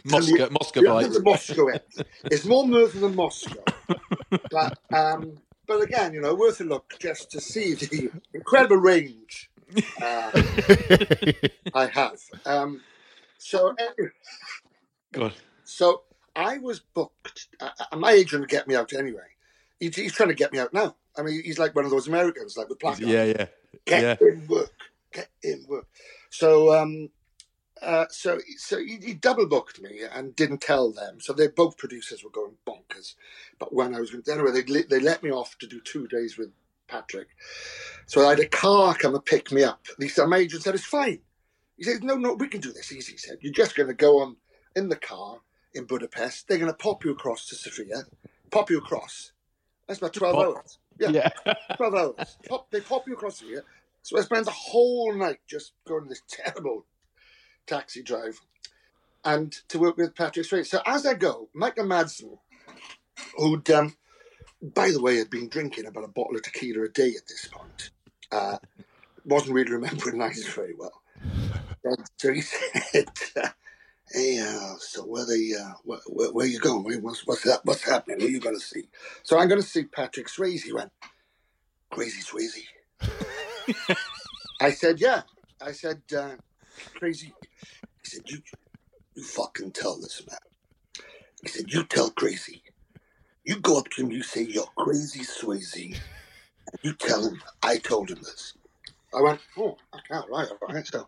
Moscow, 0.05 0.35
Yeah, 0.37 0.47
Moscowite. 0.47 1.13
the 1.13 1.21
Moscow 1.23 1.67
end. 1.67 1.81
It's 2.25 2.45
more 2.45 2.65
Merthyr 2.67 2.99
than 2.99 3.15
Moscow. 3.15 3.63
But 4.49 4.77
um, 4.93 5.37
but 5.67 5.81
again, 5.81 6.13
you 6.13 6.21
know, 6.21 6.33
worth 6.33 6.61
a 6.61 6.63
look 6.63 6.93
just 6.99 7.29
to 7.31 7.41
see 7.41 7.73
the 7.73 8.09
incredible 8.33 8.77
range 8.77 9.49
uh, 10.01 10.31
I 11.73 11.87
have. 11.87 12.19
Um, 12.45 12.81
so 13.37 13.75
anyway, 13.77 14.11
God. 15.11 15.33
So 15.65 16.03
I 16.35 16.57
was 16.59 16.79
booked, 16.79 17.47
uh, 17.59 17.69
and 17.91 17.99
my 17.99 18.11
agent 18.11 18.41
would 18.41 18.49
get 18.49 18.67
me 18.67 18.75
out 18.75 18.93
anyway. 18.93 19.27
He, 19.79 19.89
he's 19.89 20.13
trying 20.13 20.29
to 20.29 20.35
get 20.35 20.53
me 20.53 20.59
out 20.59 20.73
now. 20.73 20.95
I 21.17 21.23
mean, 21.23 21.41
he's 21.43 21.59
like 21.59 21.75
one 21.75 21.85
of 21.85 21.91
those 21.91 22.07
Americans, 22.07 22.57
like 22.57 22.69
with 22.69 22.79
black 22.79 22.99
Yeah, 22.99 23.23
yeah. 23.23 23.47
get 23.85 24.21
Yeah. 24.21 24.27
in 24.27 24.47
work, 24.47 24.73
get 25.11 25.29
in 25.43 25.65
work. 25.67 25.87
So, 26.29 26.73
um, 26.77 27.09
uh, 27.81 28.05
so, 28.09 28.39
so 28.57 28.79
he, 28.79 28.97
he 29.01 29.13
double 29.13 29.47
booked 29.47 29.81
me 29.81 30.01
and 30.11 30.35
didn't 30.35 30.61
tell 30.61 30.91
them. 30.91 31.19
So 31.19 31.33
they 31.33 31.47
both 31.47 31.77
producers 31.77 32.23
were 32.23 32.29
going 32.29 32.53
bonkers. 32.65 33.15
But 33.59 33.73
when 33.73 33.93
I 33.95 33.99
was 33.99 34.11
going, 34.11 34.23
anyway, 34.31 34.61
they 34.61 34.81
they 34.83 34.99
let 34.99 35.23
me 35.23 35.31
off 35.31 35.57
to 35.59 35.67
do 35.67 35.79
two 35.81 36.07
days 36.07 36.37
with 36.37 36.49
Patrick. 36.87 37.27
So 38.07 38.25
I 38.25 38.31
had 38.31 38.39
a 38.39 38.47
car 38.47 38.95
come 38.95 39.13
and 39.15 39.23
pick 39.25 39.51
me 39.51 39.63
up. 39.63 39.85
And 39.95 40.03
he 40.03 40.09
said, 40.09 40.27
my 40.27 40.37
agent 40.37 40.63
said 40.63 40.75
it's 40.75 40.85
fine. 40.85 41.19
He 41.77 41.83
said, 41.83 42.03
no, 42.03 42.15
no, 42.15 42.33
we 42.33 42.47
can 42.47 42.61
do 42.61 42.71
this 42.73 42.91
easy. 42.91 43.11
He 43.13 43.17
said, 43.19 43.37
you're 43.41 43.53
just 43.53 43.75
going 43.75 43.87
to 43.89 43.93
go 43.93 44.21
on 44.21 44.37
in 44.75 44.89
the 44.89 44.95
car 44.95 45.41
in 45.73 45.85
Budapest. 45.85 46.47
They're 46.47 46.57
going 46.57 46.71
to 46.71 46.77
pop 46.77 47.05
you 47.05 47.11
across 47.11 47.47
to 47.49 47.55
Sofia, 47.55 48.03
pop 48.49 48.71
you 48.71 48.79
across. 48.79 49.33
That's 49.87 49.99
about 49.99 50.13
twelve 50.13 50.35
Pop- 50.35 50.55
hours. 50.57 50.79
Yeah. 50.99 51.29
12 51.77 51.93
hours. 51.93 52.37
Pop, 52.47 52.69
they 52.71 52.81
pop 52.81 53.07
you 53.07 53.13
across 53.13 53.39
here. 53.39 53.63
So 54.01 54.17
I 54.17 54.21
spent 54.21 54.45
the 54.45 54.51
whole 54.51 55.13
night 55.13 55.39
just 55.47 55.73
going 55.87 56.07
this 56.07 56.21
terrible 56.29 56.85
taxi 57.65 58.01
drive 58.01 58.39
and 59.25 59.51
to 59.67 59.79
work 59.79 59.97
with 59.97 60.15
Patrick 60.15 60.45
Swayze. 60.47 60.67
So 60.67 60.81
as 60.85 61.05
I 61.05 61.13
go, 61.13 61.49
Michael 61.53 61.85
Madsen, 61.85 62.37
who'd, 63.35 63.69
um, 63.71 63.95
by 64.61 64.91
the 64.91 65.01
way, 65.01 65.17
had 65.17 65.29
been 65.29 65.49
drinking 65.49 65.85
about 65.85 66.05
a 66.05 66.09
bottle 66.09 66.35
of 66.35 66.43
tequila 66.43 66.85
a 66.85 66.89
day 66.89 67.09
at 67.09 67.27
this 67.27 67.49
point, 67.51 67.89
uh, 68.31 68.57
wasn't 69.25 69.53
really 69.53 69.71
remembering 69.71 70.17
lines 70.19 70.47
very 70.47 70.73
well. 70.77 71.01
And 71.83 72.05
so 72.17 72.31
he 72.31 72.41
said, 72.91 73.09
uh, 73.35 73.49
"Hey, 74.11 74.39
uh, 74.39 74.75
so 74.79 75.03
where 75.03 75.25
they, 75.25 75.51
uh, 75.59 75.73
where, 75.83 76.31
where, 76.31 76.47
you 76.47 76.59
going? 76.59 76.83
What's 77.03 77.27
what's, 77.27 77.43
that, 77.43 77.61
what's 77.65 77.83
happening? 77.83 78.19
Who 78.21 78.27
you 78.27 78.39
going 78.39 78.55
to 78.57 78.65
see?" 78.65 78.89
So 79.23 79.37
I'm 79.37 79.47
going 79.49 79.61
to 79.61 79.67
see 79.67 79.83
Patrick 79.83 80.27
Swayze. 80.27 80.63
He 80.63 80.73
went, 80.73 80.91
"Crazy 81.91 82.21
Swayze." 82.21 82.63
I 84.61 84.71
said, 84.71 84.99
"Yeah." 84.99 85.23
I 85.61 85.71
said, 85.73 86.01
uh, 86.17 86.35
"Crazy." 86.95 87.33
He 88.03 88.09
said, 88.09 88.23
"You, 88.27 88.39
you 89.15 89.23
fucking 89.23 89.71
tell 89.71 89.99
this 89.99 90.23
man." 90.27 90.39
He 91.43 91.49
said, 91.49 91.71
"You 91.73 91.83
tell 91.83 92.11
Crazy. 92.11 92.63
You 93.43 93.59
go 93.59 93.79
up 93.79 93.89
to 93.91 94.03
him. 94.03 94.11
You 94.11 94.23
say 94.23 94.43
you're 94.43 94.69
Crazy 94.77 95.21
Swayze. 95.21 96.01
And 96.71 96.79
you 96.83 96.93
tell 96.93 97.25
him 97.25 97.41
I 97.63 97.77
told 97.77 98.09
him 98.09 98.19
this." 98.23 98.53
I 99.13 99.21
went, 99.21 99.41
"Oh, 99.57 99.77
okay, 99.95 100.15
all 100.15 100.27
right, 100.29 100.49
all 100.49 100.67
right." 100.69 100.87
So 100.87 101.07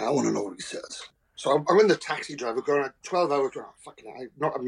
I 0.00 0.10
want 0.10 0.26
to 0.26 0.32
know 0.32 0.42
what 0.42 0.54
he 0.56 0.62
says. 0.62 1.02
So 1.36 1.52
I'm, 1.52 1.64
I'm 1.68 1.80
in 1.80 1.88
the 1.88 1.96
taxi 1.96 2.36
driver 2.36 2.62
going 2.62 2.84
a 2.84 2.94
12 3.02 3.32
hours. 3.32 3.50
Going, 3.52 3.66
oh, 3.68 3.74
fucking, 3.84 4.14
I've 4.20 4.30
not 4.40 4.54
I've 4.56 4.64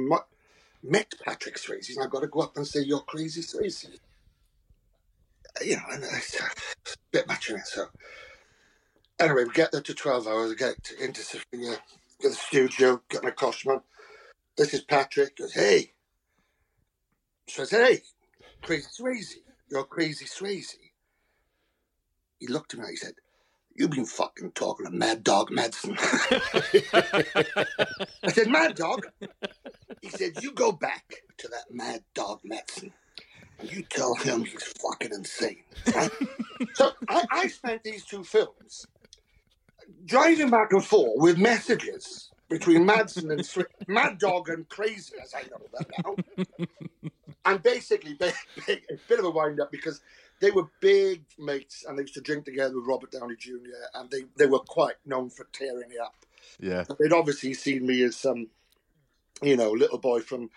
met 0.83 1.15
Patrick 1.25 1.57
Swayze. 1.57 1.91
And 1.95 2.05
I've 2.05 2.11
got 2.11 2.21
to 2.21 2.29
go 2.29 2.41
up 2.41 2.57
and 2.57 2.67
say, 2.67 2.81
You're 2.83 3.01
crazy, 3.01 3.43
Swayze. 3.43 3.87
Uh, 3.87 5.65
you 5.65 5.77
know, 5.77 5.83
and 5.93 6.05
it's 6.05 6.41
a 6.41 6.97
bit 7.13 7.29
much 7.29 7.51
in 7.51 7.57
it. 7.57 7.67
So, 7.67 7.87
anyway, 9.21 9.45
we 9.45 9.53
get 9.53 9.73
there 9.73 9.81
to 9.81 9.95
12 9.95 10.27
hours. 10.27 10.53
I 10.53 10.55
get 10.55 10.93
into 11.01 11.23
Sofia, 11.23 11.79
get 12.21 12.31
the 12.31 12.33
studio, 12.33 13.03
get 13.11 13.25
my 13.25 13.31
costume 13.31 13.73
on. 13.73 13.83
This 14.57 14.75
is 14.75 14.83
Patrick. 14.83 15.35
He 15.37 15.45
goes, 15.45 15.55
Hey. 15.55 15.93
So 17.49 17.63
I 17.63 17.67
said, 17.67 17.89
Hey, 17.89 18.03
crazy 18.63 18.89
Swayze. 19.01 19.35
You're 19.71 19.85
crazy 19.85 20.27
Swayze. 20.27 20.77
He 22.39 22.47
looked 22.49 22.75
at 22.75 22.81
me 22.81 22.85
and 22.87 22.91
he 22.91 22.97
said, 22.97 23.15
You've 23.77 23.91
been 23.91 24.07
fucking 24.07 24.53
talking 24.53 24.87
to 24.87 24.93
Mad 24.93 25.25
Dog 25.25 25.51
Madsen. 25.51 25.97
I 28.25 28.33
said, 28.33 28.49
Mad 28.49 28.77
Dog? 28.77 29.07
He 30.03 30.11
said, 30.11 30.43
You 30.43 30.53
go 30.53 30.73
back 30.73 31.15
to 31.39 31.49
that 31.49 31.65
Mad 31.71 32.03
Dog 32.15 32.41
Madsen 32.51 32.93
and 33.59 33.71
you 33.73 33.83
tell 33.83 34.15
him 34.15 34.45
he's 34.45 34.63
fucking 34.63 35.13
insane. 35.13 35.63
So 36.75 36.93
I, 37.09 37.25
I 37.31 37.47
spent 37.49 37.83
these 37.85 38.05
two 38.05 38.25
films 38.25 38.87
driving 40.05 40.51
back 40.51 40.73
and 40.73 40.85
forth 40.85 41.13
with 41.17 41.39
messages 41.39 42.31
between 42.49 42.87
Madsen 42.87 43.31
and 43.33 43.67
Mad 43.89 44.19
Dog 44.19 44.49
and 44.49 44.69
Crazy, 44.69 45.15
as 45.23 45.35
I 45.35 45.43
know 45.43 45.59
them 45.73 45.87
now. 46.05 46.17
and 47.45 47.63
basically, 47.63 48.15
ba- 48.15 48.33
ba- 48.67 48.81
a 48.91 48.97
bit 49.09 49.19
of 49.19 49.25
a 49.25 49.31
wind 49.31 49.61
up 49.61 49.71
because 49.71 50.01
they 50.41 50.51
were 50.51 50.69
big 50.81 51.25
mates 51.39 51.85
and 51.89 51.99
they 51.99 52.03
used 52.03 52.15
to 52.15 52.21
drink 52.21 52.45
together 52.45 52.75
with 52.77 52.87
Robert 52.87 53.11
Downey 53.11 53.37
Jr. 53.39 53.53
and 53.95 54.11
they, 54.11 54.25
they 54.37 54.47
were 54.47 54.59
quite 54.61 54.97
known 55.05 55.31
for 55.31 55.47
tearing 55.53 55.91
it 55.91 56.01
up. 56.01 56.15
Yeah. 56.61 56.85
They'd 56.99 57.13
obviously 57.13 57.55
seen 57.55 57.87
me 57.87 58.03
as 58.03 58.17
some, 58.17 58.49
you 59.43 59.57
know, 59.57 59.71
little 59.71 59.99
boy 59.99 60.21
from 60.21 60.51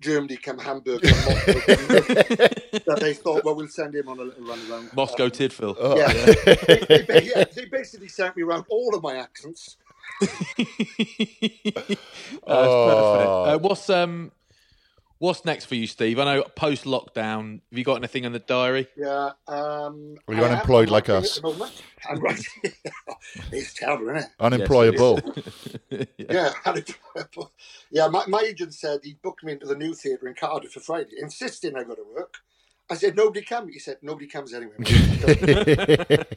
Germany, 0.00 0.36
come 0.36 0.58
Hamburg, 0.58 1.00
from 1.06 1.10
Moscow, 1.10 1.52
that 2.86 2.98
they 3.00 3.14
thought, 3.14 3.44
well, 3.44 3.54
we'll 3.54 3.68
send 3.68 3.94
him 3.94 4.08
on 4.08 4.18
a 4.18 4.22
little 4.24 4.44
run 4.44 4.58
around. 4.70 4.92
Moscow 4.94 5.28
Tydfil. 5.28 5.76
Oh. 5.78 5.96
Yeah. 5.96 6.12
they, 6.88 7.02
they, 7.02 7.30
yeah, 7.34 7.44
they 7.54 7.64
basically 7.66 8.08
sent 8.08 8.36
me 8.36 8.42
around 8.42 8.64
all 8.68 8.94
of 8.94 9.02
my 9.02 9.16
accents. 9.16 9.76
That's 10.20 11.96
Oh. 12.46 12.86
perfect. 12.88 13.30
Uh, 13.30 13.58
what's 13.68 13.88
um, 13.90 14.32
what's 15.24 15.44
next 15.44 15.64
for 15.64 15.74
you, 15.74 15.86
Steve? 15.86 16.18
I 16.18 16.24
know 16.24 16.42
post 16.54 16.84
lockdown. 16.84 17.60
Have 17.70 17.78
you 17.78 17.82
got 17.82 17.96
anything 17.96 18.24
in 18.24 18.32
the 18.32 18.38
diary? 18.38 18.86
Yeah. 18.96 19.30
Um, 19.48 20.16
Are 20.28 20.34
you 20.34 20.44
I 20.44 20.50
unemployed 20.50 20.90
like 20.90 21.08
us? 21.08 21.38
At 21.38 21.42
the 21.42 21.50
moment. 21.50 21.82
I'm 22.08 22.20
writing. 22.20 22.44
it's 23.52 23.74
terrible, 23.74 24.10
isn't 24.10 24.18
it? 24.18 24.26
Unemployable. 24.40 25.20
yeah. 25.90 26.04
Yeah, 26.18 26.52
unemployable. 26.66 27.52
yeah. 27.90 28.08
My, 28.08 28.24
my 28.26 28.40
agent 28.40 28.74
said 28.74 29.00
he 29.02 29.16
booked 29.22 29.42
me 29.42 29.52
into 29.52 29.66
the 29.66 29.76
new 29.76 29.94
theatre 29.94 30.28
in 30.28 30.34
Cardiff 30.34 30.72
for 30.72 30.80
Friday, 30.80 31.16
insisting 31.18 31.74
I 31.76 31.84
go 31.84 31.94
to 31.94 32.04
work. 32.14 32.34
I 32.90 32.94
said 32.96 33.16
nobody 33.16 33.42
comes. 33.42 33.72
He 33.72 33.78
said 33.78 33.96
nobody 34.02 34.26
comes 34.26 34.52
anyway. 34.52 34.74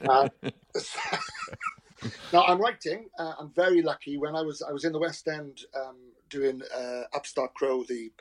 Uh, 0.07 0.29
no, 2.33 2.43
I'm 2.43 2.59
writing. 2.61 3.07
Uh, 3.19 3.33
I'm 3.39 3.51
very 3.51 3.81
lucky. 3.81 4.17
When 4.17 4.35
I 4.35 4.41
was 4.41 4.61
I 4.61 4.71
was 4.71 4.85
in 4.85 4.93
the 4.93 4.99
West 4.99 5.27
End 5.27 5.61
um, 5.75 5.97
doing 6.29 6.61
uh, 6.75 7.03
Upstart 7.15 7.53
Crow, 7.55 7.83
the 7.83 8.11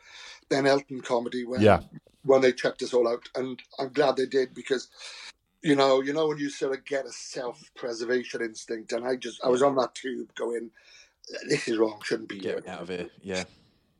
Ben 0.50 0.66
Elton 0.66 1.00
comedy, 1.02 1.44
when 1.44 1.60
Yeah. 1.62 1.80
when 2.24 2.40
they 2.42 2.52
checked 2.52 2.82
us 2.82 2.94
all 2.94 3.08
out, 3.08 3.28
and 3.34 3.62
I'm 3.78 3.92
glad 3.92 4.16
they 4.16 4.26
did 4.26 4.54
because 4.54 4.88
you 5.62 5.76
know 5.76 6.02
you 6.02 6.12
know 6.12 6.28
when 6.28 6.38
you 6.38 6.50
sort 6.50 6.78
of 6.78 6.84
get 6.84 7.06
a 7.06 7.12
self 7.12 7.70
preservation 7.76 8.42
instinct, 8.42 8.92
and 8.92 9.06
I 9.06 9.16
just 9.16 9.40
I 9.44 9.48
was 9.48 9.62
on 9.62 9.76
that 9.76 9.94
tube 9.94 10.34
going, 10.36 10.70
this 11.48 11.68
is 11.68 11.78
wrong, 11.78 12.00
shouldn't 12.04 12.28
be 12.28 12.40
Get 12.40 12.64
here. 12.64 12.72
out 12.74 12.82
of 12.82 12.88
here. 12.88 13.08
Yeah. 13.22 13.44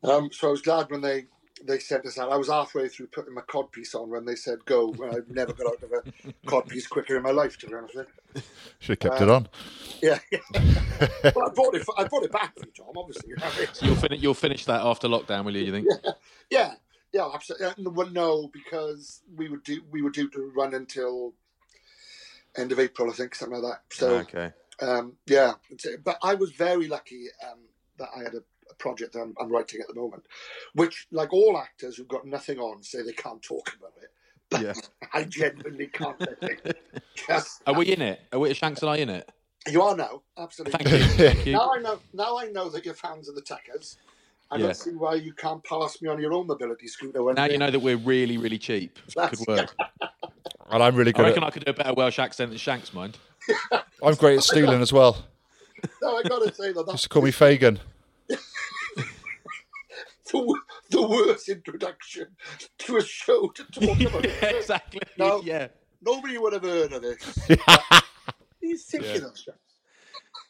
Um, 0.03 0.31
so 0.31 0.49
I 0.49 0.51
was 0.51 0.61
glad 0.61 0.91
when 0.91 1.01
they 1.01 1.27
they 1.65 1.79
sent 1.79 2.05
us 2.05 2.17
out. 2.17 2.31
I 2.31 2.37
was 2.37 2.49
halfway 2.49 2.87
through 2.87 3.07
putting 3.07 3.33
my 3.33 3.41
codpiece 3.41 3.95
on 3.95 4.09
when 4.09 4.25
they 4.25 4.35
said 4.35 4.63
go. 4.65 4.93
I've 5.11 5.29
never 5.29 5.53
got 5.53 5.67
out 5.67 5.83
of 5.83 5.91
a 5.91 6.33
codpiece 6.47 6.89
quicker 6.89 7.17
in 7.17 7.23
my 7.23 7.31
life, 7.31 7.57
to 7.59 7.67
be 7.67 7.73
honest 7.73 7.95
with 7.95 8.07
you. 8.35 8.41
Should 8.79 9.01
have 9.01 9.11
kept 9.11 9.21
it 9.21 9.29
on. 9.29 9.47
Yeah, 10.01 10.19
well, 11.35 11.49
I 11.49 11.53
brought 11.53 11.75
it. 11.75 11.85
I 11.97 12.03
brought 12.05 12.23
it 12.23 12.31
back 12.31 12.53
for 12.57 12.65
you, 12.65 12.71
Tom. 12.75 12.93
Obviously, 12.95 13.29
you 13.29 13.35
know. 13.37 13.49
You'll 13.81 13.95
finish. 13.95 14.21
You'll 14.21 14.33
finish 14.33 14.65
that 14.65 14.81
after 14.81 15.07
lockdown, 15.07 15.45
will 15.45 15.55
you? 15.55 15.63
You 15.63 15.71
think? 15.71 15.87
yeah, 16.49 16.73
yeah, 17.13 17.29
absolutely. 17.33 17.67
Uh, 17.67 17.89
Well, 17.89 18.09
no, 18.09 18.47
because 18.47 19.21
we 19.35 19.49
would 19.49 19.63
do 19.63 19.81
we 19.91 20.01
were 20.01 20.09
due 20.11 20.29
to 20.29 20.51
run 20.55 20.73
until 20.73 21.33
end 22.57 22.71
of 22.71 22.79
April, 22.79 23.09
I 23.09 23.13
think, 23.13 23.35
something 23.35 23.61
like 23.61 23.73
that. 23.73 23.95
So, 23.95 24.15
okay. 24.17 24.51
um, 24.81 25.13
yeah, 25.25 25.53
but 26.03 26.17
I 26.23 26.35
was 26.35 26.51
very 26.51 26.87
lucky 26.87 27.27
um, 27.49 27.59
that 27.97 28.09
I 28.15 28.23
had 28.23 28.33
a, 28.33 28.37
a 28.37 28.56
project 28.77 29.13
that 29.13 29.21
I'm, 29.21 29.33
I'm 29.39 29.49
writing 29.49 29.81
at 29.81 29.87
the 29.87 29.99
moment, 29.99 30.23
which, 30.73 31.07
like 31.11 31.33
all 31.33 31.57
actors 31.57 31.97
who've 31.97 32.07
got 32.07 32.25
nothing 32.25 32.59
on, 32.59 32.83
say 32.83 33.01
they 33.01 33.13
can't 33.13 33.41
talk 33.41 33.71
about 33.79 33.93
it. 34.01 34.09
But 34.49 34.61
Yeah. 34.61 34.73
I 35.13 35.23
genuinely 35.23 35.87
can't. 35.87 36.21
Just, 37.27 37.61
Are 37.67 37.73
we 37.73 37.87
in 37.87 38.01
it? 38.01 38.21
Are 38.31 38.39
we? 38.39 38.53
Shanks 38.53 38.81
and 38.81 38.89
I 38.89 38.97
in 38.97 39.09
it? 39.09 39.29
you 39.69 39.81
are 39.81 39.97
now, 39.97 40.21
absolutely. 40.37 40.77
Thank 40.83 40.89
you. 40.97 41.03
Thank 41.33 41.45
you. 41.45 41.51
Now 41.53 41.71
I 41.75 41.79
know. 41.79 41.99
Now 42.13 42.37
I 42.37 42.45
know 42.45 42.69
that 42.69 42.85
you're 42.85 42.93
fans 42.93 43.27
of 43.27 43.35
the 43.35 43.41
Tuckers. 43.41 43.97
I 44.49 44.55
Yeah. 44.55 44.67
don't 44.67 44.77
see 44.77 44.91
why 44.91 45.15
you 45.15 45.33
can't 45.33 45.61
pass 45.65 46.01
me 46.01 46.07
on 46.07 46.21
your 46.21 46.31
own 46.33 46.47
mobility 46.47 46.87
scooter. 46.87 47.21
When 47.21 47.35
Now 47.35 47.45
you 47.45 47.57
know 47.57 47.69
that 47.69 47.79
we're 47.79 47.97
really, 47.97 48.37
really 48.37 48.57
cheap. 48.57 48.97
Could 49.07 49.13
That's- 49.15 49.45
work. 49.47 49.75
And 50.69 50.83
I'm 50.83 50.95
really 50.95 51.11
great. 51.13 51.25
I 51.25 51.27
reckon 51.29 51.43
at, 51.43 51.47
I 51.47 51.49
could 51.51 51.65
do 51.65 51.71
a 51.71 51.73
better 51.73 51.93
Welsh 51.93 52.19
accent 52.19 52.51
than 52.51 52.57
Shanks, 52.57 52.93
mind. 52.93 53.17
I'm 54.03 54.15
great 54.15 54.37
at 54.37 54.43
stealing 54.43 54.81
as 54.81 54.91
well. 54.93 55.25
No, 56.01 56.17
I 56.17 56.23
gotta 56.23 56.53
say 56.53 56.71
that 56.73 56.85
that's 56.85 56.91
Just 57.03 57.09
call 57.09 57.21
me 57.21 57.31
Fagin. 57.31 57.79
the, 60.31 60.59
the 60.91 61.07
worst 61.07 61.49
introduction 61.49 62.27
to 62.79 62.97
a 62.97 63.03
show 63.03 63.49
to 63.49 63.63
talk 63.71 63.99
about. 64.01 64.25
it. 64.25 64.55
exactly. 64.55 65.01
No. 65.17 65.41
Yeah. 65.43 65.67
Nobody 66.01 66.37
would 66.37 66.53
have 66.53 66.63
heard 66.63 66.93
of 66.93 67.01
this. 67.01 67.47
He's 68.61 68.85
thinking 68.85 69.23
of 69.23 69.37
shit. 69.37 69.55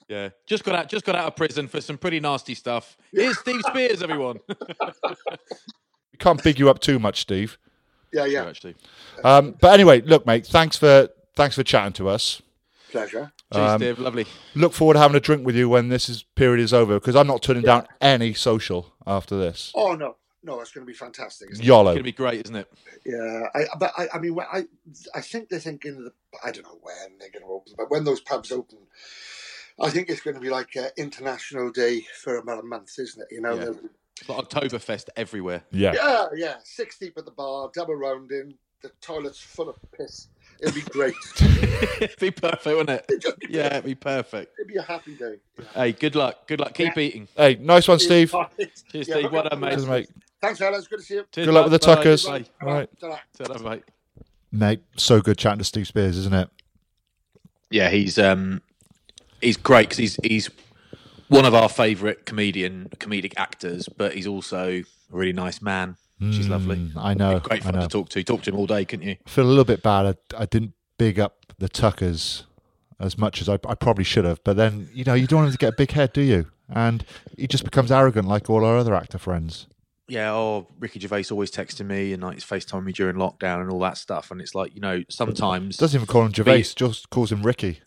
Yeah. 0.07 0.29
Just 0.45 0.63
got 0.63 0.75
out. 0.75 0.89
Just 0.89 1.05
got 1.05 1.15
out 1.15 1.27
of 1.27 1.35
prison 1.35 1.67
for 1.67 1.81
some 1.81 1.97
pretty 1.97 2.19
nasty 2.19 2.55
stuff. 2.55 2.97
Here's 3.11 3.37
Steve 3.39 3.61
Speirs, 3.61 4.01
everyone. 4.03 4.39
We 4.49 6.17
can't 6.19 6.41
big 6.43 6.59
you 6.59 6.69
up 6.69 6.79
too 6.79 6.99
much, 6.99 7.21
Steve. 7.21 7.57
Yeah, 8.13 8.25
Yeah, 8.25 8.43
yeah. 8.43 8.49
actually. 8.49 8.75
Um, 9.23 9.55
but 9.59 9.73
anyway, 9.73 10.01
look, 10.01 10.25
mate. 10.25 10.47
Thanks 10.47 10.77
for 10.77 11.09
thanks 11.35 11.55
for 11.55 11.63
chatting 11.63 11.93
to 11.93 12.09
us. 12.09 12.41
Pleasure. 12.91 13.31
Cheers, 13.53 13.69
Um, 13.71 13.79
Steve. 13.79 13.99
Lovely. 13.99 14.25
Look 14.55 14.73
forward 14.73 14.95
to 14.95 14.99
having 14.99 15.15
a 15.15 15.19
drink 15.21 15.45
with 15.45 15.55
you 15.55 15.69
when 15.69 15.89
this 15.89 16.09
is, 16.09 16.23
period 16.35 16.61
is 16.61 16.73
over 16.73 16.95
because 16.99 17.15
I'm 17.15 17.27
not 17.27 17.41
turning 17.41 17.63
down 17.63 17.87
any 18.01 18.33
social 18.33 18.93
after 19.05 19.37
this. 19.37 19.71
Oh 19.75 19.93
no, 19.95 20.17
no, 20.43 20.59
it's 20.59 20.71
going 20.71 20.85
to 20.85 20.91
be 20.91 20.97
fantastic. 20.97 21.51
Isn't 21.51 21.63
it? 21.63 21.67
It's 21.67 21.69
going 21.71 21.97
to 21.97 22.03
be 22.03 22.11
great, 22.11 22.45
isn't 22.45 22.55
it? 22.55 22.71
Yeah, 23.05 23.43
I, 23.55 23.65
but 23.79 23.93
I, 23.97 24.07
I 24.13 24.19
mean, 24.19 24.37
I, 24.39 24.65
I 25.15 25.21
think 25.21 25.47
they're 25.49 25.59
thinking. 25.59 26.03
That, 26.03 26.13
I 26.43 26.51
don't 26.51 26.63
know 26.63 26.77
when 26.81 27.17
they're 27.19 27.29
going 27.31 27.45
to 27.45 27.51
open, 27.51 27.73
but 27.77 27.89
when 27.89 28.03
those 28.03 28.19
pubs 28.19 28.51
open, 28.51 28.79
I 29.79 29.89
think 29.91 30.09
it's 30.09 30.21
going 30.21 30.35
to 30.35 30.41
be 30.41 30.49
like 30.49 30.75
uh, 30.75 30.89
International 30.97 31.71
Day 31.71 32.01
for 32.21 32.35
about 32.37 32.59
a 32.59 32.67
month, 32.67 32.99
isn't 32.99 33.21
it? 33.21 33.27
You 33.31 33.41
know, 33.41 33.53
Yeah. 33.55 33.63
they'll- 33.65 33.79
It's 34.19 34.27
like 34.29 34.49
Oktoberfest 34.49 35.09
everywhere. 35.15 35.63
Yeah. 35.71 35.93
yeah, 35.93 36.25
yeah, 36.35 36.55
six 36.63 36.97
deep 36.97 37.17
at 37.17 37.25
the 37.25 37.31
bar, 37.31 37.69
double 37.73 37.95
rounding, 37.95 38.55
the 38.81 38.89
toilets 38.99 39.39
full 39.39 39.69
of 39.69 39.77
piss. 39.97 40.27
It'd 40.59 40.75
be 40.75 40.81
great. 40.81 41.13
it'd 42.01 42.19
be 42.19 42.31
perfect, 42.31 42.65
wouldn't 42.65 42.89
it? 42.89 43.05
It'd 43.09 43.39
be 43.39 43.47
Yeah, 43.49 43.67
it'd 43.67 43.85
be 43.85 43.95
perfect. 43.95 44.53
It'd 44.59 44.67
be 44.67 44.77
a 44.77 44.81
happy 44.81 45.15
day. 45.15 45.35
Yeah. 45.57 45.65
Hey, 45.73 45.91
good 45.91 46.15
luck. 46.15 46.47
Good 46.47 46.59
luck. 46.59 46.73
Keep 46.73 46.97
eating. 46.97 47.27
Hey, 47.35 47.55
nice 47.61 47.87
one, 47.87 47.99
Steve. 47.99 48.31
Cheers, 48.31 48.83
Cheers, 48.91 49.07
Yeah, 49.07 49.15
Steve. 49.19 49.31
Well 49.31 49.43
done, 49.49 49.59
mate. 49.59 49.71
Cheers, 49.71 49.85
mate. 49.85 50.09
Thanks, 50.41 50.59
fellas. 50.59 50.87
Good 50.87 50.99
to 50.99 51.05
see 51.05 51.13
you. 51.15 51.25
Cheers, 51.31 51.47
Good 51.47 51.53
luck 51.53 51.65
bud. 51.65 51.71
with 51.71 51.81
the 51.81 51.87
Bye. 51.87 51.95
Tuckers. 51.95 52.25
Bye. 52.25 52.45
All 52.61 52.67
right. 52.73 52.89
Ta-ra. 52.99 53.19
Ta-ra, 53.37 53.69
mate. 53.69 53.83
Mate, 54.51 54.81
so 54.95 55.19
good 55.21 55.37
chatting 55.37 55.59
to 55.59 55.65
Steve 55.65 55.85
Speirs, 55.87 56.15
isn't 56.17 56.33
it? 56.33 56.49
Yeah, 57.69 57.89
he's 57.89 58.17
um, 58.17 58.61
he's 59.41 59.57
great 59.57 59.89
because 59.89 59.97
he's 59.97 60.15
he's 60.23 60.49
one 61.27 61.43
of 61.45 61.53
our 61.53 61.67
favourite 61.67 62.25
comedian 62.25 62.87
comedic 62.97 63.33
actors, 63.35 63.89
but 63.89 64.13
he's 64.13 64.25
also 64.25 64.69
a 64.69 64.83
really 65.11 65.33
nice 65.33 65.61
man. 65.61 65.97
Is 66.19 66.49
lovely. 66.49 66.77
Mm, 66.77 66.91
I 66.95 67.13
know. 67.13 67.39
Great 67.39 67.63
fun 67.63 67.75
know. 67.75 67.81
to 67.81 67.87
talk 67.87 68.09
to. 68.09 68.23
Talk 68.23 68.43
to 68.43 68.51
him 68.51 68.57
all 68.57 68.67
day, 68.67 68.85
couldn't 68.85 69.07
you? 69.07 69.17
I 69.25 69.29
feel 69.29 69.45
a 69.45 69.47
little 69.47 69.65
bit 69.65 69.83
bad. 69.83 70.17
I, 70.33 70.43
I 70.43 70.45
didn't 70.45 70.73
big 70.97 71.19
up 71.19 71.45
the 71.59 71.69
Tuckers 71.69 72.45
as 72.99 73.17
much 73.17 73.41
as 73.41 73.49
I, 73.49 73.53
I 73.67 73.75
probably 73.75 74.03
should 74.03 74.25
have. 74.25 74.43
But 74.43 74.57
then, 74.57 74.89
you 74.93 75.03
know, 75.03 75.13
you 75.13 75.27
don't 75.27 75.39
want 75.39 75.47
him 75.47 75.53
to 75.53 75.57
get 75.57 75.73
a 75.73 75.77
big 75.77 75.91
head, 75.91 76.13
do 76.13 76.21
you? 76.21 76.47
And 76.69 77.05
he 77.37 77.47
just 77.47 77.63
becomes 77.63 77.91
arrogant 77.91 78.27
like 78.27 78.49
all 78.49 78.65
our 78.65 78.77
other 78.77 78.95
actor 78.95 79.17
friends. 79.17 79.67
Yeah, 80.09 80.33
oh, 80.33 80.67
Ricky 80.79 80.99
Gervais 80.99 81.25
always 81.31 81.51
texting 81.51 81.87
me 81.87 82.13
and 82.13 82.23
like 82.23 82.35
he's 82.35 82.45
FaceTiming 82.45 82.85
me 82.85 82.93
during 82.93 83.17
lockdown 83.17 83.61
and 83.61 83.69
all 83.69 83.79
that 83.81 83.97
stuff. 83.97 84.31
And 84.31 84.39
it's 84.39 84.55
like, 84.55 84.73
you 84.73 84.79
know, 84.79 85.03
sometimes 85.09 85.77
Doesn't 85.77 85.97
even 85.97 86.07
call 86.07 86.25
him 86.25 86.33
Gervais, 86.33 86.63
just 86.75 87.09
calls 87.09 87.31
him 87.31 87.43
Ricky. 87.43 87.81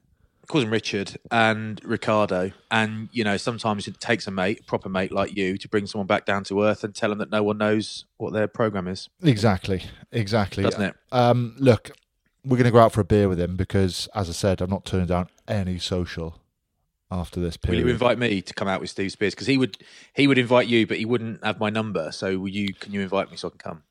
Calls 0.51 0.65
him 0.65 0.71
Richard 0.71 1.17
and 1.31 1.81
Ricardo. 1.85 2.51
And, 2.73 3.09
you 3.13 3.23
know, 3.23 3.37
sometimes 3.37 3.87
it 3.87 4.01
takes 4.01 4.27
a 4.27 4.33
mate, 4.33 4.61
a 4.61 4.63
proper 4.65 4.89
mate 4.89 5.13
like 5.13 5.37
you, 5.37 5.57
to 5.57 5.69
bring 5.69 5.87
someone 5.87 6.09
back 6.09 6.27
down 6.27 6.43
to 6.45 6.65
earth 6.65 6.83
and 6.83 6.93
tell 6.93 7.11
them 7.11 7.19
that 7.19 7.31
no 7.31 7.45
one 7.45 7.57
knows 7.57 8.05
what 8.17 8.33
their 8.33 8.49
program 8.49 8.89
is, 8.89 9.09
Exactly, 9.23 9.85
exactly. 10.11 10.65
doesn't 10.65 10.83
it? 10.83 10.97
Um, 11.13 11.55
look, 11.57 11.93
we're 12.45 12.57
going 12.57 12.65
to 12.65 12.73
go 12.73 12.81
out 12.81 12.91
for 12.91 13.01
a 13.01 13.05
beer 13.05 13.29
with 13.29 13.39
him 13.39 13.55
because, 13.55 14.09
as 14.13 14.29
I 14.29 14.33
said, 14.33 14.61
I'm 14.61 14.71
not 14.71 14.85
turning 14.85 15.07
down 15.07 15.29
any 15.47 15.79
social 15.79 16.41
after 17.13 17.39
this 17.39 17.57
period. 17.57 17.83
Will 17.83 17.89
you 17.89 17.93
invite 17.93 18.19
me 18.19 18.43
to 18.43 18.53
come 18.53 18.67
out 18.67 18.81
with 18.81 18.91
Steve 18.91 19.13
Speirs? 19.13 19.31
Because 19.31 19.47
he 19.47 19.57
would 19.57 19.79
he 20.15 20.27
would 20.27 20.39
invite 20.39 20.67
you, 20.67 20.85
but 20.85 20.99
he 20.99 21.05
wouldn't 21.05 21.45
have 21.45 21.61
my 21.61 21.71
number. 21.71 22.11
So 22.13 22.39
will 22.39 22.49
you 22.49 22.75
can 22.75 22.93
you 22.93 23.01
invite 23.01 23.31
me 23.31 23.37
so 23.37 23.49
I 23.49 23.51
can 23.51 23.59
come? 23.59 23.83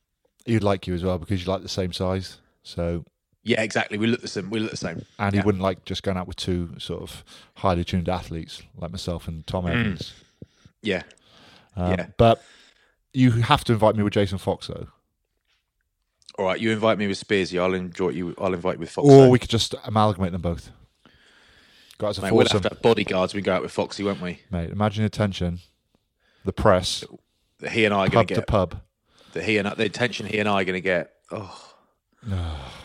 He'd 0.45 0.63
like 0.63 0.87
you 0.87 0.93
as 0.93 1.03
well 1.03 1.17
because 1.17 1.45
you 1.45 1.51
like 1.51 1.61
the 1.61 1.69
same 1.69 1.93
size. 1.93 2.39
So, 2.63 3.05
Yeah, 3.49 3.61
exactly. 3.61 3.97
We 3.97 4.05
look 4.07 4.21
the 4.21 4.27
same. 4.27 4.49
We 4.51 4.59
look 4.59 4.71
the 4.71 4.77
same. 4.77 5.05
and 5.17 5.33
he 5.33 5.39
Yeah. 5.39 5.45
wouldn't 5.45 5.63
like 5.63 5.83
just 5.85 6.03
going 6.03 6.17
out 6.17 6.27
with 6.27 6.35
two 6.37 6.75
sort 6.77 7.01
of 7.01 7.23
highly 7.55 7.83
tuned 7.83 8.07
athletes 8.07 8.61
like 8.77 8.91
myself 8.91 9.27
and 9.27 9.45
Tom 9.47 9.65
Evans. 9.67 10.13
Yeah. 10.83 11.03
Um, 11.75 11.93
Mm. 11.93 11.97
Yeah. 11.97 12.05
But 12.17 12.43
you 13.13 13.31
have 13.31 13.63
to 13.65 13.73
invite 13.73 13.95
me 13.95 14.03
with 14.03 14.13
Jason 14.13 14.37
Fox 14.37 14.67
though, 14.67 14.87
All 16.37 16.45
right. 16.45 16.59
You 16.59 16.71
invite 16.71 16.97
me 16.99 17.07
with 17.07 17.17
Spearsy. 17.19 17.59
I'll 17.59 17.73
enjoy 17.73 18.09
you. 18.09 18.35
I'll 18.37 18.53
invite 18.53 18.75
you 18.75 18.79
with 18.81 18.91
Fox. 18.91 19.07
or 19.07 19.29
we 19.29 19.39
could 19.39 19.49
just 19.49 19.73
amalgamate 19.83 20.31
them 20.31 20.41
both. 20.41 20.69
Got 21.97 22.09
as 22.09 22.17
a 22.19 22.21
Mate, 22.21 22.33
we'll 22.33 22.47
have 22.47 22.61
to 22.61 22.69
have 22.69 22.81
bodyguards. 22.81 23.33
We 23.33 23.41
can 23.41 23.45
go 23.47 23.55
out 23.55 23.61
with 23.63 23.71
Foxy, 23.71 24.03
won't 24.03 24.21
we? 24.21 24.39
mate. 24.51 24.69
Imagine 24.69 25.03
the 25.03 25.09
tension, 25.09 25.59
the 26.45 26.53
press, 26.53 27.03
That 27.59 27.71
he 27.71 27.83
and 27.85 27.93
I 27.93 28.05
are 28.05 28.09
going 28.09 28.27
to 28.27 28.35
to 28.35 28.39
get. 28.41 28.47
pub. 28.47 28.79
That 29.33 29.43
he 29.43 29.57
and 29.57 29.67
the 29.75 29.83
attention 29.85 30.27
he 30.27 30.37
and 30.39 30.47
I 30.47 30.61
are 30.61 30.65
going 30.65 30.75
to 30.77 30.81
get. 30.81 31.11
Oh. 31.31 31.65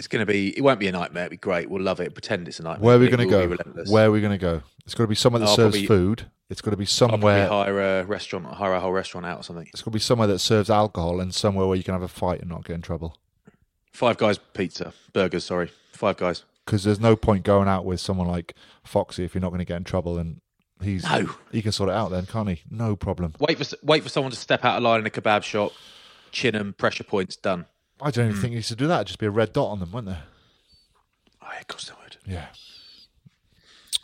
It's 0.00 0.08
going 0.08 0.20
to 0.20 0.32
be. 0.32 0.56
It 0.56 0.62
won't 0.62 0.80
be 0.80 0.88
a 0.88 0.92
nightmare. 0.92 1.26
It'll 1.26 1.32
be 1.32 1.36
great. 1.36 1.68
We'll 1.68 1.82
love 1.82 2.00
it. 2.00 2.14
Pretend 2.14 2.48
it's 2.48 2.58
a 2.58 2.62
nightmare. 2.62 2.86
Where 2.86 2.96
are 2.96 2.98
we 2.98 3.08
going 3.10 3.18
to 3.18 3.26
go? 3.26 3.82
Where 3.92 4.06
are 4.06 4.10
we 4.10 4.22
going 4.22 4.32
to 4.32 4.38
go? 4.38 4.62
It's 4.86 4.94
got 4.94 5.04
to 5.04 5.08
be 5.08 5.14
somewhere 5.14 5.40
that 5.40 5.46
oh, 5.46 5.50
I'll 5.50 5.56
serves 5.56 5.76
probably- 5.76 5.86
food. 5.86 6.30
It's 6.48 6.62
got 6.62 6.70
to 6.70 6.76
be 6.78 6.84
I'll 6.86 7.08
probably 7.08 7.18
somewhere. 7.20 7.46
hire 7.48 8.00
a 8.00 8.04
restaurant, 8.06 8.46
hire 8.46 8.72
a 8.72 8.80
whole 8.80 8.92
restaurant 8.92 9.26
out 9.26 9.38
or 9.40 9.42
something. 9.42 9.66
It's 9.68 9.82
got 9.82 9.90
to 9.90 9.90
be 9.90 9.98
somewhere 10.00 10.26
that 10.28 10.38
serves 10.38 10.70
alcohol 10.70 11.20
and 11.20 11.34
somewhere 11.34 11.66
where 11.66 11.76
you 11.76 11.84
can 11.84 11.92
have 11.92 12.02
a 12.02 12.08
fight 12.08 12.40
and 12.40 12.48
not 12.48 12.64
get 12.64 12.74
in 12.74 12.80
trouble. 12.82 13.18
Five 13.92 14.16
guys 14.16 14.38
pizza, 14.54 14.94
burgers. 15.12 15.44
Sorry, 15.44 15.70
five 15.92 16.16
guys. 16.16 16.44
Because 16.64 16.82
there's 16.84 16.98
no 16.98 17.14
point 17.14 17.44
going 17.44 17.68
out 17.68 17.84
with 17.84 18.00
someone 18.00 18.26
like 18.26 18.54
Foxy 18.84 19.22
if 19.22 19.34
you're 19.34 19.42
not 19.42 19.50
going 19.50 19.58
to 19.60 19.64
get 19.66 19.76
in 19.76 19.84
trouble, 19.84 20.16
and 20.18 20.40
he's 20.82 21.04
No. 21.04 21.28
he 21.52 21.60
can 21.60 21.72
sort 21.72 21.90
it 21.90 21.94
out 21.94 22.10
then, 22.10 22.24
can't 22.24 22.48
he? 22.48 22.62
No 22.70 22.96
problem. 22.96 23.34
Wait 23.38 23.58
for 23.64 23.76
wait 23.84 24.02
for 24.02 24.08
someone 24.08 24.30
to 24.32 24.36
step 24.38 24.64
out 24.64 24.78
of 24.78 24.82
line 24.82 25.00
in 25.00 25.06
a 25.06 25.10
kebab 25.10 25.42
shop. 25.42 25.72
Chin 26.32 26.56
'em, 26.56 26.72
pressure 26.72 27.04
points 27.04 27.36
done. 27.36 27.66
I 28.02 28.10
don't 28.10 28.26
even 28.26 28.36
Hmm. 28.36 28.40
think 28.40 28.50
he 28.52 28.56
used 28.56 28.68
to 28.68 28.76
do 28.76 28.86
that. 28.88 28.96
It'd 28.96 29.06
just 29.08 29.18
be 29.18 29.26
a 29.26 29.30
red 29.30 29.52
dot 29.52 29.68
on 29.68 29.78
them, 29.80 29.92
wouldn't 29.92 30.12
there? 30.14 30.24
Oh, 31.42 31.48
yeah, 31.52 31.60
of 31.60 31.66
course 31.68 31.84
they 31.86 31.94
would. 32.02 32.16
Yeah. 32.26 32.46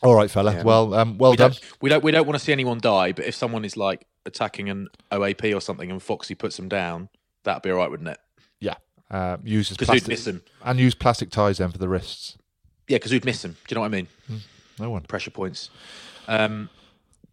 All 0.03 0.15
right, 0.15 0.31
fella. 0.31 0.53
Yeah. 0.55 0.63
Well, 0.63 0.95
um, 0.95 1.17
well 1.19 1.31
we 1.31 1.37
done. 1.37 1.53
don't 1.53 1.63
we 1.81 1.91
don't 1.91 2.05
we 2.05 2.13
don't 2.13 2.27
want 2.27 2.39
to 2.39 2.45
see 2.45 2.53
anyone 2.53 2.79
die. 2.79 3.13
But 3.13 3.25
if 3.25 3.35
someone 3.35 3.65
is 3.65 3.77
like 3.77 4.07
attacking 4.27 4.69
an 4.69 4.89
OAP 5.11 5.55
or 5.57 5.61
something 5.61 5.91
and 5.91 6.03
Foxy 6.03 6.35
puts 6.35 6.57
them 6.57 6.69
down, 6.69 7.09
that'd 7.45 7.63
be 7.63 7.71
all 7.71 7.79
right, 7.79 7.91
wouldn't 7.91 8.09
it? 8.11 8.19
Yeah. 8.61 8.75
Uh, 9.11 9.39
use 9.43 9.71
who'd 9.71 9.79
plastic 9.79 10.09
miss 10.09 10.25
them? 10.25 10.43
and 10.65 10.79
use 10.79 10.95
plastic 10.95 11.31
ties 11.31 11.59
then 11.59 11.71
for 11.73 11.79
the 11.79 11.89
wrists. 11.89 12.37
Yeah, 12.89 12.97
because 12.97 13.11
who'd 13.11 13.25
miss 13.25 13.41
them? 13.43 13.53
Do 13.53 13.73
you 13.73 13.75
know 13.77 13.81
what 13.81 13.87
I 13.87 13.91
mean? 13.91 14.09
No 14.79 14.91
one. 14.91 15.03
Pressure 15.03 15.31
points. 15.31 15.71
Um, 16.29 16.69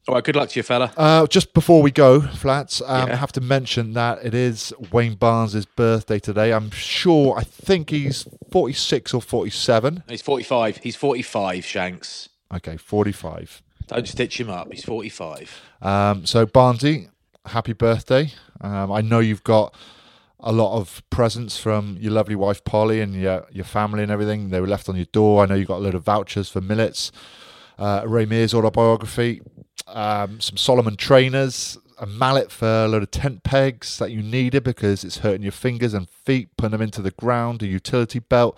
all 0.08 0.16
right, 0.16 0.24
good 0.24 0.36
luck 0.36 0.50
to 0.50 0.60
you, 0.60 0.64
fella. 0.64 0.92
Uh, 0.98 1.26
just 1.28 1.54
before 1.54 1.82
we 1.82 1.92
go, 1.92 2.20
Flats, 2.22 2.82
um, 2.86 3.08
Yeah. 3.08 3.14
I 3.14 3.16
have 3.18 3.32
to 3.34 3.42
mention 3.42 3.94
that 3.94 4.26
it 4.26 4.34
is 4.34 4.74
Wayne 4.92 5.16
Barnes' 5.16 5.66
birthday 5.66 6.20
today. 6.20 6.52
I'm 6.52 6.72
sure, 6.72 7.38
I 7.38 7.44
think 7.44 7.90
he's 7.90 8.28
46 8.52 9.14
or 9.14 9.22
47. 9.22 10.04
He's 10.10 10.22
forty 10.22 10.44
five. 10.44 10.78
He's 10.78 10.96
forty 10.96 11.22
five. 11.22 11.66
Shanks. 11.66 12.30
Okay, 12.54 12.78
45. 12.78 13.62
Don't 13.88 14.08
stitch 14.08 14.40
him 14.40 14.50
up. 14.50 14.72
He's 14.72 14.84
forty 14.84 15.10
five. 15.10 15.62
Um, 15.82 16.26
so, 16.26 16.46
Barnesy, 16.46 17.10
happy 17.46 17.74
birthday. 17.74 18.32
Um, 18.62 18.92
I 18.92 19.02
know 19.02 19.20
you've 19.20 19.44
got 19.44 19.74
a 20.40 20.52
lot 20.52 20.78
of 20.78 21.02
presents 21.10 21.58
from 21.58 21.98
your 22.00 22.12
lovely 22.12 22.36
wife, 22.36 22.64
Polly, 22.66 23.00
and 23.02 23.14
your, 23.16 23.46
your 23.52 23.64
family 23.66 24.04
and 24.04 24.12
everything. 24.12 24.50
They 24.50 24.60
were 24.62 24.68
left 24.68 24.90
on 24.90 24.96
your 24.96 25.06
door. 25.06 25.44
I 25.44 25.46
know 25.48 25.56
you 25.56 25.66
got 25.66 25.78
a 25.78 25.84
load 25.86 25.96
of 25.96 26.04
vouchers 26.04 26.50
for 26.50 26.60
Millets, 26.62 27.12
uh, 27.80 28.04
Ray 28.06 28.26
Mears 28.26 28.54
autobiography, 28.54 29.42
um, 29.88 30.40
some 30.40 30.58
Salomon 30.58 30.96
trainers, 30.96 31.78
a 32.00 32.06
mallet 32.06 32.52
for 32.52 32.68
a 32.68 32.88
load 32.88 33.04
of 33.04 33.12
tent 33.12 33.44
pegs 33.44 33.98
that 34.00 34.12
you 34.12 34.22
needed 34.22 34.64
because 34.64 35.04
it's 35.04 35.20
hurting 35.20 35.44
your 35.44 35.52
fingers 35.52 35.94
and 35.94 36.10
feet, 36.10 36.50
putting 36.58 36.72
them 36.72 36.82
into 36.82 37.02
the 37.02 37.12
ground, 37.12 37.62
a 37.64 37.68
utility 37.68 38.20
belt. 38.20 38.58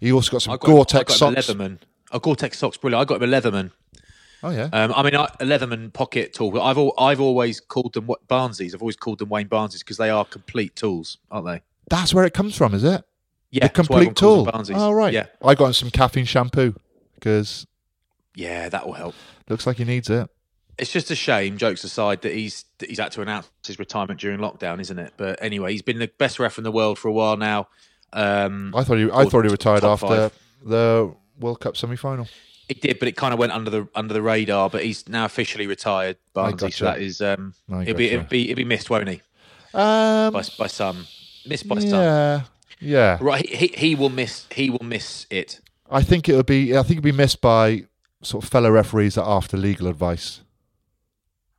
You 0.00 0.14
also 0.14 0.32
got 0.32 0.42
some 0.42 0.56
got, 0.56 0.64
I 0.64 0.72
Gore-Tex 0.72 1.18
got 1.18 1.28
him 1.28 1.36
a 1.36 1.42
socks. 1.42 1.54
Leatherman. 1.54 1.78
Oh, 2.12 2.18
Gore-Tex 2.18 2.58
socks, 2.58 2.76
brilliant. 2.76 3.00
I 3.00 3.04
got 3.04 3.22
him 3.22 3.32
a 3.32 3.40
Leatherman. 3.40 3.72
Oh, 4.42 4.50
yeah. 4.50 4.68
Um, 4.72 4.92
I 4.94 5.02
mean, 5.02 5.16
I, 5.16 5.24
a 5.24 5.44
Leatherman 5.44 5.92
pocket 5.92 6.32
tool. 6.32 6.52
But 6.52 6.62
I've 6.62 6.78
I've 6.98 7.20
always 7.20 7.58
called 7.58 7.94
them 7.94 8.06
what 8.06 8.26
Barnsies. 8.28 8.74
I've 8.74 8.82
always 8.82 8.96
called 8.96 9.18
them 9.18 9.28
Wayne 9.28 9.48
Barnsies 9.48 9.80
because 9.80 9.96
they 9.96 10.10
are 10.10 10.24
complete 10.24 10.76
tools, 10.76 11.18
aren't 11.30 11.46
they? 11.46 11.60
That's 11.90 12.14
where 12.14 12.24
it 12.24 12.34
comes 12.34 12.56
from, 12.56 12.74
is 12.74 12.84
it? 12.84 13.02
Yeah, 13.50 13.66
the 13.66 13.72
that's 13.74 13.88
why 13.88 13.96
everyone 13.96 14.14
complete 14.14 14.16
tool. 14.16 14.44
them 14.44 14.54
Barnsies. 14.54 14.74
Oh, 14.76 14.92
right. 14.92 15.12
Yeah, 15.12 15.26
I 15.42 15.54
got 15.54 15.66
him 15.66 15.72
some 15.72 15.90
caffeine 15.90 16.24
shampoo 16.24 16.74
because 17.14 17.66
yeah, 18.38 18.68
that 18.68 18.86
will 18.86 18.94
help. 18.94 19.14
looks 19.48 19.66
like 19.66 19.78
he 19.78 19.84
needs 19.84 20.08
it. 20.08 20.30
It's 20.78 20.92
just 20.92 21.10
a 21.10 21.16
shame, 21.16 21.58
jokes 21.58 21.82
aside, 21.82 22.22
that 22.22 22.32
he's 22.32 22.64
that 22.78 22.88
he's 22.88 23.00
had 23.00 23.10
to 23.12 23.20
announce 23.20 23.50
his 23.66 23.80
retirement 23.80 24.20
during 24.20 24.38
lockdown, 24.38 24.80
isn't 24.80 24.98
it? 24.98 25.12
But 25.16 25.42
anyway, 25.42 25.72
he's 25.72 25.82
been 25.82 25.98
the 25.98 26.06
best 26.18 26.38
ref 26.38 26.56
in 26.56 26.62
the 26.62 26.70
world 26.70 27.00
for 27.00 27.08
a 27.08 27.12
while 27.12 27.36
now. 27.36 27.66
Um, 28.12 28.72
I 28.76 28.84
thought 28.84 28.98
he, 28.98 29.10
I 29.10 29.24
thought 29.24 29.44
he 29.44 29.50
retired 29.50 29.82
after 29.84 30.06
five. 30.06 30.38
the 30.64 31.12
World 31.40 31.58
Cup 31.58 31.76
semi 31.76 31.96
final. 31.96 32.28
it 32.68 32.80
did, 32.80 33.00
but 33.00 33.08
it 33.08 33.16
kind 33.16 33.34
of 33.34 33.40
went 33.40 33.50
under 33.50 33.70
the 33.70 33.88
under 33.96 34.14
the 34.14 34.22
radar. 34.22 34.70
But 34.70 34.84
he's 34.84 35.08
now 35.08 35.24
officially 35.24 35.66
retired, 35.66 36.16
Barnsley. 36.32 36.68
gotcha. 36.68 36.76
So 36.76 36.84
that 36.84 37.00
is 37.00 37.20
um, 37.20 37.54
it'll 37.68 37.94
be 37.94 38.04
gotcha. 38.04 38.14
it'll 38.14 38.28
be 38.28 38.50
it'll 38.50 38.56
be 38.56 38.64
missed, 38.64 38.88
won't 38.88 39.08
he? 39.08 39.20
Um, 39.74 40.32
By 40.32 40.44
by 40.56 40.68
some, 40.68 41.06
missed 41.44 41.66
by 41.66 41.80
some. 41.80 41.88
yeah, 41.90 42.42
yeah. 42.78 43.18
Right, 43.20 43.44
he, 43.44 43.66
he 43.66 43.66
he 43.76 43.94
will 43.96 44.10
miss 44.10 44.46
he 44.52 44.70
will 44.70 44.84
miss 44.84 45.26
it. 45.28 45.60
I 45.90 46.02
think 46.02 46.28
it'll 46.28 46.44
be. 46.44 46.76
I 46.76 46.82
think 46.82 46.98
it'll 46.98 47.02
be 47.02 47.12
missed 47.12 47.40
by 47.40 47.86
sort 48.22 48.44
of 48.44 48.50
fellow 48.50 48.70
referees 48.70 49.14
that 49.14 49.22
are 49.24 49.36
after 49.36 49.56
legal 49.56 49.86
advice. 49.86 50.40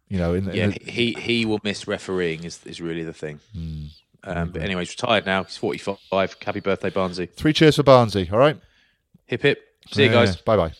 You 0.08 0.18
know, 0.18 0.34
in, 0.34 0.46
the- 0.46 0.56
Yeah, 0.58 0.64
in 0.66 0.70
the, 0.72 0.92
he 0.92 1.14
he 1.14 1.46
will 1.46 1.60
miss 1.64 1.88
refereeing 1.88 2.44
is 2.44 2.60
is 2.66 2.82
really 2.82 3.04
the 3.04 3.14
thing. 3.14 3.40
Hmm. 3.54 3.86
Um, 4.24 4.52
but 4.52 4.62
anyway, 4.62 4.82
he's 4.82 4.92
retired 4.92 5.26
now. 5.26 5.44
He's 5.44 5.56
forty 5.58 5.78
five. 5.78 6.36
Happy 6.44 6.60
birthday, 6.60 6.90
Barnsey. 6.90 7.32
three 7.34 7.54
cheers 7.54 7.76
for 7.78 7.84
Barnsey. 7.84 8.32
All 8.32 8.40
right. 8.40 8.60
Hip 9.28 9.42
hip. 9.44 9.62
See 9.92 10.04
you 10.04 10.10
guys. 10.10 10.36
Bye 10.38 10.58
bye. 10.58 10.74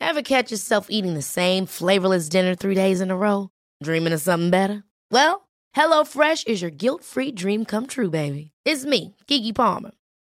Ever 0.00 0.22
catch 0.22 0.50
yourself 0.50 0.86
eating 0.90 1.14
the 1.14 1.22
same 1.22 1.66
flavorless 1.66 2.28
dinner 2.28 2.54
three 2.54 2.74
days 2.74 3.00
in 3.00 3.10
a 3.10 3.16
row? 3.16 3.50
Dreaming 3.82 4.12
of 4.12 4.20
something 4.20 4.50
better? 4.50 4.82
Well, 5.10 5.48
HelloFresh 5.76 6.48
is 6.48 6.60
your 6.62 6.70
guilt-free 6.70 7.32
dream 7.32 7.64
come 7.64 7.86
true, 7.86 8.10
baby. 8.10 8.50
It's 8.64 8.84
me, 8.84 9.14
Keke 9.28 9.54
Palmer. 9.54 9.92